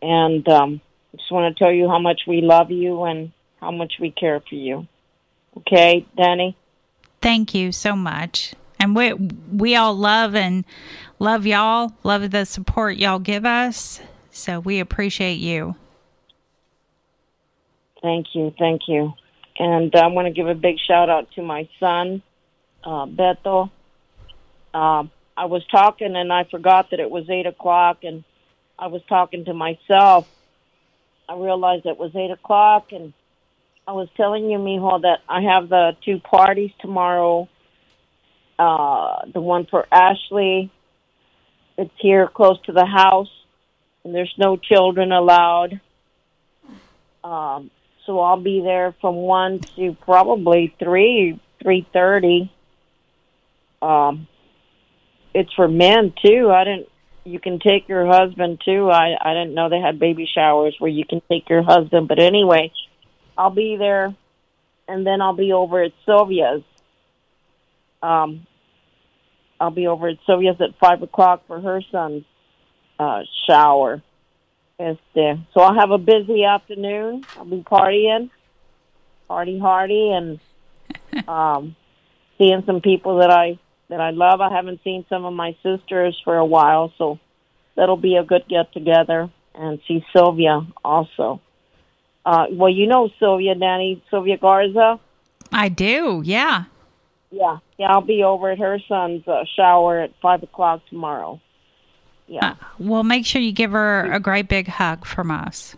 [0.00, 0.80] and um
[1.16, 4.40] just want to tell you how much we love you and how much we care
[4.40, 4.86] for you.
[5.56, 6.56] Okay, Danny?
[7.22, 8.54] Thank you so much.
[8.86, 9.14] And we
[9.50, 10.64] we all love and
[11.18, 14.00] love y'all, love the support y'all give us.
[14.30, 15.74] So we appreciate you.
[18.00, 19.12] Thank you, thank you.
[19.58, 22.22] And I want to give a big shout out to my son,
[22.84, 23.70] uh, Beto.
[24.72, 28.22] Um, I was talking and I forgot that it was eight o'clock, and
[28.78, 30.28] I was talking to myself.
[31.28, 33.12] I realized it was eight o'clock, and
[33.88, 37.48] I was telling you, Mijo, that I have the two parties tomorrow.
[38.58, 40.70] Uh, the one for Ashley,
[41.76, 43.30] it's here close to the house,
[44.02, 45.80] and there's no children allowed.
[47.22, 47.70] Um,
[48.06, 52.50] so I'll be there from one to probably three, three thirty.
[53.82, 54.26] Um,
[55.34, 56.50] it's for men too.
[56.50, 56.88] I didn't.
[57.24, 58.88] You can take your husband too.
[58.88, 62.08] I I didn't know they had baby showers where you can take your husband.
[62.08, 62.72] But anyway,
[63.36, 64.14] I'll be there,
[64.88, 66.62] and then I'll be over at Sylvia's.
[68.02, 68.46] Um,
[69.60, 72.24] I'll be over at Sylvia's at five o'clock for her son's
[72.98, 74.02] uh, shower.
[74.78, 77.24] Este, so I'll have a busy afternoon.
[77.36, 78.30] I'll be partying,
[79.26, 80.40] party hardy, and
[81.28, 81.76] um,
[82.36, 83.58] seeing some people that I
[83.88, 84.40] that I love.
[84.40, 87.18] I haven't seen some of my sisters for a while, so
[87.74, 89.30] that'll be a good get together.
[89.54, 91.40] And see Sylvia also.
[92.26, 95.00] Uh, well, you know Sylvia, Danny, Sylvia Garza.
[95.50, 96.64] I do, yeah.
[97.36, 97.92] Yeah, yeah.
[97.92, 101.38] I'll be over at her son's uh, shower at five o'clock tomorrow.
[102.26, 102.54] Yeah.
[102.78, 105.76] Well, make sure you give her a great big hug from us.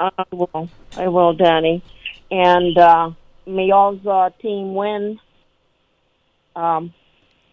[0.00, 0.70] I will.
[0.96, 1.84] I will, Danny.
[2.30, 3.10] And uh,
[3.46, 5.20] may y'all's uh, team win.
[6.56, 6.94] Um,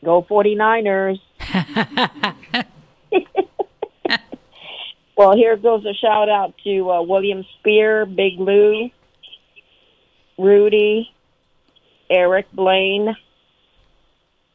[0.03, 1.19] go 49ers.
[5.17, 8.89] well, here goes a shout out to uh, William Spear, Big Lou,
[10.37, 11.11] Rudy,
[12.09, 13.15] Eric Blaine,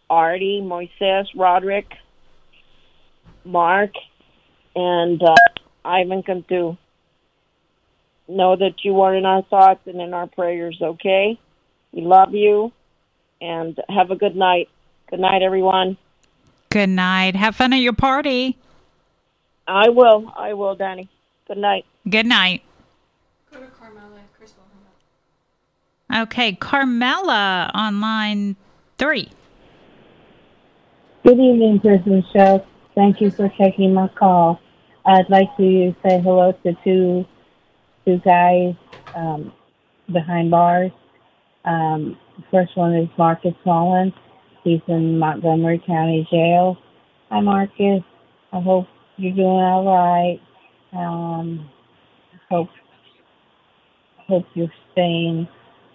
[0.09, 1.93] Artie, Moises, Roderick,
[3.45, 3.91] Mark,
[4.75, 5.35] and uh,
[5.85, 6.77] Ivan Cantu.
[8.29, 11.39] Know that you are in our thoughts and in our prayers, okay?
[11.93, 12.73] We love you,
[13.41, 14.69] and have a good night.
[15.11, 15.99] Good night, everyone.
[16.71, 17.37] Good night.
[17.37, 18.57] Have fun at your party.
[19.67, 20.33] I will.
[20.35, 21.09] I will, Danny.
[21.47, 21.85] Good night.
[22.09, 22.63] Good night.
[23.53, 24.21] Go to Carmela.
[24.39, 24.95] Chris will hang up.
[26.15, 28.57] Okay, Carmela on line
[28.99, 29.31] three.
[31.25, 32.67] Good evening, Prison Show.
[32.95, 34.61] Thank you for taking my call.
[35.07, 37.25] I'd like to say hello to two
[38.05, 38.75] two guys
[39.15, 39.55] um,
[40.13, 40.91] behind bars.
[41.65, 44.13] Um, the first one is Marcus Mullen.
[44.65, 46.77] He's in Montgomery County Jail.
[47.31, 48.03] Hi, Marcus.
[48.53, 48.87] I hope
[49.17, 50.41] you're doing all right.
[50.93, 51.71] Um,
[52.51, 52.69] hope
[54.29, 55.49] hope you're staying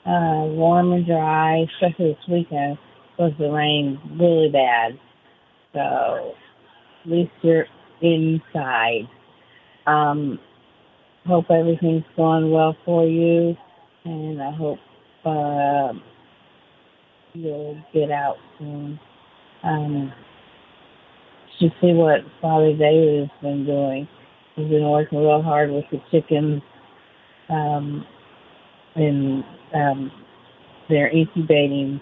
[0.08, 2.78] uh, warm and dry, especially this weekend.
[3.12, 5.00] Supposed to rain really bad.
[5.74, 6.34] So
[7.04, 7.66] at least you're
[8.02, 9.08] inside.
[9.86, 10.40] Um,
[11.26, 13.56] hope everything's going well for you,
[14.06, 14.80] and I hope
[15.26, 15.94] uh,
[17.34, 19.00] you'll get out soon.
[19.64, 20.14] Um,
[21.60, 24.08] to see what Father David has been doing.
[24.56, 26.62] He's been working real hard with the chickens,
[27.50, 28.06] um,
[28.96, 29.44] and
[29.74, 30.12] um,
[30.90, 32.00] they're incubating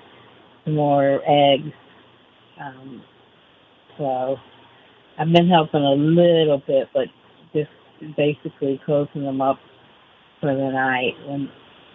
[0.68, 1.72] more eggs.
[2.60, 3.04] Um,
[3.98, 4.38] so
[5.18, 7.08] I've been helping a little bit, but
[7.54, 7.70] just
[8.18, 9.60] basically closing them up
[10.42, 11.50] for the night when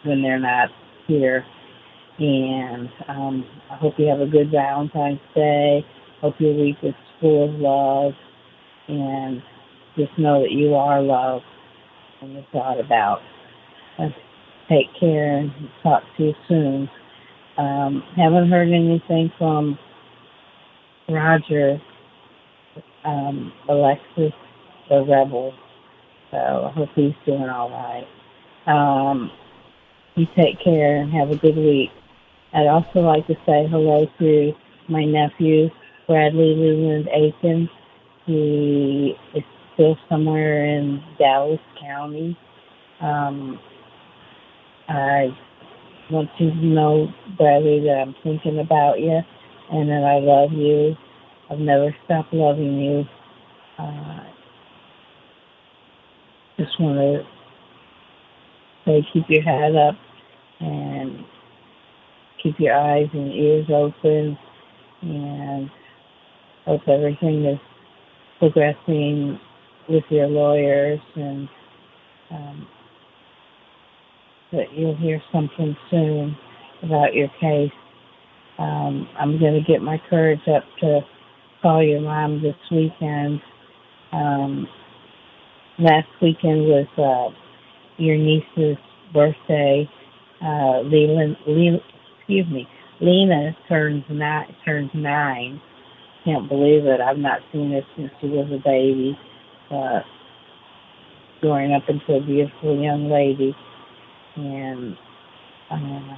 [0.04, 0.70] when they're not
[1.06, 1.44] here.
[2.18, 5.84] And um, I hope you have a good Valentine's Day.
[6.20, 8.12] Hope your week is full of love,
[8.88, 9.42] and
[9.96, 11.44] just know that you are loved
[12.20, 13.20] and you're thought about.
[14.70, 15.52] Take care and
[15.82, 16.88] talk to you soon.
[17.58, 19.78] Um, haven't heard anything from
[21.08, 21.80] Roger,
[23.04, 24.32] um, Alexis,
[24.88, 25.52] the rebel.
[26.30, 28.06] So I hope he's doing all right.
[28.66, 29.30] Um,
[30.14, 31.90] you take care and have a good week.
[32.52, 34.52] I'd also like to say hello to
[34.88, 35.68] my nephew,
[36.06, 37.68] Bradley Leland Aiken.
[38.26, 39.44] He is
[39.74, 42.36] still somewhere in Dallas County.
[43.00, 43.58] Um,
[44.90, 45.28] I
[46.10, 47.06] want you to know,
[47.38, 49.20] Bradley, that I'm thinking about you
[49.70, 50.96] and that I love you.
[51.48, 53.04] I've never stopped loving you.
[53.78, 54.20] Uh,
[56.58, 57.22] just want to
[58.84, 59.94] say keep your head up
[60.58, 61.24] and
[62.42, 64.36] keep your eyes and ears open
[65.02, 65.70] and
[66.66, 67.58] hope everything is
[68.40, 69.38] progressing
[69.88, 71.48] with your lawyers and
[72.32, 72.66] um,
[74.52, 76.36] that you'll hear something soon
[76.82, 77.72] about your case.
[78.58, 81.00] Um, I'm going to get my courage up to
[81.62, 83.40] call your mom this weekend.
[84.12, 84.66] Um,
[85.78, 87.34] last weekend was uh,
[87.96, 88.76] your niece's
[89.12, 89.88] birthday.
[90.42, 91.78] Uh, Leland, Le,
[92.18, 92.66] excuse me,
[93.00, 94.54] Lena turns nine.
[94.64, 95.60] Turns nine.
[96.24, 97.00] Can't believe it.
[97.00, 99.18] I've not seen her since she was a baby.
[99.70, 100.00] Uh,
[101.40, 103.54] growing up into a beautiful young lady,
[104.46, 104.96] and
[105.70, 106.16] uh,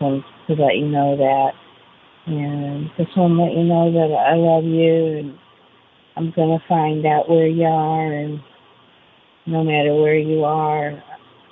[0.00, 1.50] wanted to let you know that.
[2.26, 5.38] And just want to let you know that I love you, and
[6.16, 8.40] I'm gonna find out where you are, and
[9.46, 11.02] no matter where you are,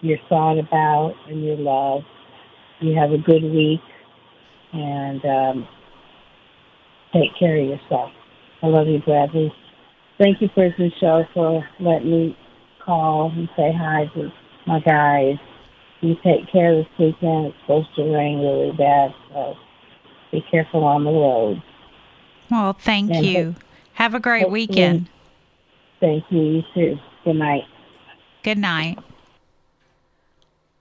[0.00, 2.04] you're thought about and you're loved.
[2.80, 3.80] You have a good week,
[4.72, 5.68] and um,
[7.12, 8.10] take care of yourself.
[8.62, 9.52] I love you, Bradley.
[10.18, 12.36] Thank you, Prison Show, for letting me
[12.84, 14.32] call and say hi to
[14.66, 15.36] my guys.
[16.00, 17.46] You take care this weekend.
[17.46, 19.54] It's supposed to rain really bad, so
[20.30, 21.62] be careful on the road.
[22.50, 23.44] Well, thank And you.
[23.52, 23.62] hope-
[23.94, 25.08] Have a great hopefully- weekend.
[26.00, 26.40] Thank you.
[26.42, 26.98] You too.
[27.24, 27.64] Good night.
[28.42, 28.98] Good night.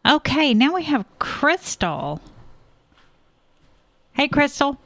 [0.06, 2.20] Okay, now we have Crystal.
[4.14, 4.78] Hey, Crystal.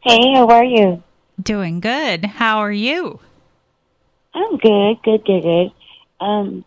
[0.00, 1.02] Hey, how are you?
[1.42, 2.24] Doing good.
[2.24, 3.18] How are you?
[4.34, 5.72] I'm good, good, good, good.
[6.20, 6.64] Um,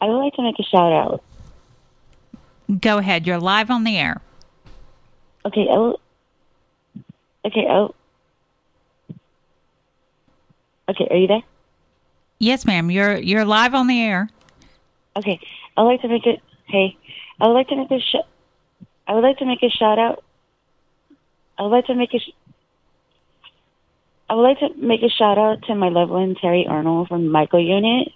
[0.00, 1.22] I would like to make a shout out.
[2.80, 3.26] Go ahead.
[3.26, 4.20] You're live on the air.
[5.44, 6.00] Okay, I will,
[7.46, 7.94] okay, oh,
[10.88, 11.42] okay, are you there?
[12.38, 12.90] Yes, ma'am.
[12.90, 14.28] You're you're live on the air.
[15.16, 15.40] Okay,
[15.76, 16.40] I would like to make it.
[16.66, 16.96] Hey,
[17.40, 20.22] I would like to make a sh- I would like to make a shout out.
[21.58, 22.18] I would like to make a.
[22.18, 22.36] Sh-
[24.28, 27.28] I would like to make a shout out to my loved one Terry Arnold from
[27.28, 28.12] Michael Unit.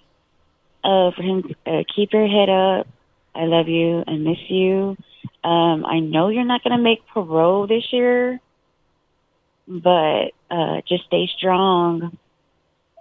[0.85, 2.87] Uh, for him, uh, keep your head up.
[3.33, 4.03] I love you.
[4.07, 4.95] I miss you.
[5.43, 8.39] Um, I know you're not gonna make parole this year,
[9.67, 12.15] but uh, just stay strong.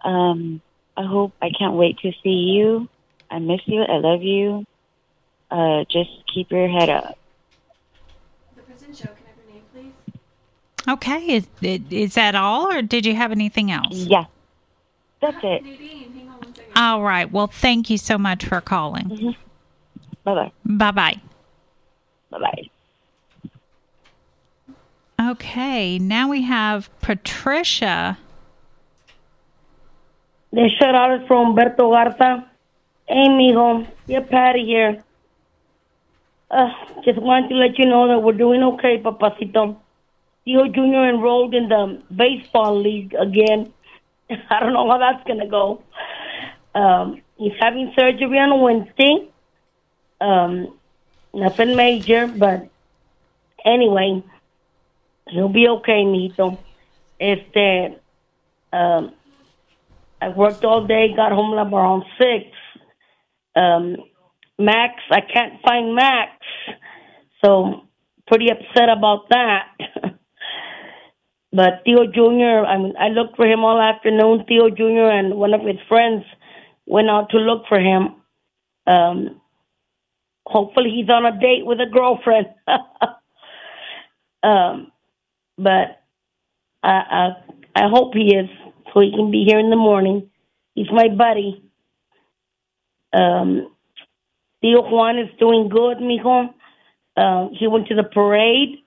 [0.03, 0.63] Um,
[0.97, 2.89] I hope I can't wait to see you.
[3.31, 3.83] I miss you.
[3.83, 4.65] I love you.
[5.51, 7.19] Uh, just keep your head up.
[8.57, 9.09] The prison show.
[9.13, 10.93] Can I have your name, please?
[10.95, 11.37] Okay.
[11.37, 13.93] Is it- is that all, or did you have anything else?
[13.93, 14.25] Yeah,
[15.21, 15.63] that's it.
[16.77, 17.31] All right.
[17.31, 19.05] Well, thank you so much for calling.
[19.05, 19.31] Mm-hmm.
[20.25, 20.53] Bye bye.
[20.65, 21.21] Bye bye.
[22.31, 22.71] Bye bye.
[25.31, 25.99] Okay.
[25.99, 28.19] Now we have Patricia.
[30.53, 32.49] The shout out is from Humberto Garza.
[33.07, 33.87] Hey, mijo.
[34.07, 35.03] Yeah, Patty here.
[36.51, 36.69] Uh,
[37.05, 39.77] just wanted to let you know that we're doing okay, papacito.
[40.45, 41.09] Theo Jr.
[41.09, 43.73] enrolled in the baseball league again.
[44.31, 45.83] I don't know how that's going to go.
[46.75, 49.29] Um, he's having surgery on Wednesday.
[50.21, 50.79] Um,
[51.33, 52.69] nothing major, but
[53.65, 54.23] anyway,
[55.29, 56.59] he'll be okay, mijito.
[57.21, 58.01] Este,
[58.73, 59.13] um,
[60.21, 62.47] I worked all day, got home around six.
[63.55, 63.97] Um,
[64.59, 66.31] Max, I can't find Max,
[67.45, 67.83] so
[68.27, 69.69] pretty upset about that.
[71.53, 74.45] but Theo Jr., I mean, I looked for him all afternoon.
[74.49, 75.11] Theo Jr.
[75.11, 76.25] and one of his friends
[76.87, 78.17] went out to look for him.
[78.87, 79.41] Um,
[80.47, 82.47] hopefully, he's on a date with a girlfriend.
[84.43, 84.93] um,
[85.57, 86.03] but
[86.83, 87.29] I, I,
[87.77, 88.49] I hope he is,
[88.93, 90.31] so he can be here in the morning.
[90.75, 91.63] He's my buddy.
[93.13, 93.75] Um,
[94.61, 96.49] Theo Juan is doing good, mijo.
[97.17, 98.79] Uh, he went to the parade.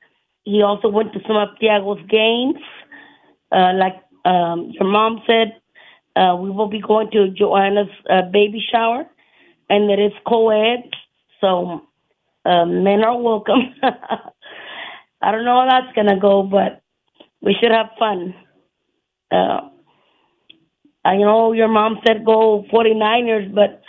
[0.44, 2.56] He also went to some of Tiago's games.
[3.52, 3.96] Uh, like
[4.26, 5.56] um, your mom said,
[6.18, 9.06] uh, we will be going to Joanna's uh, baby shower,
[9.70, 10.90] and it is co-ed,
[11.42, 11.82] so
[12.46, 13.76] um, men are welcome.
[13.84, 16.82] I don't know how that's gonna go, but
[17.42, 18.34] we should have fun.
[19.32, 19.70] Uh,
[21.04, 23.82] I know your mom said go 49ers, but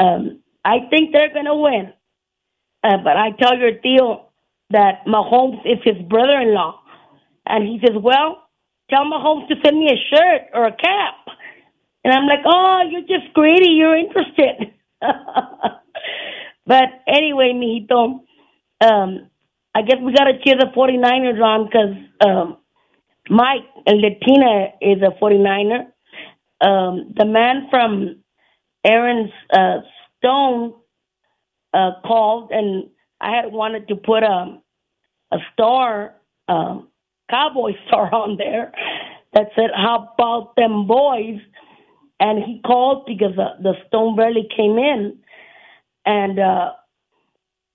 [0.00, 1.92] um, I think they're to win.
[2.82, 4.26] Uh, but I tell your Theo
[4.70, 6.80] that Mahomes is his brother-in-law.
[7.46, 8.42] And he says, well,
[8.90, 11.14] tell Mahomes to send me a shirt or a cap.
[12.06, 13.70] And I'm like, oh, you're just greedy.
[13.70, 14.72] You're interested.
[16.64, 18.20] but anyway, mijito,
[18.80, 19.28] um,
[19.74, 22.58] I guess we got to cheer the 49ers on because um,
[23.28, 25.86] Mike and Latina is a 49er.
[26.60, 28.22] Um, the man from
[28.84, 29.78] Aaron's uh,
[30.18, 30.74] Stone
[31.74, 32.88] uh, called, and
[33.20, 34.60] I had wanted to put a
[35.32, 36.14] a star,
[36.46, 36.86] um,
[37.28, 38.70] cowboy star on there
[39.34, 41.40] that said, "How about them boys?"
[42.18, 45.18] And he called because the, the stone barely came in,
[46.06, 46.72] and uh,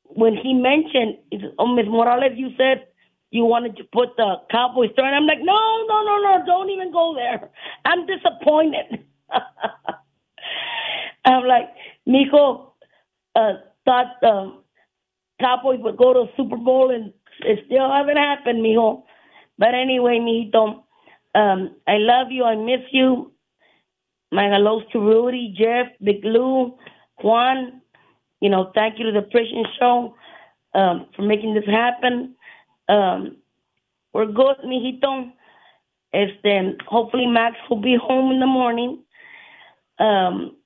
[0.04, 1.18] when he mentioned,
[1.60, 2.88] "Oh, Miss Morales, you said."
[3.34, 5.56] You wanted to put the cowboy star, and I'm like, no,
[5.88, 7.50] no, no, no, don't even go there.
[7.86, 9.06] I'm disappointed.
[11.26, 11.70] I'm like,
[12.06, 12.74] Miko
[13.36, 13.54] uh,
[13.86, 14.64] thought um,
[15.40, 19.04] Cowboys would go to the Super Bowl, and it still hasn't happened, mijo.
[19.58, 20.84] But anyway, mijito,
[21.36, 22.44] um, I love you.
[22.44, 23.32] I miss you.
[24.32, 26.78] My hellos to Rudy, Jeff, Big Lou,
[27.22, 27.82] Juan.
[28.40, 30.16] You know, thank you to the prison show
[30.74, 32.36] um, for making this happen.
[32.88, 33.38] Um,
[34.14, 35.32] we're good, mijito.
[36.14, 39.04] Este, hopefully Max will be home in the morning.
[40.00, 40.58] Um,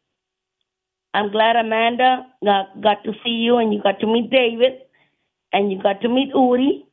[1.13, 4.81] I'm glad Amanda got, got to see you and you got to meet David
[5.53, 6.85] and you got to meet Uri.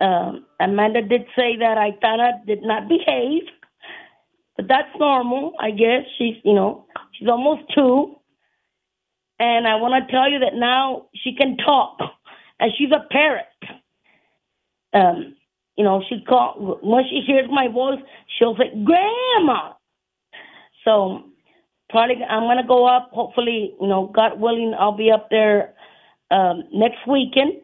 [0.00, 3.42] Um, Amanda did say that Aitana did not behave,
[4.56, 6.04] but that's normal, I guess.
[6.18, 8.16] She's, you know, she's almost two.
[9.38, 11.98] And I want to tell you that now she can talk
[12.60, 13.46] and she's a parrot.
[14.92, 15.36] Um,
[15.76, 17.98] you know, she call when she hears my voice,
[18.38, 19.72] she'll say, Grandma.
[20.84, 21.24] So
[21.90, 23.10] probably I'm gonna go up.
[23.12, 25.74] Hopefully, you know, God willing, I'll be up there
[26.30, 27.54] um, next weekend.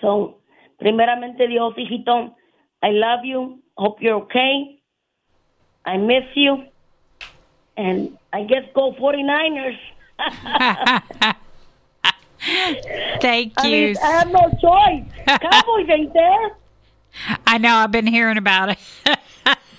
[0.00, 0.38] So,
[0.80, 2.34] primeramente Dios, hijito,
[2.82, 3.60] I love you.
[3.76, 4.77] Hope you're okay.
[5.84, 6.64] I miss you,
[7.76, 9.78] and I guess go 49ers.
[13.20, 13.86] Thank I you.
[13.88, 15.04] mean, I have no choice.
[15.40, 16.50] Cowboys ain't there.
[17.46, 17.74] I know.
[17.74, 18.78] I've been hearing about it.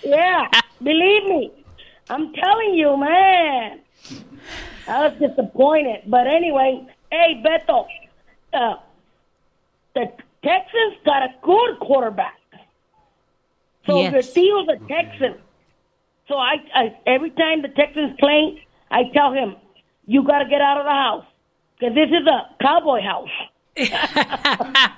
[0.02, 0.48] Yeah,
[0.82, 1.52] believe me.
[2.10, 3.82] I'm telling you, man.
[4.88, 6.04] I was disappointed.
[6.08, 7.86] But anyway, hey, Beto,
[8.54, 8.76] uh,
[9.94, 10.12] the
[10.42, 12.40] Texans got a good quarterback.
[13.86, 14.14] So Yes.
[14.14, 15.36] the Steel's a Texan.
[16.30, 19.56] So I, I, every time the Texans play, I tell him,
[20.06, 21.26] you got to get out of the house.
[21.78, 23.30] Because this is a cowboy house.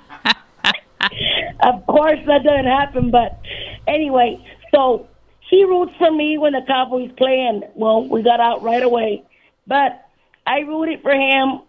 [1.63, 3.11] of course, that doesn't happen.
[3.11, 3.39] But
[3.87, 5.07] anyway, so
[5.49, 9.23] he roots for me when the Cowboys play, and well, we got out right away.
[9.67, 10.05] But
[10.47, 11.61] I rooted for him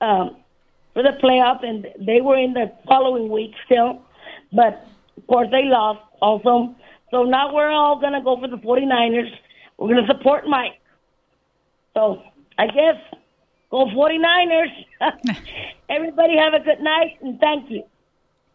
[0.00, 0.36] um,
[0.94, 4.02] for the playoffs, and they were in the following week still.
[4.52, 6.74] But of course, they lost also.
[7.16, 9.30] So now we're all gonna go for the 49ers.
[9.78, 10.78] We're gonna support Mike.
[11.94, 12.22] So
[12.58, 12.96] I guess
[13.70, 14.84] go 49ers.
[15.88, 17.84] Everybody have a good night, and thank you.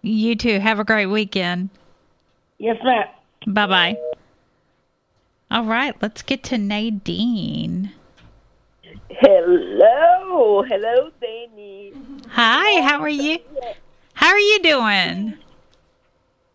[0.04, 0.60] You too.
[0.60, 1.72] Have a great weekend.
[2.60, 3.08] Yes, ma'am.
[3.48, 3.98] Bye bye.
[5.50, 7.94] All right, let's get to Nadine.
[9.10, 11.94] Hello, hello, Danny.
[12.30, 13.40] Hi, how are you?
[14.14, 15.34] How are you doing?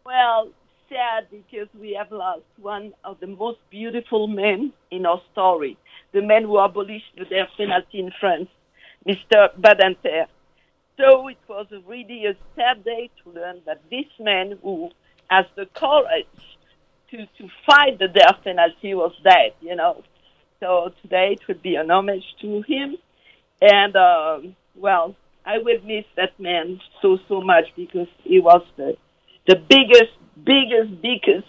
[0.04, 0.52] Well,
[0.88, 5.76] sad because we have lost one of the most beautiful men in our story,
[6.12, 8.48] the man who abolished the death penalty in France,
[9.06, 9.48] Mr.
[9.60, 10.26] Badinter.
[10.98, 14.90] So it was really a sad day to learn that this man who
[15.28, 16.26] has the courage
[17.10, 20.02] to, to fight the death penalty was dead, you know.
[20.60, 22.96] So today it would be an homage to him.
[23.60, 25.14] And, um, well,
[25.44, 28.96] I will miss that man so, so much because he was the,
[29.46, 30.12] the biggest,
[30.44, 31.46] biggest, biggest,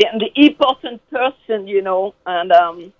[0.00, 2.14] and the important person, you know.
[2.26, 2.92] And um,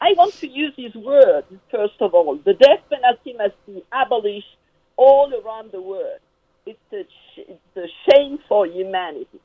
[0.00, 2.38] I want to use his word, first of all.
[2.44, 4.56] The death penalty must be abolished
[4.96, 6.20] all around the world.
[6.66, 9.40] It's a, sh- it's a shame for humanity.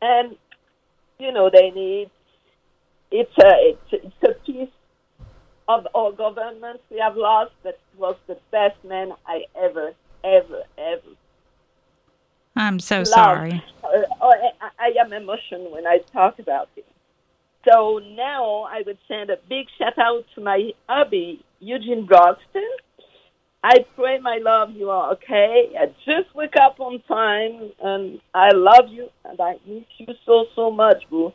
[0.00, 0.36] And,
[1.18, 2.10] you know, they need,
[3.10, 4.70] it's a, it's, it's a piece
[5.68, 9.92] of our government we have lost that was the best man I ever,
[10.24, 11.16] ever, ever
[12.56, 13.08] I'm so loved.
[13.08, 13.64] sorry.
[13.84, 16.86] Uh, oh, I, I am emotional when I talk about it.
[17.68, 22.68] So now I would send a big shout out to my hubby, Eugene Broxton.
[23.62, 25.72] I pray, my love, you are okay.
[25.78, 30.46] I just wake up on time, and I love you, and I miss you so,
[30.54, 31.32] so much, boo.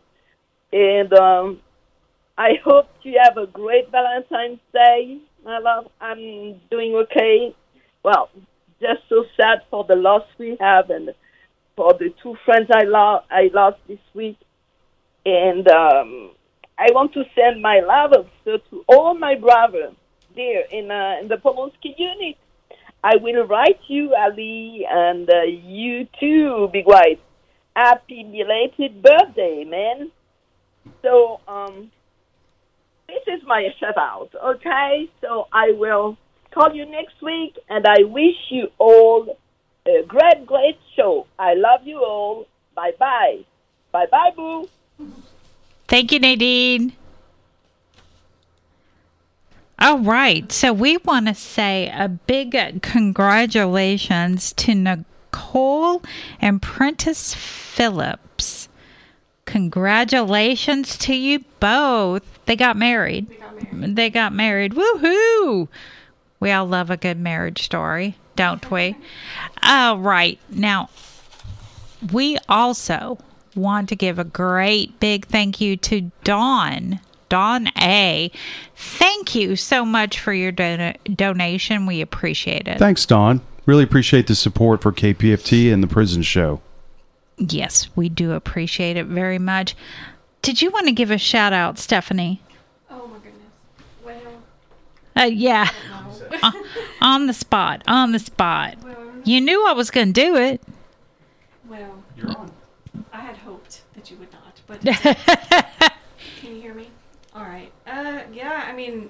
[0.71, 1.59] And um,
[2.37, 5.91] I hope you have a great Valentine's Day, my love.
[5.99, 7.53] I'm doing okay.
[8.03, 8.29] Well,
[8.81, 11.13] just so sad for the loss we have and
[11.75, 14.37] for the two friends I lost I lost this week.
[15.25, 16.31] And um,
[16.77, 19.93] I want to send my love also to all my brothers
[20.35, 22.37] there in uh, in the Polunsky unit.
[23.03, 27.19] I will write you, Ali, and uh, you too, Big White.
[27.75, 30.11] Happy belated birthday, man.
[31.01, 31.91] So, um,
[33.07, 35.09] this is my shout out, okay?
[35.21, 36.17] So I will
[36.51, 39.37] call you next week, and I wish you all
[39.85, 41.27] a great, great show.
[41.39, 42.47] I love you all.
[42.75, 43.39] Bye bye.
[43.91, 44.69] Bye bye, boo.
[45.87, 46.93] Thank you, Nadine.
[49.79, 50.51] All right.
[50.51, 56.03] So we want to say a big congratulations to Nicole
[56.39, 58.69] and Prentice Phillips.
[59.45, 62.23] Congratulations to you both.
[62.45, 63.27] They got married.
[63.73, 64.73] They got married.
[64.73, 65.67] Woohoo!
[66.41, 68.97] We all love a good marriage story, don't we?
[69.63, 70.37] All right.
[70.49, 70.89] Now,
[72.11, 73.17] we also
[73.55, 76.99] want to give a great big thank you to Dawn.
[77.29, 78.29] Dawn A.
[78.75, 81.85] Thank you so much for your don- donation.
[81.85, 82.77] We appreciate it.
[82.79, 83.39] Thanks, Don.
[83.65, 86.59] Really appreciate the support for KPFT and the prison show.
[87.37, 89.75] Yes, we do appreciate it very much.
[90.41, 92.41] Did you want to give a shout out, Stephanie?
[92.89, 93.43] Oh my goodness.
[94.03, 94.41] Well,
[95.15, 95.69] Uh, yeah.
[96.41, 96.51] Uh,
[97.01, 97.83] on the spot.
[97.87, 98.75] On the spot.
[99.23, 100.61] You knew I was going to do it.
[101.67, 102.03] well.
[102.17, 102.51] You're on.
[103.13, 104.81] I had hoped that you would not, but
[106.39, 106.89] can you hear me?
[107.35, 107.71] All right.
[107.87, 108.65] Uh, yeah.
[108.67, 109.09] I mean,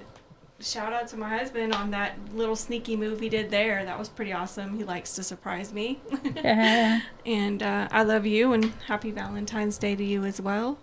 [0.60, 3.84] shout out to my husband on that little sneaky move he did there.
[3.84, 4.76] That was pretty awesome.
[4.76, 6.00] He likes to surprise me.
[6.36, 7.00] Yeah.
[7.26, 10.78] and uh, I love you, and happy Valentine's Day to you as well.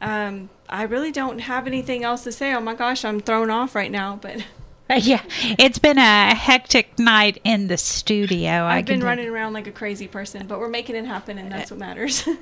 [0.00, 2.54] Um, I really don't have anything else to say.
[2.54, 4.44] Oh my gosh, I'm thrown off right now, but.
[5.00, 5.22] Yeah,
[5.58, 8.50] it's been a hectic night in the studio.
[8.50, 11.50] I I've been running around like a crazy person, but we're making it happen, and
[11.50, 12.28] that's what matters.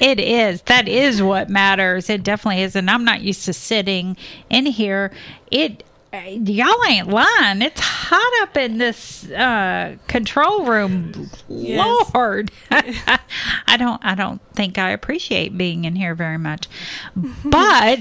[0.00, 0.62] It is.
[0.62, 2.10] That is what matters.
[2.10, 2.76] It definitely is.
[2.76, 4.16] And I'm not used to sitting
[4.50, 5.10] in here.
[5.50, 5.84] It.
[6.24, 7.62] Uh, Y'all ain't lying.
[7.62, 11.30] It's hot up in this uh, control room.
[11.48, 12.14] Yes.
[12.14, 14.04] Lord, I don't.
[14.04, 16.68] I don't think I appreciate being in here very much.
[17.44, 18.00] But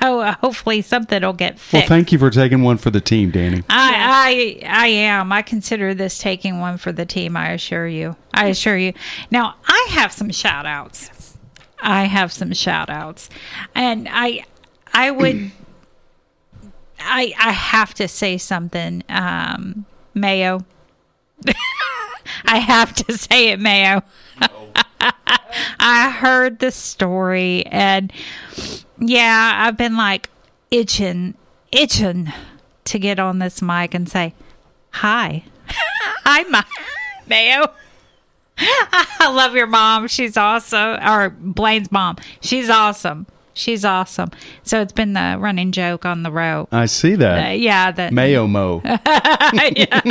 [0.00, 1.72] ho- hopefully something will get fixed.
[1.72, 3.62] Well, thank you for taking one for the team, Danny.
[3.68, 5.32] I, I I am.
[5.32, 7.36] I consider this taking one for the team.
[7.36, 8.16] I assure you.
[8.32, 8.92] I assure you.
[9.30, 11.36] Now I have some shout outs.
[11.80, 13.28] I have some shout outs,
[13.74, 14.44] and I
[14.94, 15.50] I would
[17.04, 19.02] I I have to say something.
[19.08, 20.64] Um, Mayo.
[22.44, 24.02] I have to say it, Mayo.
[25.80, 28.12] I heard the story, and
[28.98, 30.30] yeah, I've been like
[30.70, 31.34] itching,
[31.70, 32.32] itching
[32.84, 34.34] to get on this mic and say,
[34.90, 35.44] Hi.
[36.24, 36.62] Hi, Ma-
[37.26, 37.66] Mayo.
[38.58, 40.06] I love your mom.
[40.08, 40.98] She's awesome.
[41.02, 42.16] Or Blaine's mom.
[42.40, 43.26] She's awesome.
[43.54, 44.30] She's awesome.
[44.62, 46.68] So it's been the running joke on the road.
[46.72, 47.50] I see that.
[47.50, 48.80] Uh, yeah, that Mayo Mo.
[48.84, 50.10] it's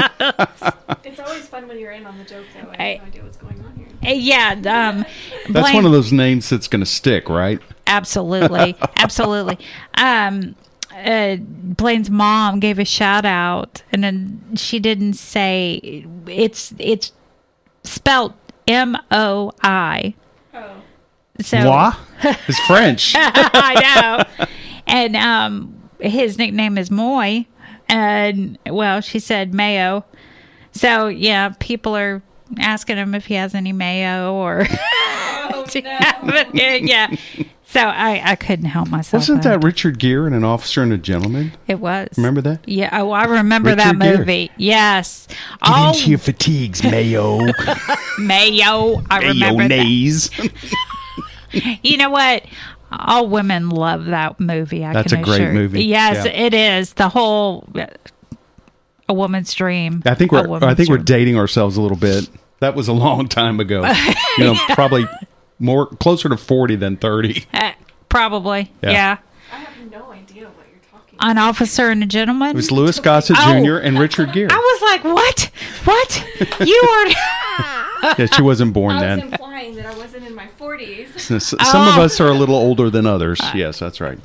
[1.20, 2.72] always fun when you're in on the joke, though.
[2.78, 4.12] I have no idea what's going on here.
[4.12, 5.06] Uh, yeah, um,
[5.50, 7.60] That's Blaine- one of those names that's going to stick, right?
[7.88, 9.58] absolutely, absolutely.
[9.96, 10.56] Um,
[10.96, 17.12] uh, Blaine's mom gave a shout out, and then she didn't say it's it's
[17.84, 18.34] spelt
[18.68, 20.14] M O I.
[21.42, 21.92] So Moi?
[22.48, 23.14] It's French.
[23.18, 24.48] I know.
[24.88, 27.48] And um, his nickname is Moy,
[27.90, 30.06] and well, she said Mayo.
[30.72, 32.22] So yeah, people are
[32.60, 34.66] asking him if he has any mayo or.
[34.70, 37.16] oh, yeah.
[37.64, 39.22] So I, I couldn't help myself.
[39.22, 39.62] Wasn't out.
[39.62, 41.54] that Richard Gere in An Officer and a Gentleman?
[41.68, 42.10] It was.
[42.18, 42.68] Remember that?
[42.68, 42.90] Yeah.
[42.92, 44.18] Oh, I remember that Richard Gere.
[44.18, 44.52] movie.
[44.58, 45.28] Yes.
[45.62, 47.40] Oh, your fatigues, Mayo.
[48.20, 49.02] Mayo.
[49.10, 50.52] I remember that.
[51.54, 51.80] Mayonnaise.
[51.84, 52.44] You know what?
[52.92, 54.84] All women love that movie.
[54.84, 55.86] I That's can a great assure- movie.
[55.86, 56.32] Yes, Yeah.
[56.32, 56.94] it is.
[56.94, 57.68] The whole
[59.08, 60.02] a woman's dream.
[60.06, 62.30] I think we're I woman's think we're dating ourselves a little bit.
[62.60, 63.84] That was a long time ago.
[64.38, 65.06] You know, probably
[65.60, 67.46] more closer to forty than thirty.
[67.54, 67.72] Uh,
[68.10, 68.72] probably.
[68.82, 68.90] Yeah.
[68.92, 69.18] Yeah.
[69.52, 72.52] I have no idea what you're talking An officer and a gentleman.
[72.52, 73.62] It was Louis Gossett Oh.
[73.64, 73.78] Jr.
[73.78, 74.48] and Richard Gere.
[74.50, 75.50] I was like, what?
[75.84, 76.68] What?
[76.68, 78.16] You are.
[78.18, 79.38] Yeah, she wasn't born I was then.
[79.82, 81.16] That I wasn't in my 40s.
[81.32, 82.02] S- Some of Oh.
[82.04, 83.40] us are a little older than others.
[83.42, 84.20] Uh, yes, that's right.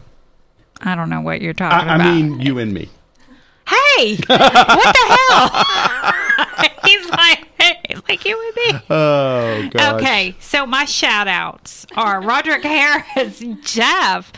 [0.83, 2.07] I don't know what you're talking I, about.
[2.07, 2.91] I mean, you and me.
[3.69, 6.69] hey, what the hell?
[6.85, 8.81] He's like, hey, like you and me.
[8.91, 10.01] Oh God.
[10.01, 14.33] Okay, so my shout outs are Roderick Harris, Jeff,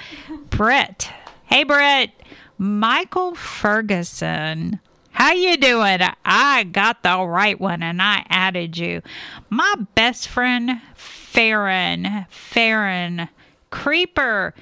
[0.51, 1.11] Britt.
[1.47, 2.11] Hey Britt,
[2.57, 4.81] Michael Ferguson.
[5.11, 5.99] How you doing?
[6.25, 9.03] I got the right one and I added you.
[9.51, 10.81] My best friend
[11.39, 13.29] Farron, Farron,
[13.71, 14.55] Creeper,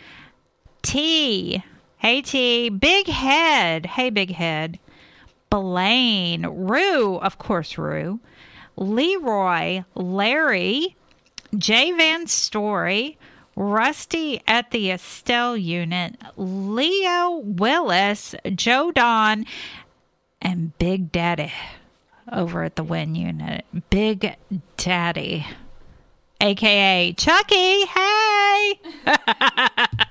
[0.82, 1.64] T.
[1.96, 3.86] Hey T, Big Head.
[3.86, 4.78] Hey Big Head.
[5.48, 8.20] Blaine, Rue, of course, Rue,
[8.76, 10.94] Leroy, Larry,
[11.56, 13.16] J Van Story,
[13.56, 19.46] Rusty at the Estelle unit, Leo Willis, Joe Don,
[20.42, 21.54] and Big Daddy
[22.30, 23.64] over at the Wynne unit.
[23.88, 24.36] Big
[24.76, 25.46] Daddy,
[26.40, 27.84] aka Chucky.
[27.86, 28.80] Hey!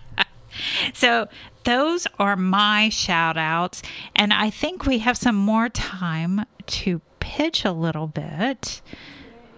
[0.94, 1.28] So
[1.64, 3.82] those are my shout outs.
[4.16, 8.82] And I think we have some more time to pitch a little bit.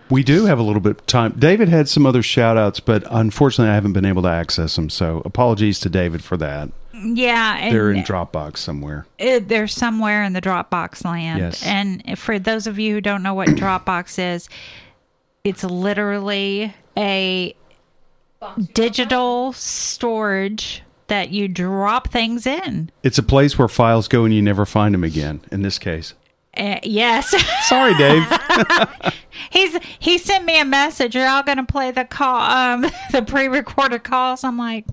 [0.09, 1.33] We do have a little bit of time.
[1.37, 4.89] David had some other shout outs, but unfortunately, I haven't been able to access them.
[4.89, 6.69] So apologies to David for that.
[6.93, 7.57] Yeah.
[7.57, 9.05] And They're in Dropbox somewhere.
[9.19, 11.39] it, they're somewhere in the Dropbox land.
[11.39, 11.63] Yes.
[11.63, 14.49] And for those of you who don't know what Dropbox is,
[15.47, 17.55] it's literally a
[18.73, 22.91] digital storage that you drop things in.
[23.03, 25.41] It's a place where files go and you never find them again.
[25.51, 26.13] In this case,
[26.57, 27.33] Uh, yes.
[27.67, 28.23] sorry, Dave.
[29.51, 31.15] He's he sent me a message.
[31.15, 34.43] Are y'all going to play the call, um, the pre-recorded calls?
[34.43, 34.85] I'm like,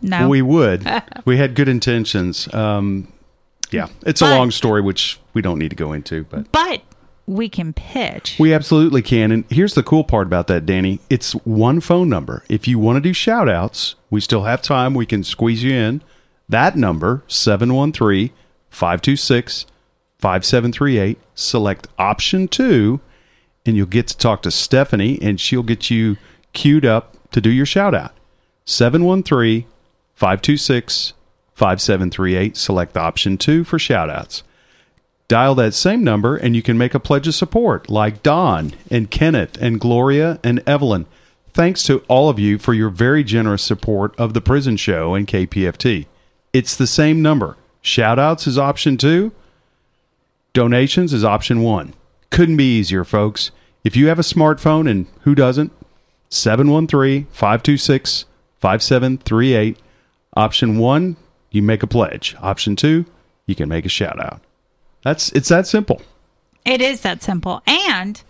[0.00, 0.28] no.
[0.28, 0.88] We would.
[1.24, 2.52] we had good intentions.
[2.54, 3.12] Um,
[3.70, 6.82] yeah, it's a long story, which we don't need to go into, but but
[7.26, 8.36] we can pitch.
[8.38, 9.30] we absolutely can.
[9.32, 11.00] And here's the cool part about that, Danny.
[11.08, 12.42] It's one phone number.
[12.48, 14.94] If you want to do shout outs, we still have time.
[14.94, 16.02] We can squeeze you in.
[16.48, 18.30] That number, 713
[18.70, 19.66] 526
[20.18, 21.18] 5738.
[21.34, 23.00] Select option two,
[23.64, 26.16] and you'll get to talk to Stephanie, and she'll get you
[26.52, 28.12] queued up to do your shout out.
[28.64, 29.64] 713
[30.14, 31.12] 526
[31.54, 32.56] 5738.
[32.56, 34.42] Select option two for shout outs.
[35.32, 39.10] Dial that same number and you can make a pledge of support like Don and
[39.10, 41.06] Kenneth and Gloria and Evelyn.
[41.54, 45.26] Thanks to all of you for your very generous support of the prison show and
[45.26, 46.04] KPFT.
[46.52, 47.56] It's the same number.
[47.80, 49.32] Shout outs is option two,
[50.52, 51.94] donations is option one.
[52.28, 53.52] Couldn't be easier, folks.
[53.84, 55.72] If you have a smartphone, and who doesn't,
[56.28, 58.26] 713 526
[58.60, 59.78] 5738.
[60.36, 61.16] Option one,
[61.50, 62.36] you make a pledge.
[62.42, 63.06] Option two,
[63.46, 64.42] you can make a shout out.
[65.02, 66.00] That's it's that simple.
[66.64, 67.62] It is that simple.
[67.66, 68.22] And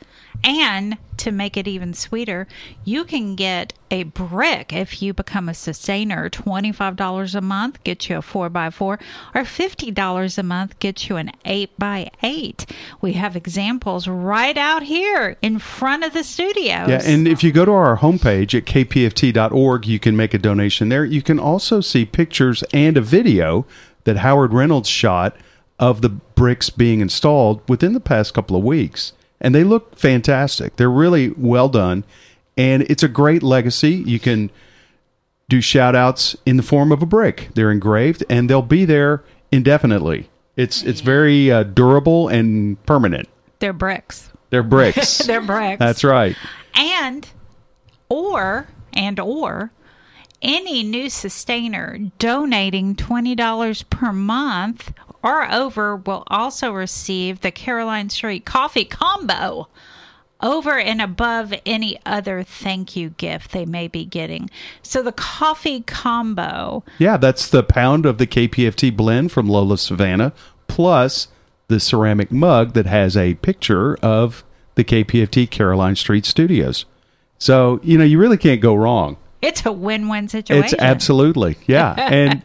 [0.44, 2.48] and to make it even sweeter,
[2.84, 6.28] you can get a brick if you become a sustainer.
[6.28, 8.98] $25 a month gets you a 4x4 or
[9.34, 12.68] $50 a month gets you an 8x8.
[13.00, 16.86] We have examples right out here in front of the studio.
[16.88, 20.88] Yeah, and if you go to our homepage at kpft.org, you can make a donation
[20.88, 21.04] there.
[21.04, 23.64] You can also see pictures and a video
[24.04, 25.36] that Howard Reynolds shot
[25.78, 29.12] of the bricks being installed within the past couple of weeks.
[29.40, 30.76] And they look fantastic.
[30.76, 32.04] They're really well done.
[32.56, 33.90] And it's a great legacy.
[33.92, 34.50] You can
[35.48, 37.48] do shout outs in the form of a brick.
[37.54, 40.28] They're engraved and they'll be there indefinitely.
[40.56, 43.28] It's it's very uh, durable and permanent.
[43.58, 44.30] They're bricks.
[44.50, 45.18] They're bricks.
[45.26, 45.78] They're bricks.
[45.78, 46.36] That's right.
[46.74, 47.28] and
[48.08, 49.72] or and or
[50.42, 54.92] any new sustainer donating $20 per month
[55.22, 59.68] or over will also receive the Caroline Street Coffee Combo
[60.42, 64.50] over and above any other thank you gift they may be getting.
[64.82, 70.32] So the coffee combo, Yeah, that's the pound of the KPFT blend from Lola Savannah,
[70.66, 71.28] plus
[71.68, 74.44] the ceramic mug that has a picture of
[74.74, 76.86] the KPFT Caroline Street Studios.
[77.38, 79.16] So, you know, you really can't go wrong.
[79.40, 80.64] it's a win-win situation.
[80.64, 81.94] It's absolutely, yeah.
[81.98, 82.42] and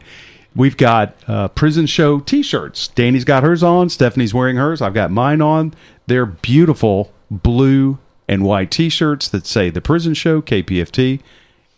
[0.58, 2.88] we've got uh, Prison Show t shirts.
[2.88, 5.72] Danny's got hers on, Stephanie's wearing hers, I've got mine on.
[6.06, 7.98] They're beautiful blue
[8.28, 11.20] and white t shirts that say The Prison Show, KPFT.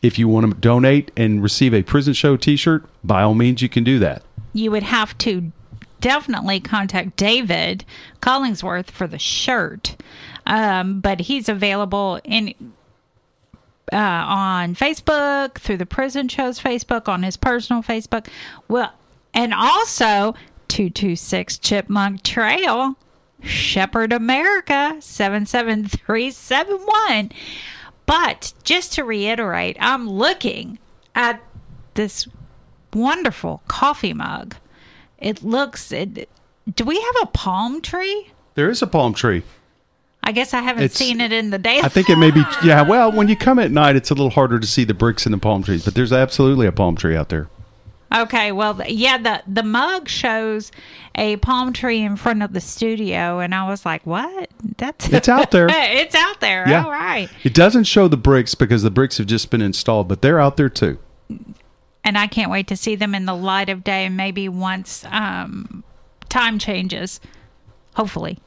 [0.03, 3.63] If you want to donate and receive a Prison Show t shirt, by all means,
[3.63, 4.23] you can do that.
[4.53, 5.53] you would have to
[6.01, 7.85] definitely contact David
[8.23, 9.97] Collingsworth for the shirt.
[10.47, 12.55] Um, but he's available in
[13.93, 18.27] uh, on Facebook through the prison show's Facebook on his personal Facebook.
[18.69, 18.93] Well,
[19.35, 20.35] and also
[20.69, 22.97] two two six Chipmunk Trail,
[23.43, 27.33] Shepherd America seven seven three seven one.
[28.07, 30.79] But just to reiterate, I'm looking
[31.15, 31.41] at
[31.95, 32.27] this
[32.93, 34.57] wonderful coffee mug.
[35.19, 35.93] It looks.
[35.93, 36.29] It,
[36.75, 38.33] do we have a palm tree?
[38.55, 39.43] There is a palm tree.
[40.23, 41.81] I guess I haven't It's- seen it in the day.
[41.81, 44.31] I think it may be, yeah, well, when you come at night, it's a little
[44.31, 47.17] harder to see the bricks in the palm trees, but there's absolutely a palm tree
[47.17, 47.49] out there.
[48.13, 50.73] Okay, well, yeah, the the mug shows
[51.15, 54.51] a palm tree in front of the studio, and I was like, "What?
[54.79, 55.69] That's It's out there.
[55.71, 56.69] it's out there.
[56.69, 56.85] Yeah.
[56.85, 60.23] All right." It doesn't show the bricks because the bricks have just been installed, but
[60.23, 60.99] they're out there too.
[62.03, 65.05] And I can't wait to see them in the light of day, and maybe once
[65.13, 65.85] um,
[66.29, 67.21] time changes,
[67.95, 68.39] hopefully.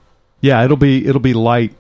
[0.44, 1.74] Yeah, it'll be it'll be light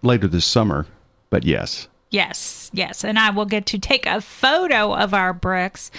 [0.00, 0.86] later this summer,
[1.28, 1.88] but yes.
[2.08, 5.90] Yes, yes, and I will get to take a photo of our bricks,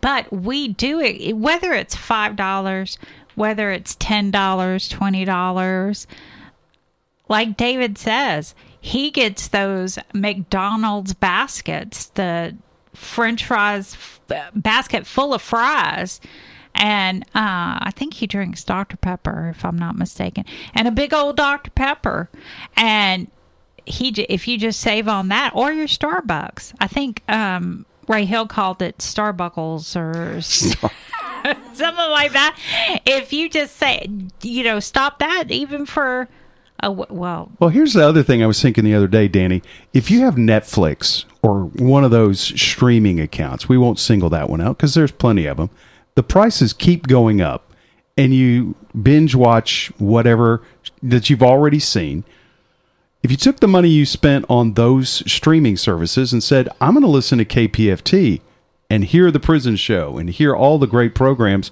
[0.00, 2.98] but we do it whether it's five dollars,
[3.34, 6.06] whether it's ten dollars, twenty dollars.
[7.28, 12.54] Like David says, he gets those McDonald's baskets, the
[12.94, 13.96] French fries
[14.54, 16.20] basket full of fries.
[16.74, 18.96] And uh, I think he drinks Dr.
[18.96, 20.44] Pepper, if I'm not mistaken,
[20.74, 21.70] and a big old Dr.
[21.70, 22.30] Pepper.
[22.76, 23.30] And
[23.84, 26.74] he if you just save on that or your Starbucks.
[26.80, 30.40] I think um, Ray Hill called it Starbuckles or
[31.74, 32.56] something like that.
[33.06, 34.08] If you just say,
[34.42, 36.28] you know, stop that even for
[36.82, 39.62] a w- well, Well, here's the other thing I was thinking the other day, Danny.
[39.92, 44.60] If you have Netflix or one of those streaming accounts, we won't single that one
[44.60, 45.70] out because there's plenty of them.
[46.14, 47.72] The prices keep going up,
[48.16, 50.62] and you binge watch whatever
[51.02, 52.24] that you've already seen.
[53.22, 57.02] If you took the money you spent on those streaming services and said, I'm going
[57.02, 58.40] to listen to KPFT
[58.88, 61.70] and hear the prison show and hear all the great programs,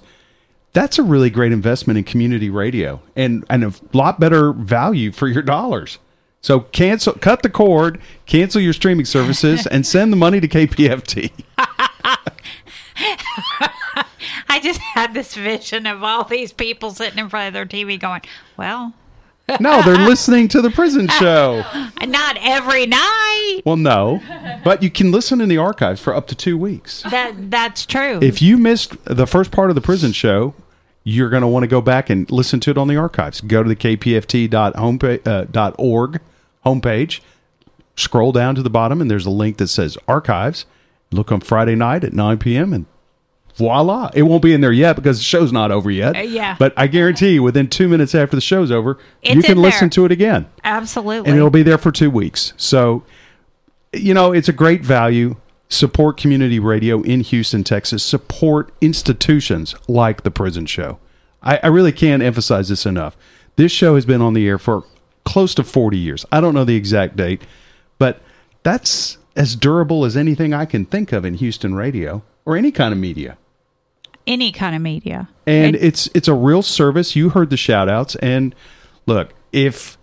[0.73, 5.27] that's a really great investment in community radio and, and a lot better value for
[5.27, 5.97] your dollars.
[6.41, 11.31] So cancel, cut the cord, cancel your streaming services, and send the money to KPFT.
[14.49, 17.99] I just had this vision of all these people sitting in front of their TV
[17.99, 18.21] going,
[18.57, 18.93] well,
[19.59, 21.63] No, they're listening to the prison show.
[22.05, 23.61] not every night.
[23.65, 24.21] Well, no,
[24.63, 27.03] but you can listen in the archives for up to two weeks.
[27.09, 28.19] That that's true.
[28.21, 30.53] If you missed the first part of the prison show,
[31.03, 33.41] you're going to want to go back and listen to it on the archives.
[33.41, 36.21] Go to the kpft.org uh, dot org
[36.65, 37.21] homepage,
[37.95, 40.65] scroll down to the bottom, and there's a link that says archives.
[41.11, 42.71] Look on Friday night at 9 p.m.
[42.73, 42.85] and
[43.59, 44.09] voila.
[44.15, 46.15] It won't be in there yet because the show's not over yet.
[46.15, 46.55] Uh, yeah.
[46.57, 50.05] But I guarantee you, within two minutes after the show's over, you can listen to
[50.05, 51.29] it again Absolutely.
[51.29, 52.53] and it'll be there for two weeks.
[52.57, 53.03] So,
[53.93, 55.35] you know, it's a great value.
[55.71, 58.03] Support community radio in Houston, Texas.
[58.03, 60.97] Support institutions like the Prison Show.
[61.43, 63.15] I, I really can't emphasize this enough.
[63.55, 64.85] This show has been on the air for
[65.25, 66.25] close to 40 years.
[66.31, 67.43] I don't know the exact date,
[67.99, 68.19] but
[68.63, 72.91] that's as durable as anything I can think of in Houston radio or any kind
[72.91, 73.37] of media.
[74.29, 75.27] Any kind of media.
[75.47, 77.15] And It- it's it's a real service.
[77.15, 78.53] You heard the shout outs and
[79.05, 79.97] look, if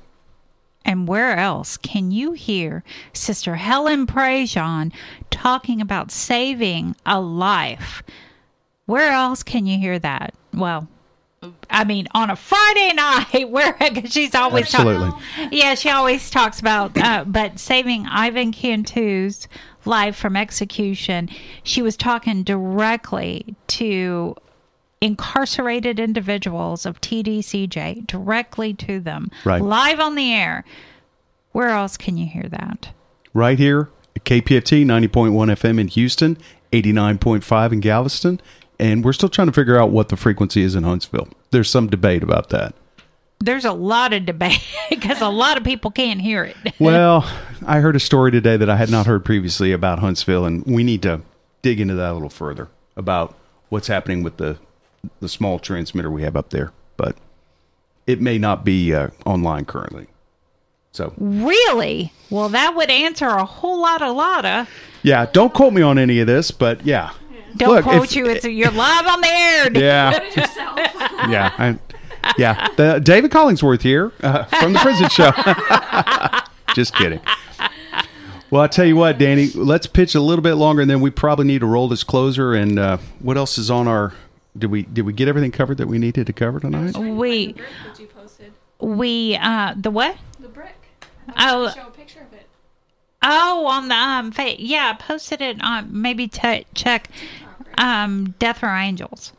[0.85, 2.83] And where else can you hear
[3.13, 4.93] Sister Helen Prejean
[5.31, 8.03] talking about saving a life?
[8.85, 10.33] Where else can you hear that?
[10.53, 10.87] Well,
[11.69, 13.75] I mean, on a Friday night, where
[14.05, 15.09] she's always Absolutely.
[15.09, 15.49] talking.
[15.51, 19.47] Yeah, she always talks about, uh, but saving Ivan Cantu's
[19.85, 21.29] life from execution.
[21.63, 24.35] She was talking directly to
[25.01, 29.61] incarcerated individuals of TDCJ, directly to them, Right.
[29.61, 30.63] live on the air.
[31.51, 32.89] Where else can you hear that?
[33.35, 33.89] right here
[34.25, 36.37] KPFT 90.1 FM in Houston,
[36.71, 38.39] 89.5 in Galveston,
[38.79, 41.27] and we're still trying to figure out what the frequency is in Huntsville.
[41.51, 42.75] There's some debate about that.
[43.39, 46.55] There's a lot of debate because a lot of people can't hear it.
[46.79, 47.29] Well,
[47.65, 50.83] I heard a story today that I had not heard previously about Huntsville, and we
[50.83, 51.21] need to
[51.61, 53.37] dig into that a little further about
[53.69, 54.57] what's happening with the
[55.19, 56.71] the small transmitter we have up there.
[56.97, 57.17] But
[58.07, 60.07] it may not be uh, online currently.
[60.91, 62.11] So Really?
[62.29, 64.67] Well, that would answer a whole lot of lotta.
[65.01, 67.11] yeah, don't quote me on any of this, but yeah,
[67.57, 68.27] Don't Look, quote if- you.
[68.27, 69.71] It's you're live on the air.
[69.73, 70.19] Yeah.
[71.29, 71.79] yeah, I,
[72.37, 72.67] yeah.
[72.75, 75.31] The, David Collingsworth here uh, from the prison show.
[76.75, 77.21] Just kidding.
[78.49, 81.09] Well, I tell you what, Danny, let's pitch a little bit longer, and then we
[81.09, 82.53] probably need to roll this closer.
[82.53, 84.13] And uh, what else is on our?
[84.55, 86.95] Did we did we get everything covered that we needed to cover tonight?
[86.95, 87.55] We
[88.79, 90.17] we uh the what?
[90.39, 90.75] The brick.
[91.37, 92.45] Oh, Show a picture of it.
[93.23, 97.09] oh, on the um, fa- yeah, I posted it on maybe te- check
[97.79, 99.33] um Death or Angels.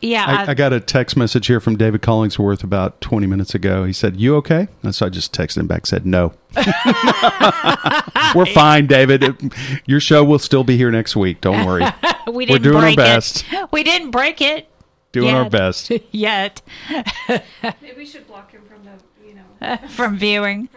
[0.00, 3.84] Yeah, I, I got a text message here from David Collingsworth about 20 minutes ago.
[3.84, 6.34] He said, "You okay?" And so I just texted him back, said, "No,
[8.34, 9.52] we're fine, David.
[9.86, 11.40] Your show will still be here next week.
[11.40, 11.84] Don't worry.
[12.26, 13.44] we We're didn't doing our best.
[13.50, 13.68] It.
[13.72, 14.68] We didn't break it.
[15.10, 15.90] Doing our best.
[16.12, 19.78] yet Maybe we should block him from the, you know.
[19.88, 20.68] from viewing.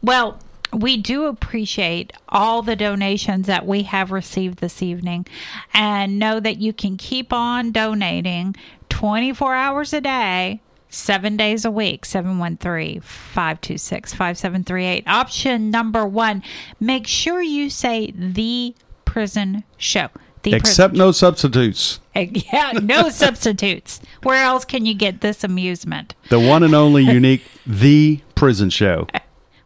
[0.00, 0.38] well,
[0.72, 5.26] we do appreciate all the donations that we have received this evening
[5.74, 8.54] and know that you can keep on donating
[8.88, 10.60] 24 hours a day.
[10.92, 15.06] Seven days a week, 713 526 5738.
[15.06, 16.42] Option number one
[16.80, 18.74] make sure you say the
[19.04, 20.08] prison show.
[20.42, 22.00] The Except no substitutes.
[22.12, 22.42] prison.
[22.52, 24.00] Yeah, no substitutes.
[24.24, 26.14] Where else can you get this amusement?
[26.28, 29.06] The one and only unique The Prison Show.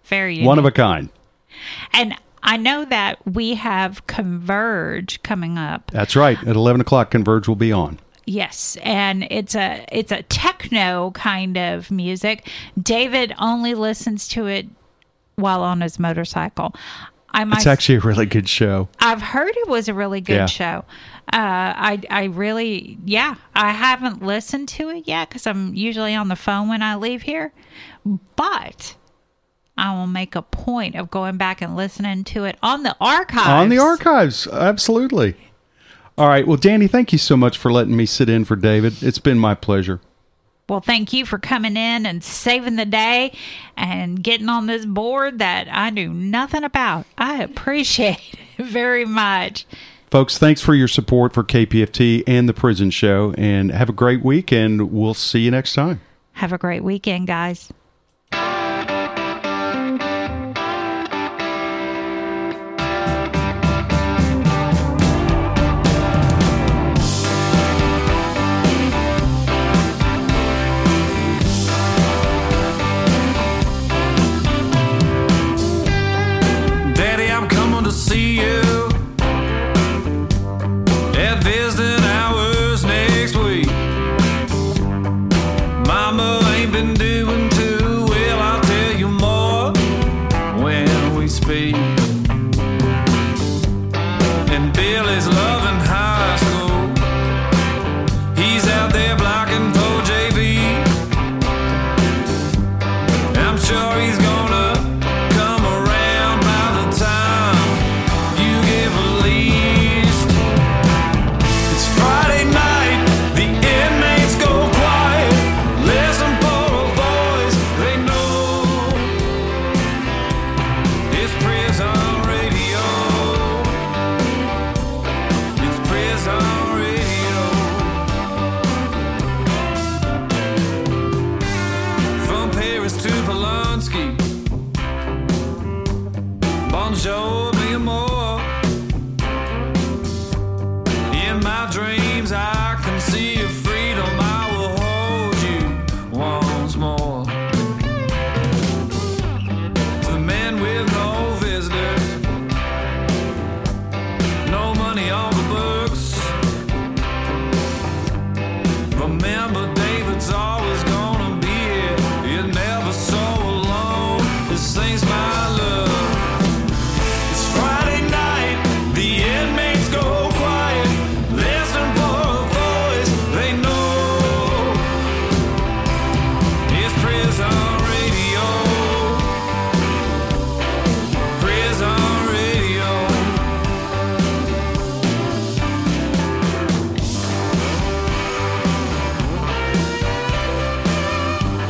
[0.04, 1.08] Very One of a kind.
[1.92, 5.90] And I know that we have Converge coming up.
[5.92, 6.38] That's right.
[6.46, 7.98] At 11 o'clock, Converge will be on.
[8.26, 12.48] Yes, and it's a it's a techno kind of music.
[12.80, 14.66] David only listens to it
[15.36, 16.74] while on his motorcycle.
[17.34, 18.88] I It's actually a really good show.
[18.98, 20.46] I've heard it was a really good Yeah.
[20.46, 20.84] show.
[21.32, 21.36] Uh,
[21.76, 26.36] I I really yeah I haven't listened to it yet because I'm usually on the
[26.36, 27.52] phone when I leave here,
[28.36, 28.94] but
[29.76, 33.48] I will make a point of going back and listening to it on the archives.
[33.48, 34.46] On the archives.
[34.46, 35.36] Absolutely.
[36.16, 36.46] All right.
[36.46, 39.02] Well, Danny, thank you so much for letting me sit in for David.
[39.02, 40.00] It's been my pleasure.
[40.68, 43.32] Well, thank you for coming in and saving the day
[43.76, 47.04] and getting on this board that I knew nothing about.
[47.18, 49.66] I appreciate it very much.
[50.10, 54.22] Folks, thanks for your support for KPFT and the Prison Show, and have a great
[54.22, 56.00] week, and we'll see you next time.
[56.34, 57.72] Have a great weekend, guys.